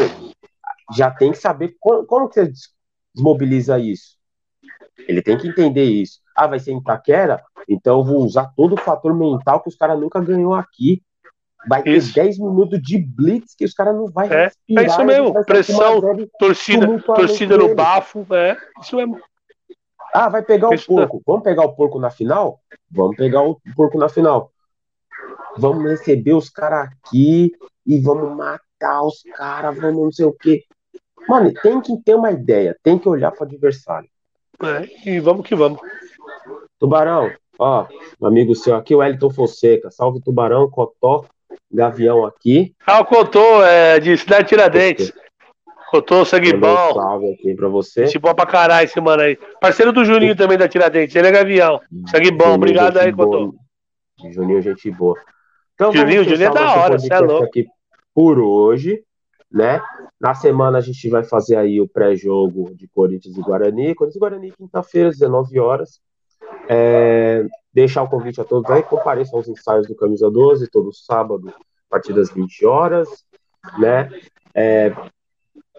já 0.93 1.09
tem 1.09 1.31
que 1.31 1.37
saber 1.37 1.75
como, 1.79 2.05
como 2.05 2.27
que 2.27 2.35
você 2.35 2.51
desmobiliza 3.15 3.79
isso. 3.79 4.17
Ele 5.07 5.21
tem 5.21 5.37
que 5.37 5.47
entender 5.47 5.85
isso. 5.85 6.19
Ah, 6.35 6.47
vai 6.47 6.59
ser 6.59 6.71
em 6.71 6.79
Itaquera? 6.79 7.41
Então 7.69 7.99
eu 7.99 8.03
vou 8.03 8.23
usar 8.23 8.51
todo 8.55 8.73
o 8.73 8.79
fator 8.79 9.13
mental 9.13 9.61
que 9.61 9.69
os 9.69 9.75
caras 9.75 9.99
nunca 9.99 10.19
ganhou 10.19 10.53
aqui. 10.53 11.01
Vai 11.67 11.83
ter 11.83 11.97
isso. 11.97 12.13
10 12.13 12.39
minutos 12.39 12.81
de 12.81 12.97
blitz 12.97 13.55
que 13.55 13.65
os 13.65 13.73
caras 13.73 13.95
não 13.95 14.05
vai 14.07 14.27
é, 14.27 14.45
respirar. 14.45 14.83
É 14.83 14.87
isso 14.87 15.05
mesmo. 15.05 15.45
Pressão, 15.45 16.01
torcida, 16.39 16.99
torcida 16.99 17.57
no 17.57 17.75
bafo. 17.75 18.25
É, 18.31 18.57
isso 18.81 18.95
mesmo. 18.95 19.19
Ah, 20.13 20.29
vai 20.29 20.41
pegar 20.41 20.69
o 20.69 20.85
porco. 20.85 21.21
Vamos 21.25 21.43
pegar 21.43 21.63
o 21.63 21.73
porco 21.73 21.99
na 21.99 22.09
final? 22.09 22.59
Vamos 22.89 23.15
pegar 23.15 23.43
o 23.43 23.59
porco 23.75 23.97
na 23.97 24.09
final. 24.09 24.51
Vamos 25.57 25.89
receber 25.89 26.33
os 26.33 26.49
caras 26.49 26.89
aqui 26.89 27.51
e 27.85 27.99
vamos 27.99 28.35
matar 28.35 29.03
os 29.03 29.23
caras, 29.35 29.77
vamos 29.77 30.03
não 30.03 30.11
sei 30.11 30.25
o 30.25 30.33
quê. 30.33 30.63
Mano, 31.27 31.51
tem 31.61 31.81
que 31.81 31.97
ter 31.97 32.15
uma 32.15 32.31
ideia, 32.31 32.77
tem 32.83 32.97
que 32.97 33.09
olhar 33.09 33.31
para 33.31 33.43
o 33.43 33.47
adversário. 33.47 34.09
É, 34.63 35.09
e 35.09 35.19
vamos 35.19 35.45
que 35.45 35.55
vamos. 35.55 35.79
Tubarão, 36.79 37.31
ó, 37.59 37.85
amigo 38.21 38.55
seu 38.55 38.75
aqui, 38.75 38.95
o 38.95 39.03
Elton 39.03 39.29
Fonseca. 39.29 39.91
Salve 39.91 40.21
Tubarão, 40.21 40.69
Cotó, 40.69 41.25
Gavião 41.71 42.25
aqui. 42.25 42.75
Ah, 42.85 43.01
o 43.01 43.05
Cotô, 43.05 43.63
é 43.63 43.99
de 43.99 44.17
Cidade 44.17 44.47
Tiradentes. 44.47 45.11
Cotô, 45.89 46.25
sangue 46.25 46.53
bom. 46.53 46.93
salve 46.93 47.31
aqui 47.31 47.55
pra 47.55 47.69
você. 47.69 48.03
Esse 48.03 48.19
bom 48.19 48.33
pra 48.33 48.45
caralho 48.45 48.85
esse 48.85 48.99
mano 48.99 49.21
aí. 49.21 49.37
Parceiro 49.61 49.93
do 49.93 50.03
Juninho 50.03 50.35
também 50.35 50.57
da 50.57 50.67
Tiradentes, 50.67 51.15
ele 51.15 51.27
é 51.27 51.31
Gavião. 51.31 51.79
Sangue 52.11 52.31
bom, 52.31 52.43
Juninho, 52.43 52.55
obrigado 52.55 52.97
aí, 52.97 53.13
Cotô. 53.13 53.55
Juninho, 54.31 54.61
gente 54.61 54.91
boa. 54.91 55.15
Então, 55.73 55.93
Juninho, 55.93 56.23
Juninho 56.23 56.49
é 56.49 56.53
da 56.53 56.75
hora, 56.75 56.99
você 56.99 57.13
é 57.13 57.19
louco. 57.19 57.45
Aqui 57.45 57.67
por 58.13 58.39
hoje, 58.39 59.03
né? 59.51 59.81
Na 60.19 60.33
semana 60.33 60.79
a 60.79 60.81
gente 60.81 61.07
vai 61.07 61.23
fazer 61.23 61.55
aí 61.55 61.79
o 61.79 61.87
pré-jogo 61.87 62.75
de 62.75 62.87
Corinthians 62.87 63.37
e 63.37 63.41
Guarani. 63.41 63.95
Corinthians 63.95 64.15
e 64.15 64.19
Guarani, 64.19 64.51
quinta-feira, 64.51 65.09
19 65.09 65.59
horas. 65.59 66.01
É, 66.67 67.45
deixar 67.71 68.03
o 68.03 68.09
convite 68.09 68.41
a 68.41 68.43
todos 68.43 68.69
aí, 68.71 68.83
compareçam 68.83 69.37
aos 69.37 69.47
ensaios 69.47 69.87
do 69.87 69.95
Camisa 69.95 70.29
12, 70.29 70.67
todo 70.67 70.91
sábado, 70.91 71.47
a 71.49 71.89
partir 71.89 72.11
das 72.11 72.31
20 72.31 72.65
horas, 72.65 73.07
né? 73.79 74.09
É, 74.53 74.91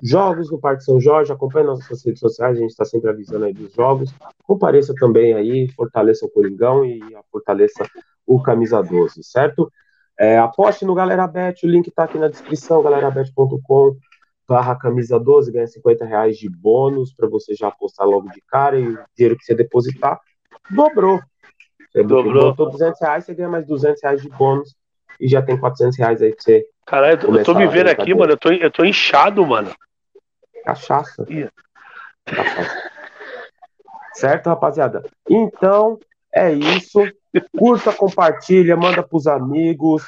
jogos 0.03 0.51
no 0.51 0.59
Parque 0.59 0.85
São 0.85 1.01
Jorge, 1.01 1.33
acompanhe 1.33 1.67
nossas 1.67 2.05
redes 2.05 2.21
sociais, 2.21 2.57
a 2.57 2.61
gente 2.61 2.71
está 2.71 2.85
sempre 2.85 3.11
avisando 3.11 3.45
aí 3.45 3.53
dos 3.53 3.73
jogos. 3.73 4.15
Compareça 4.45 4.95
também 4.95 5.35
aí, 5.35 5.69
fortaleça 5.69 6.27
o 6.27 6.31
Coringão 6.31 6.85
e 6.85 7.01
fortaleça 7.31 7.87
o 8.27 8.41
Camisa 8.43 8.83
12, 8.83 9.23
certo? 9.23 9.71
É, 10.19 10.39
aposte 10.39 10.85
no 10.85 10.95
Galera 10.95 11.27
Bet, 11.27 11.65
o 11.65 11.71
link 11.71 11.89
está 11.89 12.05
aqui 12.05 12.19
na 12.19 12.29
descrição, 12.29 12.83
galerabet.com 12.83 13.97
barra 14.49 14.75
camisa 14.75 15.21
12, 15.21 15.53
ganha 15.53 15.67
50 15.67 16.07
reais 16.07 16.39
de 16.39 16.49
bônus 16.49 17.13
para 17.13 17.29
você 17.29 17.55
já 17.55 17.69
apostar 17.69 18.07
logo 18.07 18.31
de 18.31 18.43
cara 18.49 18.79
e 18.79 18.89
o 18.89 18.99
dinheiro 19.15 19.37
que 19.37 19.45
você 19.45 19.55
depositar 19.55 20.19
dobrou. 20.71 21.21
Você 21.93 22.03
dobrou. 22.03 22.51
botou 22.51 22.71
200 22.71 23.01
reais, 23.01 23.25
você 23.25 23.35
ganha 23.35 23.49
mais 23.49 23.67
200 23.67 24.03
reais 24.03 24.23
de 24.23 24.29
bônus 24.31 24.75
e 25.21 25.29
já 25.29 25.43
tem 25.43 25.59
400 25.59 25.99
reais 25.99 26.23
aí 26.23 26.35
pra 26.35 26.43
você. 26.43 26.67
Caralho, 26.87 27.21
eu, 27.23 27.37
eu 27.37 27.45
tô 27.45 27.55
me 27.55 27.67
vendo 27.67 27.89
aqui, 27.89 28.15
mano, 28.15 28.33
eu 28.33 28.37
tô, 28.39 28.51
eu 28.51 28.71
tô 28.71 28.85
inchado, 28.85 29.47
mano. 29.47 29.71
Cachaça. 30.69 31.27
Cachaça. 32.27 32.89
Certo, 34.12 34.49
rapaziada? 34.49 35.03
Então, 35.31 35.99
é 36.35 36.53
isso. 36.53 37.01
Curta, 37.57 37.93
compartilha, 37.93 38.77
manda 38.77 39.03
pros 39.03 39.27
amigos. 39.27 40.03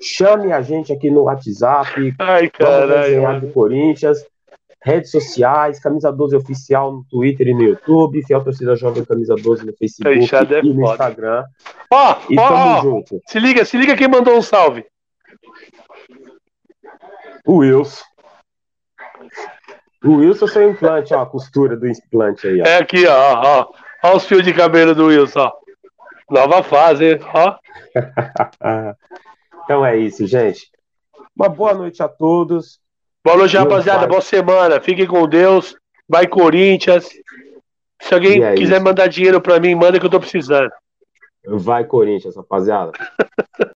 Chame 0.00 0.52
a 0.52 0.62
gente 0.62 0.92
aqui 0.92 1.10
no 1.10 1.24
WhatsApp. 1.24 2.14
Ai, 2.18 2.48
caralho. 2.48 3.40
do 3.40 3.52
Corinthians. 3.52 4.24
Redes 4.80 5.10
sociais, 5.10 5.80
Camisa 5.80 6.12
12 6.12 6.36
Oficial 6.36 6.92
no 6.92 7.04
Twitter 7.10 7.48
e 7.48 7.52
no 7.52 7.62
YouTube, 7.62 8.22
Fiel 8.22 8.44
Torcida 8.44 8.76
Jovem 8.76 9.04
Camisa 9.04 9.34
12 9.34 9.66
no 9.66 9.72
Facebook 9.76 10.08
é 10.08 10.60
e 10.62 10.72
no 10.72 10.80
foda. 10.80 10.92
Instagram. 10.92 11.44
Ó, 11.90 12.12
oh, 12.12 12.32
e 12.32 12.38
ó, 12.38 12.48
tamo 12.48 12.82
junto. 12.82 13.20
Se 13.26 13.40
liga, 13.40 13.64
se 13.64 13.76
liga 13.76 13.96
quem 13.96 14.06
mandou 14.06 14.38
um 14.38 14.42
salve. 14.42 14.86
O 17.44 17.56
Wilson. 17.56 18.04
O 20.04 20.16
Wilson 20.16 20.46
seu 20.46 20.70
implante, 20.70 21.12
ó, 21.12 21.22
a 21.22 21.26
costura 21.26 21.76
do 21.76 21.88
implante 21.88 22.46
aí, 22.46 22.60
ó. 22.60 22.64
É 22.64 22.76
aqui, 22.78 23.06
ó, 23.06 23.42
ó. 23.44 23.72
Ó 24.04 24.16
os 24.16 24.24
fios 24.24 24.44
de 24.44 24.52
cabelo 24.52 24.94
do 24.94 25.06
Wilson, 25.06 25.40
ó. 25.40 25.52
Nova 26.30 26.62
fase, 26.62 27.18
ó. 27.34 27.56
então 29.64 29.84
é 29.84 29.96
isso, 29.96 30.26
gente. 30.26 30.70
Uma 31.34 31.48
boa 31.48 31.74
noite 31.74 32.02
a 32.02 32.08
todos. 32.08 32.80
Boa 33.24 33.36
noite, 33.36 33.56
rapaziada. 33.56 34.06
Boa 34.06 34.20
semana. 34.20 34.80
Fiquem 34.80 35.06
com 35.06 35.26
Deus. 35.26 35.76
Vai, 36.08 36.26
Corinthians. 36.26 37.08
Se 38.00 38.14
alguém 38.14 38.42
é 38.42 38.54
quiser 38.54 38.76
isso. 38.76 38.84
mandar 38.84 39.08
dinheiro 39.08 39.40
pra 39.40 39.58
mim, 39.58 39.74
manda 39.74 39.98
que 39.98 40.06
eu 40.06 40.10
tô 40.10 40.20
precisando. 40.20 40.70
Vai, 41.46 41.84
Corinthians, 41.84 42.36
rapaziada. 42.36 42.92